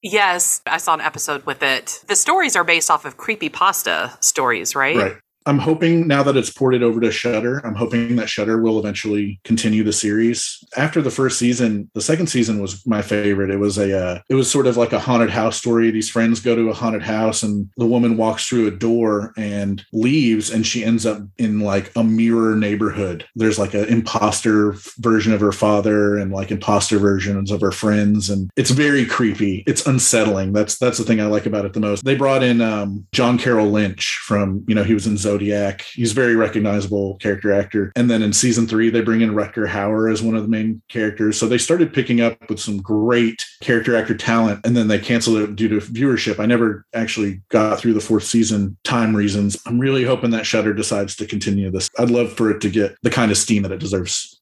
Yes, 0.02 0.60
I 0.66 0.78
saw 0.78 0.94
an 0.94 1.00
episode 1.00 1.46
with 1.46 1.62
it. 1.62 2.02
The 2.08 2.16
stories 2.16 2.56
are 2.56 2.64
based 2.64 2.90
off 2.90 3.04
of 3.04 3.16
creepy 3.16 3.48
pasta 3.48 4.16
stories, 4.20 4.74
right? 4.74 4.96
Right. 4.96 5.16
I'm 5.47 5.59
hoping 5.59 6.07
now 6.07 6.22
that 6.22 6.36
it's 6.36 6.51
ported 6.51 6.82
over 6.82 7.01
to 7.01 7.11
Shudder, 7.11 7.59
I'm 7.64 7.74
hoping 7.74 8.16
that 8.16 8.28
Shudder 8.28 8.61
will 8.61 8.78
eventually 8.78 9.40
continue 9.45 9.82
the 9.82 9.93
series. 9.93 10.62
After 10.76 11.03
the 11.03 11.11
first 11.11 11.38
season, 11.38 11.90
the 11.95 12.01
second 12.01 12.28
season 12.28 12.61
was 12.61 12.86
my 12.86 13.03
favorite. 13.03 13.51
It 13.51 13.59
was 13.59 13.78
a 13.78 13.97
uh, 13.97 14.20
it 14.28 14.34
was 14.34 14.51
sort 14.51 14.66
of 14.66 14.76
like 14.76 14.93
a 14.93 15.01
haunted 15.01 15.30
house 15.30 15.57
story. 15.57 15.90
These 15.90 16.11
friends 16.11 16.40
go 16.40 16.55
to 16.55 16.70
a 16.70 16.74
haunted 16.74 17.03
house 17.03 17.43
and 17.43 17.70
the 17.76 17.86
woman 17.86 18.16
walks 18.16 18.47
through 18.47 18.66
a 18.66 18.70
door 18.70 19.32
and 19.36 19.84
leaves 19.93 20.51
and 20.51 20.66
she 20.66 20.84
ends 20.84 21.07
up 21.07 21.20
in 21.38 21.61
like 21.61 21.93
a 21.97 22.05
mirror 22.05 22.57
neighborhood. 22.57 23.26
There's 23.34 23.59
like 23.59 23.74
an 23.74 23.84
imposter 23.86 24.74
version 24.99 25.32
of 25.32 25.40
her 25.40 25.53
father 25.53 26.16
and 26.16 26.32
like 26.32 26.51
imposter 26.51 26.99
versions 26.99 27.51
of 27.51 27.61
her 27.61 27.72
friends 27.72 28.30
and 28.30 28.51
it's 28.57 28.70
very 28.70 29.05
creepy. 29.05 29.64
It's 29.66 29.86
unsettling. 29.86 30.53
That's 30.53 30.78
that's 30.78 30.99
the 30.99 31.05
thing 31.05 31.20
I 31.20 31.26
like 31.26 31.47
about 31.47 31.64
it 31.64 31.72
the 31.72 31.80
most. 31.80 32.05
They 32.05 32.16
brought 32.16 32.43
in 32.43 32.61
um, 32.61 33.07
John 33.12 33.38
Carroll 33.38 33.70
Lynch 33.70 34.20
from, 34.24 34.64
you 34.68 34.74
know, 34.74 34.84
he 34.84 34.95
was 34.95 35.07
in 35.07 35.16
Zodiac. 35.32 35.82
He's 35.82 36.12
a 36.12 36.14
very 36.14 36.36
recognizable 36.36 37.16
character 37.16 37.52
actor. 37.52 37.92
And 37.96 38.10
then 38.10 38.22
in 38.22 38.32
season 38.32 38.66
three, 38.66 38.90
they 38.90 39.00
bring 39.00 39.22
in 39.22 39.30
Rutger 39.30 39.66
Hauer 39.66 40.12
as 40.12 40.22
one 40.22 40.36
of 40.36 40.42
the 40.42 40.48
main 40.48 40.82
characters. 40.88 41.38
So 41.38 41.46
they 41.46 41.58
started 41.58 41.94
picking 41.94 42.20
up 42.20 42.50
with 42.50 42.60
some 42.60 42.82
great 42.82 43.46
character 43.60 43.96
actor 43.96 44.14
talent, 44.14 44.60
and 44.64 44.76
then 44.76 44.88
they 44.88 44.98
canceled 44.98 45.38
it 45.38 45.56
due 45.56 45.68
to 45.68 45.78
viewership. 45.78 46.38
I 46.38 46.46
never 46.46 46.84
actually 46.94 47.40
got 47.48 47.78
through 47.78 47.94
the 47.94 48.00
fourth 48.00 48.24
season, 48.24 48.76
time 48.84 49.16
reasons. 49.16 49.56
I'm 49.66 49.78
really 49.78 50.04
hoping 50.04 50.30
that 50.30 50.46
Shudder 50.46 50.74
decides 50.74 51.16
to 51.16 51.26
continue 51.26 51.70
this. 51.70 51.88
I'd 51.98 52.10
love 52.10 52.32
for 52.32 52.50
it 52.50 52.60
to 52.60 52.70
get 52.70 52.96
the 53.02 53.10
kind 53.10 53.30
of 53.30 53.38
steam 53.38 53.62
that 53.62 53.72
it 53.72 53.80
deserves. 53.80 54.41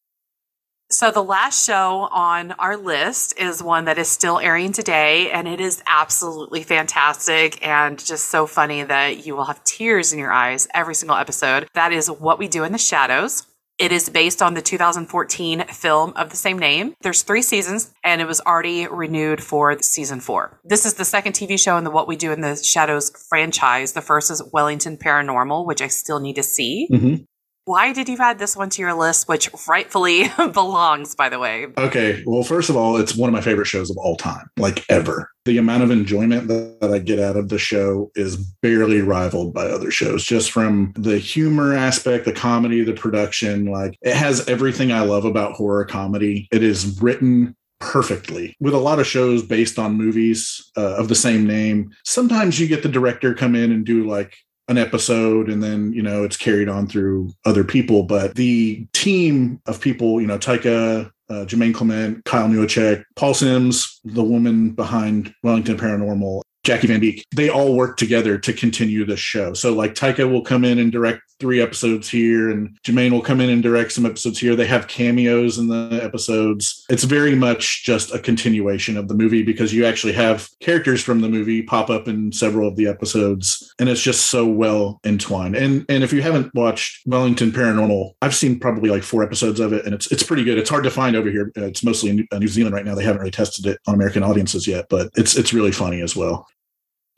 So, 0.92 1.12
the 1.12 1.22
last 1.22 1.64
show 1.64 2.08
on 2.10 2.50
our 2.52 2.76
list 2.76 3.38
is 3.38 3.62
one 3.62 3.84
that 3.84 3.96
is 3.96 4.08
still 4.08 4.40
airing 4.40 4.72
today, 4.72 5.30
and 5.30 5.46
it 5.46 5.60
is 5.60 5.80
absolutely 5.86 6.64
fantastic 6.64 7.64
and 7.64 7.96
just 8.04 8.26
so 8.26 8.44
funny 8.44 8.82
that 8.82 9.24
you 9.24 9.36
will 9.36 9.44
have 9.44 9.62
tears 9.62 10.12
in 10.12 10.18
your 10.18 10.32
eyes 10.32 10.66
every 10.74 10.96
single 10.96 11.16
episode. 11.16 11.68
That 11.74 11.92
is 11.92 12.10
What 12.10 12.40
We 12.40 12.48
Do 12.48 12.64
in 12.64 12.72
the 12.72 12.78
Shadows. 12.78 13.46
It 13.78 13.92
is 13.92 14.10
based 14.10 14.42
on 14.42 14.54
the 14.54 14.60
2014 14.60 15.68
film 15.68 16.12
of 16.14 16.28
the 16.28 16.36
same 16.36 16.58
name. 16.58 16.94
There's 17.00 17.22
three 17.22 17.40
seasons 17.40 17.94
and 18.04 18.20
it 18.20 18.26
was 18.26 18.42
already 18.42 18.86
renewed 18.86 19.42
for 19.42 19.80
season 19.80 20.20
four. 20.20 20.60
This 20.64 20.84
is 20.84 20.94
the 20.94 21.04
second 21.06 21.32
TV 21.32 21.58
show 21.58 21.78
in 21.78 21.84
the 21.84 21.90
What 21.90 22.06
We 22.06 22.16
Do 22.16 22.30
in 22.30 22.42
the 22.42 22.56
Shadows 22.56 23.10
franchise. 23.30 23.94
The 23.94 24.02
first 24.02 24.30
is 24.30 24.42
Wellington 24.52 24.98
Paranormal, 24.98 25.66
which 25.66 25.80
I 25.80 25.86
still 25.86 26.20
need 26.20 26.36
to 26.36 26.42
see. 26.42 26.88
Mm-hmm. 26.92 27.22
Why 27.70 27.92
did 27.92 28.08
you 28.08 28.16
add 28.18 28.40
this 28.40 28.56
one 28.56 28.68
to 28.70 28.82
your 28.82 28.94
list, 28.94 29.28
which 29.28 29.48
rightfully 29.68 30.28
belongs, 30.52 31.14
by 31.14 31.28
the 31.28 31.38
way? 31.38 31.68
Okay. 31.78 32.20
Well, 32.26 32.42
first 32.42 32.68
of 32.68 32.74
all, 32.74 32.96
it's 32.96 33.14
one 33.14 33.28
of 33.28 33.32
my 33.32 33.40
favorite 33.40 33.66
shows 33.66 33.90
of 33.90 33.96
all 33.96 34.16
time, 34.16 34.50
like 34.56 34.84
ever. 34.88 35.30
The 35.44 35.56
amount 35.56 35.84
of 35.84 35.92
enjoyment 35.92 36.48
that, 36.48 36.90
I 36.92 36.98
get 36.98 37.20
out 37.20 37.36
of 37.36 37.48
the 37.48 37.60
show 37.60 38.10
is 38.16 38.38
barely 38.60 39.02
rivaled 39.02 39.54
by 39.54 39.66
other 39.66 39.92
shows, 39.92 40.24
just 40.24 40.50
from 40.50 40.92
the 40.96 41.18
humor 41.18 41.72
aspect, 41.72 42.24
the 42.24 42.32
comedy, 42.32 42.82
the 42.82 42.92
production. 42.92 43.66
Like 43.66 43.96
it 44.02 44.16
has 44.16 44.48
everything 44.48 44.90
I 44.90 45.02
love 45.02 45.24
about 45.24 45.52
horror 45.52 45.84
comedy. 45.84 46.48
It 46.50 46.64
is 46.64 47.00
written 47.00 47.54
perfectly 47.78 48.56
with 48.58 48.74
a 48.74 48.78
lot 48.78 48.98
of 48.98 49.06
shows 49.06 49.44
based 49.44 49.78
on 49.78 49.94
movies 49.94 50.70
uh, 50.76 50.96
of 50.96 51.08
the 51.08 51.14
same 51.14 51.46
name 51.46 51.90
sometimes 52.04 52.60
you 52.60 52.68
get 52.68 52.82
the 52.82 52.90
director 52.90 53.32
come 53.32 53.54
in 53.54 53.72
and 53.72 53.86
do 53.86 54.06
like 54.06 54.34
an 54.70 54.78
episode 54.78 55.50
and 55.50 55.62
then 55.62 55.92
you 55.92 56.00
know 56.00 56.24
it's 56.24 56.36
carried 56.36 56.68
on 56.68 56.86
through 56.86 57.30
other 57.44 57.64
people. 57.64 58.04
But 58.04 58.36
the 58.36 58.86
team 58.92 59.60
of 59.66 59.80
people 59.80 60.20
you 60.20 60.26
know 60.26 60.38
taika 60.38 61.10
uh, 61.28 61.44
Jermaine 61.44 61.74
Clement, 61.74 62.24
Kyle 62.24 62.48
Newacheck, 62.48 63.04
Paul 63.14 63.34
Simms, 63.34 64.00
the 64.04 64.24
woman 64.24 64.70
behind 64.70 65.32
Wellington 65.44 65.76
Paranormal, 65.76 66.42
Jackie 66.62 66.88
Van 66.88 67.00
Beek, 67.00 67.24
they 67.34 67.48
all 67.48 67.74
work 67.74 67.96
together 67.96 68.38
to 68.38 68.52
continue 68.52 69.04
the 69.04 69.16
show. 69.16 69.54
So 69.54 69.72
like 69.72 69.94
Taika 69.94 70.30
will 70.30 70.42
come 70.42 70.64
in 70.64 70.78
and 70.78 70.92
direct 70.92 71.22
three 71.40 71.60
episodes 71.60 72.08
here 72.08 72.50
and 72.50 72.78
Jermaine 72.84 73.10
will 73.10 73.22
come 73.22 73.40
in 73.40 73.48
and 73.48 73.62
direct 73.62 73.92
some 73.92 74.04
episodes 74.04 74.38
here. 74.38 74.54
They 74.54 74.66
have 74.66 74.86
cameos 74.86 75.58
in 75.58 75.68
the 75.68 76.00
episodes. 76.02 76.84
It's 76.90 77.04
very 77.04 77.34
much 77.34 77.82
just 77.84 78.14
a 78.14 78.18
continuation 78.18 78.98
of 78.98 79.08
the 79.08 79.14
movie 79.14 79.42
because 79.42 79.72
you 79.72 79.86
actually 79.86 80.12
have 80.12 80.48
characters 80.60 81.02
from 81.02 81.22
the 81.22 81.30
movie 81.30 81.62
pop 81.62 81.88
up 81.88 82.06
in 82.06 82.30
several 82.30 82.68
of 82.68 82.76
the 82.76 82.86
episodes 82.86 83.74
and 83.78 83.88
it's 83.88 84.02
just 84.02 84.26
so 84.26 84.46
well 84.46 85.00
entwined. 85.04 85.56
And 85.56 85.86
and 85.88 86.04
if 86.04 86.12
you 86.12 86.20
haven't 86.20 86.54
watched 86.54 87.06
Wellington 87.06 87.52
Paranormal, 87.52 88.12
I've 88.20 88.34
seen 88.34 88.60
probably 88.60 88.90
like 88.90 89.02
four 89.02 89.22
episodes 89.22 89.60
of 89.60 89.72
it 89.72 89.86
and 89.86 89.94
it's 89.94 90.12
it's 90.12 90.22
pretty 90.22 90.44
good. 90.44 90.58
It's 90.58 90.70
hard 90.70 90.84
to 90.84 90.90
find 90.90 91.16
over 91.16 91.30
here. 91.30 91.50
Uh, 91.56 91.64
it's 91.64 91.82
mostly 91.82 92.10
in 92.10 92.28
uh, 92.30 92.38
New 92.38 92.48
Zealand 92.48 92.74
right 92.74 92.84
now. 92.84 92.94
They 92.94 93.04
haven't 93.04 93.20
really 93.20 93.30
tested 93.30 93.66
it 93.66 93.80
on 93.86 93.94
American 93.94 94.22
audiences 94.22 94.66
yet, 94.66 94.86
but 94.90 95.10
it's 95.16 95.36
it's 95.36 95.54
really 95.54 95.72
funny 95.72 96.02
as 96.02 96.14
well. 96.14 96.46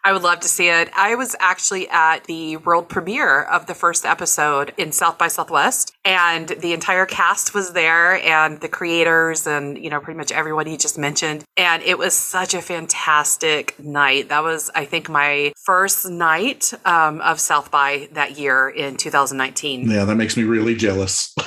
I 0.05 0.13
would 0.13 0.23
love 0.23 0.41
to 0.41 0.49
see 0.49 0.69
it. 0.69 0.91
I 0.97 1.15
was 1.15 1.37
actually 1.39 1.89
at 1.89 2.25
the 2.25 2.57
world 2.57 2.89
premiere 2.89 3.41
of 3.41 3.67
the 3.67 3.75
first 3.75 4.05
episode 4.05 4.75
in 4.77 4.91
South 4.91 5.17
by 5.17 5.29
Southwest, 5.29 5.92
and 6.05 6.49
the 6.49 6.73
entire 6.73 7.07
cast 7.07 7.55
was 7.55 7.73
there, 7.73 8.17
and 8.17 8.61
the 8.61 8.69
creators, 8.69 9.47
and 9.47 9.79
you 9.79 9.91
know, 9.91 10.01
pretty 10.01 10.19
much 10.19 10.33
everyone 10.33 10.67
he 10.67 10.77
just 10.77 10.99
mentioned. 10.99 11.45
And 11.57 11.83
it 11.83 11.99
was 11.99 12.15
such 12.15 12.55
a 12.55 12.61
fantastic 12.61 13.79
night. 13.79 14.29
That 14.31 14.43
was, 14.43 14.71
I 14.75 14.85
think, 14.85 15.09
my 15.09 15.53
first 15.65 16.09
night 16.09 16.73
um, 16.85 17.21
of 17.21 17.39
South 17.39 17.71
by 17.71 18.09
that 18.13 18.39
year 18.39 18.69
in 18.69 18.97
2019. 18.97 19.89
Yeah, 19.89 20.05
that 20.05 20.17
makes 20.17 20.37
me 20.37 20.43
really 20.43 20.75
jealous. 20.75 21.33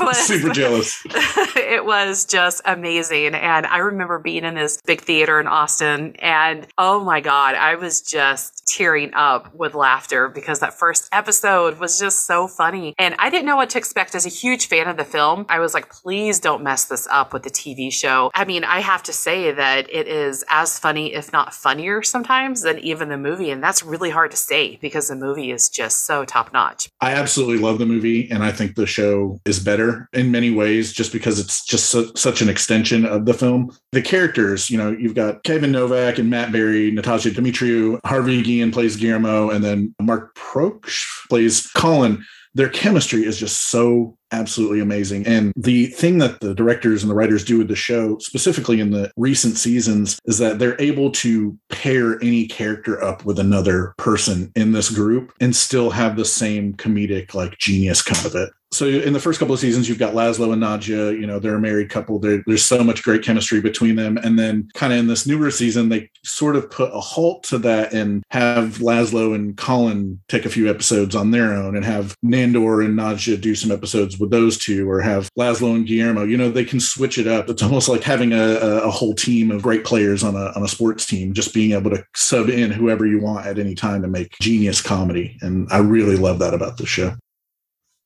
was, 0.00 0.18
Super 0.18 0.52
jealous. 0.52 1.02
it 1.06 1.84
was 1.84 2.26
just 2.26 2.60
amazing, 2.66 3.34
and 3.34 3.66
I 3.66 3.78
remember 3.78 4.18
being 4.18 4.44
in 4.44 4.54
this 4.54 4.78
big 4.84 5.00
theater 5.00 5.40
in 5.40 5.46
Austin, 5.46 6.16
and 6.18 6.66
oh 6.76 7.02
my 7.02 7.20
god, 7.20 7.54
I 7.54 7.70
I 7.70 7.76
was 7.76 8.00
just 8.00 8.66
tearing 8.66 9.14
up 9.14 9.54
with 9.54 9.76
laughter 9.76 10.28
because 10.28 10.58
that 10.58 10.74
first 10.74 11.08
episode 11.12 11.78
was 11.78 12.00
just 12.00 12.26
so 12.26 12.48
funny. 12.48 12.94
And 12.98 13.14
I 13.16 13.30
didn't 13.30 13.46
know 13.46 13.54
what 13.54 13.69
to 13.70 13.78
expect 13.78 14.14
as 14.14 14.26
a 14.26 14.28
huge 14.28 14.66
fan 14.68 14.88
of 14.88 14.96
the 14.96 15.04
film. 15.04 15.46
I 15.48 15.58
was 15.58 15.74
like, 15.74 15.90
please 15.90 16.40
don't 16.40 16.62
mess 16.62 16.84
this 16.84 17.06
up 17.10 17.32
with 17.32 17.42
the 17.42 17.50
TV 17.50 17.92
show. 17.92 18.30
I 18.34 18.44
mean, 18.44 18.64
I 18.64 18.80
have 18.80 19.02
to 19.04 19.12
say 19.12 19.52
that 19.52 19.92
it 19.92 20.06
is 20.08 20.44
as 20.48 20.78
funny, 20.78 21.14
if 21.14 21.32
not 21.32 21.54
funnier 21.54 22.02
sometimes 22.02 22.62
than 22.62 22.78
even 22.80 23.08
the 23.08 23.16
movie. 23.16 23.50
And 23.50 23.62
that's 23.62 23.82
really 23.82 24.10
hard 24.10 24.30
to 24.32 24.36
say 24.36 24.78
because 24.80 25.08
the 25.08 25.16
movie 25.16 25.50
is 25.50 25.68
just 25.68 26.06
so 26.06 26.24
top 26.24 26.52
notch. 26.52 26.88
I 27.00 27.12
absolutely 27.12 27.58
love 27.58 27.78
the 27.78 27.86
movie. 27.86 28.30
And 28.30 28.42
I 28.42 28.52
think 28.52 28.74
the 28.74 28.86
show 28.86 29.40
is 29.44 29.60
better 29.60 30.08
in 30.12 30.30
many 30.30 30.50
ways 30.50 30.92
just 30.92 31.12
because 31.12 31.38
it's 31.38 31.64
just 31.64 31.90
su- 31.90 32.12
such 32.16 32.42
an 32.42 32.48
extension 32.48 33.04
of 33.04 33.26
the 33.26 33.34
film. 33.34 33.76
The 33.92 34.02
characters, 34.02 34.70
you 34.70 34.78
know, 34.78 34.90
you've 34.90 35.14
got 35.14 35.44
Kayvan 35.44 35.70
Novak 35.70 36.18
and 36.18 36.30
Matt 36.30 36.52
Berry, 36.52 36.92
Natasia 36.92 37.32
Demetriou 37.32 38.00
Harvey 38.04 38.42
Guillen 38.42 38.72
plays 38.72 38.96
Guillermo, 38.96 39.50
and 39.50 39.64
then 39.64 39.94
Mark 40.00 40.34
Proksch 40.34 41.28
plays 41.28 41.66
Colin. 41.76 42.24
Their 42.54 42.68
chemistry 42.68 43.24
is 43.24 43.38
just 43.38 43.70
so 43.70 44.16
absolutely 44.32 44.80
amazing. 44.80 45.26
And 45.26 45.52
the 45.56 45.86
thing 45.86 46.18
that 46.18 46.40
the 46.40 46.54
directors 46.54 47.02
and 47.02 47.10
the 47.10 47.14
writers 47.14 47.44
do 47.44 47.58
with 47.58 47.68
the 47.68 47.76
show, 47.76 48.18
specifically 48.18 48.80
in 48.80 48.90
the 48.90 49.10
recent 49.16 49.56
seasons, 49.56 50.18
is 50.24 50.38
that 50.38 50.58
they're 50.58 50.80
able 50.80 51.10
to 51.12 51.58
pair 51.68 52.22
any 52.22 52.46
character 52.46 53.02
up 53.02 53.24
with 53.24 53.38
another 53.38 53.94
person 53.98 54.52
in 54.56 54.72
this 54.72 54.90
group 54.90 55.32
and 55.40 55.54
still 55.54 55.90
have 55.90 56.16
the 56.16 56.24
same 56.24 56.74
comedic 56.74 57.34
like 57.34 57.58
genius 57.58 58.02
come 58.02 58.24
of 58.26 58.34
it. 58.34 58.50
So 58.72 58.86
in 58.86 59.12
the 59.12 59.20
first 59.20 59.40
couple 59.40 59.52
of 59.52 59.60
seasons 59.60 59.88
you've 59.88 59.98
got 59.98 60.14
laszlo 60.14 60.52
and 60.52 60.62
nadja 60.62 61.18
you 61.18 61.26
know 61.26 61.40
they're 61.40 61.56
a 61.56 61.60
married 61.60 61.90
couple. 61.90 62.20
They're, 62.20 62.42
there's 62.46 62.64
so 62.64 62.84
much 62.84 63.02
great 63.02 63.24
chemistry 63.24 63.60
between 63.60 63.96
them. 63.96 64.16
And 64.18 64.38
then 64.38 64.68
kind 64.74 64.92
of 64.92 65.00
in 65.00 65.08
this 65.08 65.26
newer 65.26 65.50
season 65.50 65.88
they 65.88 66.08
sort 66.24 66.54
of 66.54 66.70
put 66.70 66.92
a 66.94 67.00
halt 67.00 67.42
to 67.44 67.58
that 67.58 67.92
and 67.92 68.22
have 68.30 68.78
laszlo 68.78 69.34
and 69.34 69.56
colin 69.56 70.20
take 70.28 70.44
a 70.44 70.50
few 70.50 70.70
episodes 70.70 71.16
on 71.16 71.32
their 71.32 71.52
own 71.52 71.74
and 71.74 71.84
have 71.84 72.14
nandor 72.24 72.84
and 72.84 72.96
nadja 72.96 73.40
do 73.40 73.56
some 73.56 73.72
episodes 73.72 74.19
with 74.20 74.30
those 74.30 74.58
two 74.58 74.88
or 74.88 75.00
have 75.00 75.28
laszlo 75.38 75.74
and 75.74 75.86
guillermo 75.86 76.24
you 76.24 76.36
know 76.36 76.50
they 76.50 76.64
can 76.64 76.80
switch 76.80 77.18
it 77.18 77.26
up. 77.26 77.48
It's 77.48 77.62
almost 77.62 77.88
like 77.88 78.02
having 78.02 78.32
a, 78.32 78.56
a 78.84 78.90
whole 78.90 79.14
team 79.14 79.50
of 79.50 79.62
great 79.62 79.84
players 79.84 80.22
on 80.22 80.34
a, 80.34 80.52
on 80.56 80.62
a 80.62 80.68
sports 80.68 81.06
team 81.06 81.32
just 81.32 81.54
being 81.54 81.72
able 81.72 81.90
to 81.90 82.04
sub 82.14 82.48
in 82.48 82.70
whoever 82.70 83.06
you 83.06 83.20
want 83.20 83.46
at 83.46 83.58
any 83.58 83.74
time 83.74 84.02
to 84.02 84.08
make 84.08 84.36
genius 84.40 84.80
comedy. 84.80 85.36
And 85.40 85.68
i 85.70 85.78
really 85.78 86.16
love 86.16 86.38
that 86.40 86.54
about 86.54 86.76
the 86.76 86.86
show. 86.86 87.14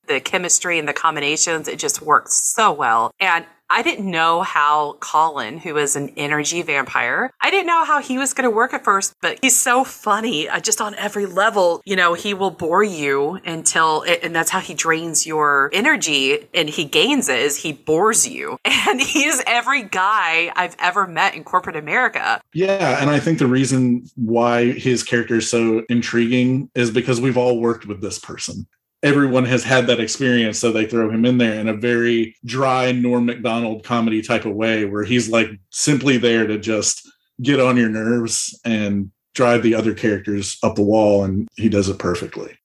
The 0.06 0.20
chemistry 0.20 0.78
and 0.78 0.86
the 0.86 0.92
combinations, 0.92 1.66
it 1.66 1.78
just 1.78 2.02
works 2.02 2.34
so 2.34 2.72
well. 2.72 3.10
And 3.20 3.46
I 3.70 3.82
didn't 3.82 4.10
know 4.10 4.42
how 4.42 4.96
Colin, 5.00 5.58
who 5.58 5.76
is 5.76 5.96
an 5.96 6.10
energy 6.16 6.62
vampire, 6.62 7.30
I 7.40 7.50
didn't 7.50 7.66
know 7.66 7.84
how 7.84 8.00
he 8.00 8.18
was 8.18 8.34
going 8.34 8.48
to 8.48 8.54
work 8.54 8.74
at 8.74 8.84
first, 8.84 9.14
but 9.20 9.38
he's 9.42 9.56
so 9.56 9.84
funny 9.84 10.48
uh, 10.48 10.60
just 10.60 10.80
on 10.80 10.94
every 10.96 11.26
level. 11.26 11.80
You 11.84 11.96
know, 11.96 12.14
he 12.14 12.34
will 12.34 12.50
bore 12.50 12.84
you 12.84 13.40
until, 13.44 14.02
it, 14.02 14.20
and 14.22 14.34
that's 14.34 14.50
how 14.50 14.60
he 14.60 14.74
drains 14.74 15.26
your 15.26 15.70
energy 15.72 16.48
and 16.52 16.68
he 16.68 16.84
gains 16.84 17.28
it 17.28 17.38
is 17.38 17.56
he 17.56 17.72
bores 17.72 18.28
you. 18.28 18.58
And 18.86 19.00
he's 19.00 19.42
every 19.46 19.82
guy 19.82 20.52
I've 20.54 20.76
ever 20.78 21.06
met 21.06 21.34
in 21.34 21.42
corporate 21.42 21.74
America. 21.74 22.40
Yeah. 22.52 23.00
And 23.00 23.08
I 23.08 23.18
think 23.18 23.38
the 23.38 23.46
reason 23.46 24.04
why 24.14 24.72
his 24.72 25.02
character 25.02 25.36
is 25.36 25.48
so 25.48 25.84
intriguing 25.88 26.70
is 26.74 26.90
because 26.90 27.18
we've 27.18 27.38
all 27.38 27.58
worked 27.58 27.86
with 27.86 28.02
this 28.02 28.18
person 28.18 28.66
everyone 29.04 29.44
has 29.44 29.62
had 29.62 29.86
that 29.86 30.00
experience, 30.00 30.58
so 30.58 30.72
they 30.72 30.86
throw 30.86 31.10
him 31.10 31.24
in 31.24 31.38
there 31.38 31.60
in 31.60 31.68
a 31.68 31.74
very 31.74 32.34
dry 32.44 32.90
Norm 32.90 33.26
Macdonald 33.26 33.84
comedy 33.84 34.22
type 34.22 34.46
of 34.46 34.54
way, 34.54 34.86
where 34.86 35.04
he's 35.04 35.28
like 35.28 35.50
simply 35.70 36.16
there 36.16 36.46
to 36.46 36.58
just 36.58 37.08
get 37.42 37.60
on 37.60 37.76
your 37.76 37.90
nerves 37.90 38.58
and 38.64 39.12
drive 39.34 39.62
the 39.62 39.74
other 39.74 39.94
characters 39.94 40.56
up 40.62 40.74
the 40.74 40.82
wall, 40.82 41.22
and 41.22 41.46
he 41.56 41.68
does 41.68 41.88
it 41.88 41.98
perfectly. 41.98 42.56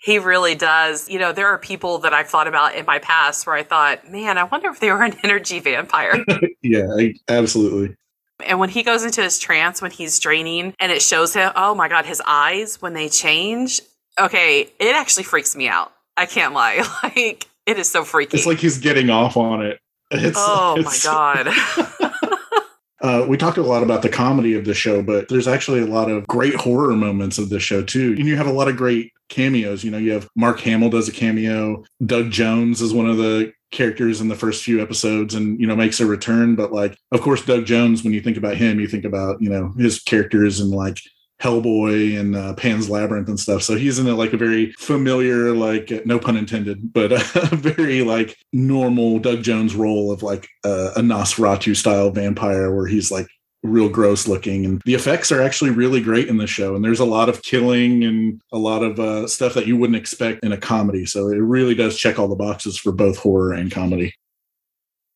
He 0.00 0.18
really 0.18 0.54
does. 0.54 1.08
You 1.08 1.18
know, 1.18 1.32
there 1.32 1.48
are 1.48 1.58
people 1.58 1.98
that 1.98 2.14
I've 2.14 2.28
thought 2.28 2.48
about 2.48 2.74
in 2.74 2.86
my 2.86 2.98
past 2.98 3.46
where 3.46 3.56
I 3.56 3.62
thought, 3.62 4.10
man, 4.10 4.38
I 4.38 4.44
wonder 4.44 4.68
if 4.68 4.80
they 4.80 4.90
were 4.90 5.02
an 5.02 5.16
energy 5.24 5.60
vampire. 5.60 6.24
yeah, 6.62 6.86
absolutely. 7.28 7.96
And 8.44 8.58
when 8.58 8.68
he 8.68 8.82
goes 8.82 9.04
into 9.04 9.22
his 9.22 9.38
trance, 9.38 9.80
when 9.80 9.92
he's 9.92 10.18
draining, 10.18 10.74
and 10.80 10.90
it 10.90 11.02
shows 11.02 11.34
him, 11.34 11.52
oh 11.54 11.74
my 11.74 11.88
God, 11.88 12.06
his 12.06 12.20
eyes, 12.26 12.82
when 12.82 12.92
they 12.92 13.08
change, 13.08 13.80
okay, 14.20 14.70
it 14.78 14.96
actually 14.96 15.24
freaks 15.24 15.56
me 15.56 15.68
out. 15.68 15.92
I 16.16 16.26
can't 16.26 16.54
lie. 16.54 16.82
Like, 17.02 17.48
it 17.66 17.78
is 17.78 17.88
so 17.88 18.04
freaky. 18.04 18.36
It's 18.36 18.46
like 18.46 18.58
he's 18.58 18.78
getting 18.78 19.10
off 19.10 19.36
on 19.36 19.64
it. 19.64 19.78
It's, 20.10 20.36
oh 20.38 20.74
it's, 20.78 21.04
my 21.04 21.10
God. 21.10 21.48
Uh, 23.02 23.26
we 23.28 23.36
talked 23.36 23.58
a 23.58 23.62
lot 23.62 23.82
about 23.82 24.00
the 24.00 24.08
comedy 24.08 24.54
of 24.54 24.64
the 24.64 24.72
show, 24.72 25.02
but 25.02 25.28
there's 25.28 25.48
actually 25.48 25.80
a 25.80 25.86
lot 25.86 26.08
of 26.08 26.24
great 26.28 26.54
horror 26.54 26.94
moments 26.94 27.36
of 27.36 27.48
the 27.48 27.58
show 27.58 27.82
too. 27.82 28.14
And 28.16 28.28
you 28.28 28.36
have 28.36 28.46
a 28.46 28.52
lot 28.52 28.68
of 28.68 28.76
great 28.76 29.12
cameos. 29.28 29.82
You 29.82 29.90
know, 29.90 29.98
you 29.98 30.12
have 30.12 30.28
Mark 30.36 30.60
Hamill 30.60 30.88
does 30.88 31.08
a 31.08 31.12
cameo. 31.12 31.82
Doug 32.06 32.30
Jones 32.30 32.80
is 32.80 32.94
one 32.94 33.10
of 33.10 33.16
the 33.16 33.52
characters 33.72 34.20
in 34.20 34.28
the 34.28 34.36
first 34.36 34.62
few 34.62 34.80
episodes 34.80 35.34
and 35.34 35.58
you 35.58 35.66
know 35.66 35.74
makes 35.74 35.98
a 35.98 36.04
return 36.04 36.54
but 36.54 36.72
like 36.72 36.94
of 37.10 37.22
course 37.22 37.42
doug 37.42 37.64
jones 37.64 38.04
when 38.04 38.12
you 38.12 38.20
think 38.20 38.36
about 38.36 38.54
him 38.54 38.78
you 38.78 38.86
think 38.86 39.06
about 39.06 39.40
you 39.40 39.48
know 39.48 39.72
his 39.78 39.98
characters 40.02 40.60
and 40.60 40.70
like 40.70 40.98
Hellboy 41.42 42.18
and 42.18 42.36
uh, 42.36 42.54
Pan's 42.54 42.88
Labyrinth 42.88 43.28
and 43.28 43.40
stuff. 43.40 43.62
So 43.62 43.76
he's 43.76 43.98
in 43.98 44.06
a, 44.06 44.14
like 44.14 44.32
a 44.32 44.36
very 44.36 44.72
familiar, 44.72 45.52
like 45.52 46.06
no 46.06 46.18
pun 46.18 46.36
intended, 46.36 46.92
but 46.92 47.12
a 47.12 47.56
very 47.56 48.02
like 48.02 48.38
normal 48.52 49.18
Doug 49.18 49.42
Jones 49.42 49.74
role 49.74 50.12
of 50.12 50.22
like 50.22 50.48
uh, 50.64 50.92
a 50.96 51.00
Nosferatu 51.00 51.74
style 51.74 52.10
vampire 52.10 52.74
where 52.74 52.86
he's 52.86 53.10
like 53.10 53.26
real 53.64 53.88
gross 53.88 54.28
looking. 54.28 54.64
And 54.64 54.82
the 54.84 54.94
effects 54.94 55.32
are 55.32 55.42
actually 55.42 55.70
really 55.70 56.00
great 56.00 56.28
in 56.28 56.36
the 56.36 56.46
show. 56.46 56.76
And 56.76 56.84
there's 56.84 57.00
a 57.00 57.04
lot 57.04 57.28
of 57.28 57.42
killing 57.42 58.04
and 58.04 58.40
a 58.52 58.58
lot 58.58 58.82
of 58.82 59.00
uh, 59.00 59.26
stuff 59.26 59.54
that 59.54 59.66
you 59.66 59.76
wouldn't 59.76 59.96
expect 59.96 60.44
in 60.44 60.52
a 60.52 60.56
comedy. 60.56 61.06
So 61.06 61.28
it 61.28 61.36
really 61.36 61.74
does 61.74 61.98
check 61.98 62.18
all 62.18 62.28
the 62.28 62.36
boxes 62.36 62.76
for 62.76 62.92
both 62.92 63.18
horror 63.18 63.52
and 63.52 63.70
comedy 63.70 64.14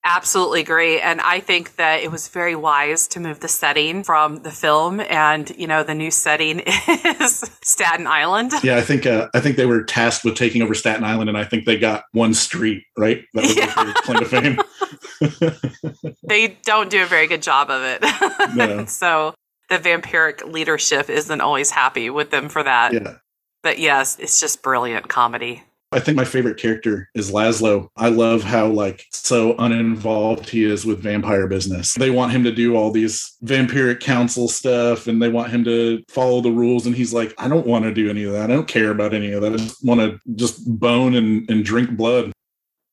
absolutely 0.07 0.63
great. 0.63 1.01
And 1.01 1.21
I 1.21 1.41
think 1.41 1.77
that 1.77 2.03
it 2.03 2.11
was 2.11 2.29
very 2.29 2.55
wise 2.55 3.09
to 3.09 3.21
move 3.21 3.41
the 3.41 3.49
setting 3.49 4.05
from 4.05 4.43
the 4.43 4.51
film. 4.51 5.01
And, 5.01 5.51
you 5.59 5.67
know, 5.67 5.83
the 5.83 5.95
new 5.95 6.11
setting 6.11 6.61
is 7.21 7.51
Staten 7.63 8.07
Island. 8.07 8.53
Yeah, 8.63 8.77
I 8.77 8.83
think 8.83 9.05
uh, 9.05 9.29
I 9.35 9.41
think 9.41 9.57
they 9.57 9.67
were 9.67 9.83
tasked 9.83 10.25
with 10.25 10.37
taking 10.37 10.63
over 10.63 10.75
Staten 10.75 11.05
Island, 11.05 11.29
and 11.29 11.37
I 11.37 11.45
think 11.45 11.65
they 11.65 11.77
got 11.77 12.05
one 12.13 12.33
street, 12.33 12.85
right? 12.97 13.25
That 13.35 13.43
was 13.43 13.57
yeah. 13.57 13.93
claim 13.97 14.19
to 14.21 14.25
fame. 14.25 16.15
they 16.29 16.57
don't 16.65 16.89
do 16.89 17.03
a 17.03 17.07
very 17.07 17.27
good 17.27 17.43
job 17.43 17.69
of 17.71 17.83
it. 17.83 18.55
No. 18.55 18.85
so 18.87 19.35
the 19.69 19.79
vampiric 19.79 20.45
leadership 20.51 21.11
isn't 21.11 21.41
always 21.41 21.71
happy 21.71 22.11
with 22.11 22.31
them 22.31 22.49
for 22.49 22.63
that. 22.63 22.93
Yeah. 22.93 23.17
But 23.63 23.81
yes, 23.81 24.17
it's 24.21 24.41
just 24.41 24.63
brilliant 24.63 25.09
comedy. 25.09 25.65
I 25.93 26.01
think 26.01 26.17
my 26.17 26.25
favorite 26.25 26.59
character 26.59 27.09
is 27.15 27.31
Laszlo. 27.31 27.89
I 27.97 28.09
love 28.09 28.43
how 28.43 28.67
like 28.67 29.05
so 29.13 29.55
uninvolved 29.57 30.49
he 30.49 30.65
is 30.65 30.85
with 30.85 31.01
vampire 31.01 31.47
business. 31.47 31.95
They 31.95 32.11
want 32.11 32.33
him 32.33 32.43
to 32.45 32.53
do 32.53 32.77
all 32.77 32.91
these 32.91 33.37
vampiric 33.45 34.01
council 34.01 34.49
stuff 34.49 35.07
and 35.07 35.23
they 35.23 35.29
want 35.29 35.51
him 35.51 35.65
to 35.65 36.03
follow 36.09 36.41
the 36.41 36.51
rules 36.51 36.87
and 36.87 36.97
he's 36.97 37.15
like, 37.15 37.35
I 37.39 37.47
don't 37.47 37.67
want 37.67 37.85
to 37.85 37.95
do 37.95 38.11
any 38.11 38.25
of 38.25 38.33
that. 38.33 38.51
I 38.51 38.55
don't 38.55 38.67
care 38.67 38.91
about 38.91 39.15
any 39.15 39.33
of 39.33 39.43
that. 39.43 39.53
I 39.53 39.57
just 39.57 39.85
want 39.85 40.01
to 40.01 40.19
just 40.35 40.67
bone 40.67 41.15
and, 41.15 41.49
and 41.49 41.65
drink 41.65 41.97
blood. 41.97 42.33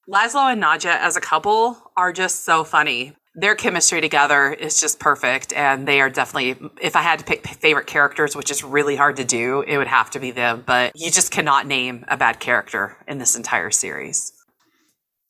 Laszlo 0.07 0.51
and 0.51 0.61
Nadja 0.61 0.97
as 0.97 1.15
a 1.15 1.21
couple 1.21 1.91
are 1.97 2.13
just 2.13 2.45
so 2.45 2.63
funny 2.63 3.13
their 3.35 3.55
chemistry 3.55 3.99
together 3.99 4.53
is 4.53 4.79
just 4.79 4.99
perfect 4.99 5.53
and 5.53 5.87
they 5.87 6.01
are 6.01 6.09
definitely 6.09 6.69
if 6.81 6.95
i 6.95 7.01
had 7.01 7.19
to 7.19 7.25
pick 7.25 7.45
favorite 7.47 7.87
characters 7.87 8.35
which 8.35 8.51
is 8.51 8.63
really 8.63 8.95
hard 8.95 9.17
to 9.17 9.23
do 9.23 9.61
it 9.61 9.77
would 9.77 9.87
have 9.87 10.09
to 10.09 10.19
be 10.19 10.31
them 10.31 10.63
but 10.65 10.91
you 10.95 11.09
just 11.09 11.31
cannot 11.31 11.65
name 11.65 12.05
a 12.07 12.17
bad 12.17 12.39
character 12.39 12.95
in 13.07 13.17
this 13.17 13.35
entire 13.35 13.71
series 13.71 14.42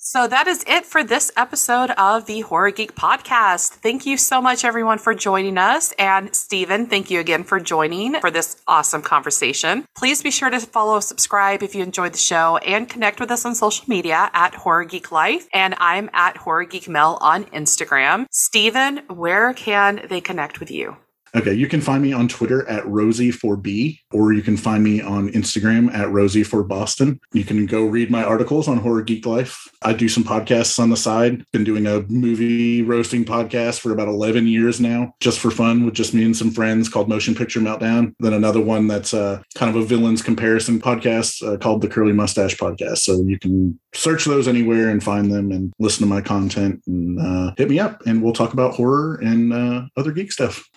so 0.06 0.28
that 0.28 0.48
is 0.48 0.66
it 0.68 0.86
for 0.86 1.02
this 1.04 1.32
episode 1.38 1.92
of 1.92 2.26
the 2.26 2.42
Horror 2.42 2.72
Geek 2.72 2.94
Podcast. 2.94 3.70
Thank 3.70 4.06
you 4.06 4.18
so 4.18 4.42
much, 4.42 4.66
everyone, 4.66 4.98
for 4.98 5.14
joining 5.14 5.58
us. 5.58 5.94
And 5.94 6.36
Stephen, 6.36 6.88
thank 6.88 7.10
you 7.10 7.22
again 7.22 7.46
for 7.46 7.60
joining 7.60 8.20
for 8.20 8.30
this 8.30 8.62
awesome 8.68 9.02
conversation. 9.02 9.86
Please 9.96 10.22
be 10.22 10.30
sure 10.30 10.50
to 10.50 10.60
follow, 10.60 11.00
subscribe 11.00 11.64
if 11.64 11.74
you 11.74 11.82
enjoyed 11.84 12.14
the 12.14 12.18
show, 12.18 12.58
and 12.58 12.90
connect 12.90 13.20
with 13.20 13.32
us 13.32 13.46
on 13.46 13.56
social 13.56 13.86
media 13.88 14.30
at 14.34 14.54
Horror 14.54 14.84
Geek 14.84 15.12
Life. 15.12 15.48
And 15.54 15.74
I'm 15.78 16.10
at 16.14 16.36
Horror 16.36 16.66
Geek 16.66 16.90
Mel 16.90 17.18
on 17.22 17.46
Instagram. 17.46 18.26
Stephen, 18.30 18.98
where 19.08 19.54
can 19.54 20.06
they 20.10 20.20
connect 20.20 20.60
with 20.60 20.70
you? 20.70 20.98
Okay, 21.36 21.54
you 21.54 21.68
can 21.68 21.82
find 21.82 22.04
me 22.04 22.14
on 22.14 22.28
Twitter 22.28 22.68
at 22.70 22.84
Rosie4B, 22.84 24.00
or 24.12 24.34
you 24.34 24.44
can 24.44 24.56
find 24.56 24.84
me 24.84 25.02
on 25.02 25.30
Instagram 25.30 25.92
at 25.92 26.12
Rosie 26.12 26.44
for 26.44 26.64
Boston. 26.64 27.20
You 27.34 27.44
can 27.44 27.66
go 27.66 27.86
read 27.86 28.12
my 28.12 28.24
articles 28.24 28.68
on 28.68 28.78
Horror 28.78 29.02
Geek 29.02 29.26
Life. 29.26 29.68
I 29.82 29.94
do 29.94 30.08
some 30.08 30.24
podcasts 30.24 30.78
on 30.78 30.92
the 30.92 30.96
side. 30.96 31.44
Been 31.52 31.64
doing 31.64 31.88
a 31.88 32.02
movie 32.02 32.84
roasting 32.84 33.26
podcast 33.26 33.80
for 33.80 33.92
about 33.92 34.10
11 34.10 34.46
years 34.46 34.80
now, 34.80 35.16
just 35.22 35.40
for 35.40 35.50
fun 35.50 35.86
with 35.86 35.96
just 35.96 36.14
me 36.14 36.24
and 36.24 36.38
some 36.38 36.52
friends 36.52 36.88
called 36.88 37.10
Motion 37.10 37.34
Picture 37.34 37.60
Meltdown. 37.60 38.14
Then 38.20 38.34
another 38.34 38.62
one 38.62 38.88
that's 38.88 39.16
uh, 39.16 39.42
kind 39.56 39.76
of 39.76 39.82
a 39.82 39.86
villains 39.86 40.22
comparison 40.22 40.80
podcast 40.80 41.42
uh, 41.42 41.58
called 41.58 41.82
the 41.82 41.88
Curly 41.88 42.14
Mustache 42.14 42.58
Podcast. 42.58 43.00
So 43.00 43.24
you 43.24 43.40
can 43.40 43.80
search 43.96 44.26
those 44.26 44.48
anywhere 44.48 44.90
and 44.90 45.04
find 45.04 45.32
them 45.32 45.52
and 45.52 45.74
listen 45.80 46.04
to 46.04 46.14
my 46.14 46.22
content 46.22 46.84
and 46.86 47.20
uh, 47.20 47.54
hit 47.58 47.72
me 47.72 47.80
up, 47.80 48.04
and 48.06 48.22
we'll 48.22 48.34
talk 48.34 48.54
about 48.54 48.76
horror 48.76 49.16
and 49.16 49.52
uh, 49.52 49.86
other 49.98 50.12
geek 50.12 50.32
stuff. 50.32 50.70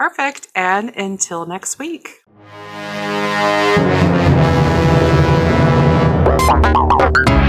Perfect. 0.00 0.48
And 0.54 0.96
until 0.96 1.44
next 1.44 1.78
week. 1.78 2.22
Bye. 6.48 7.46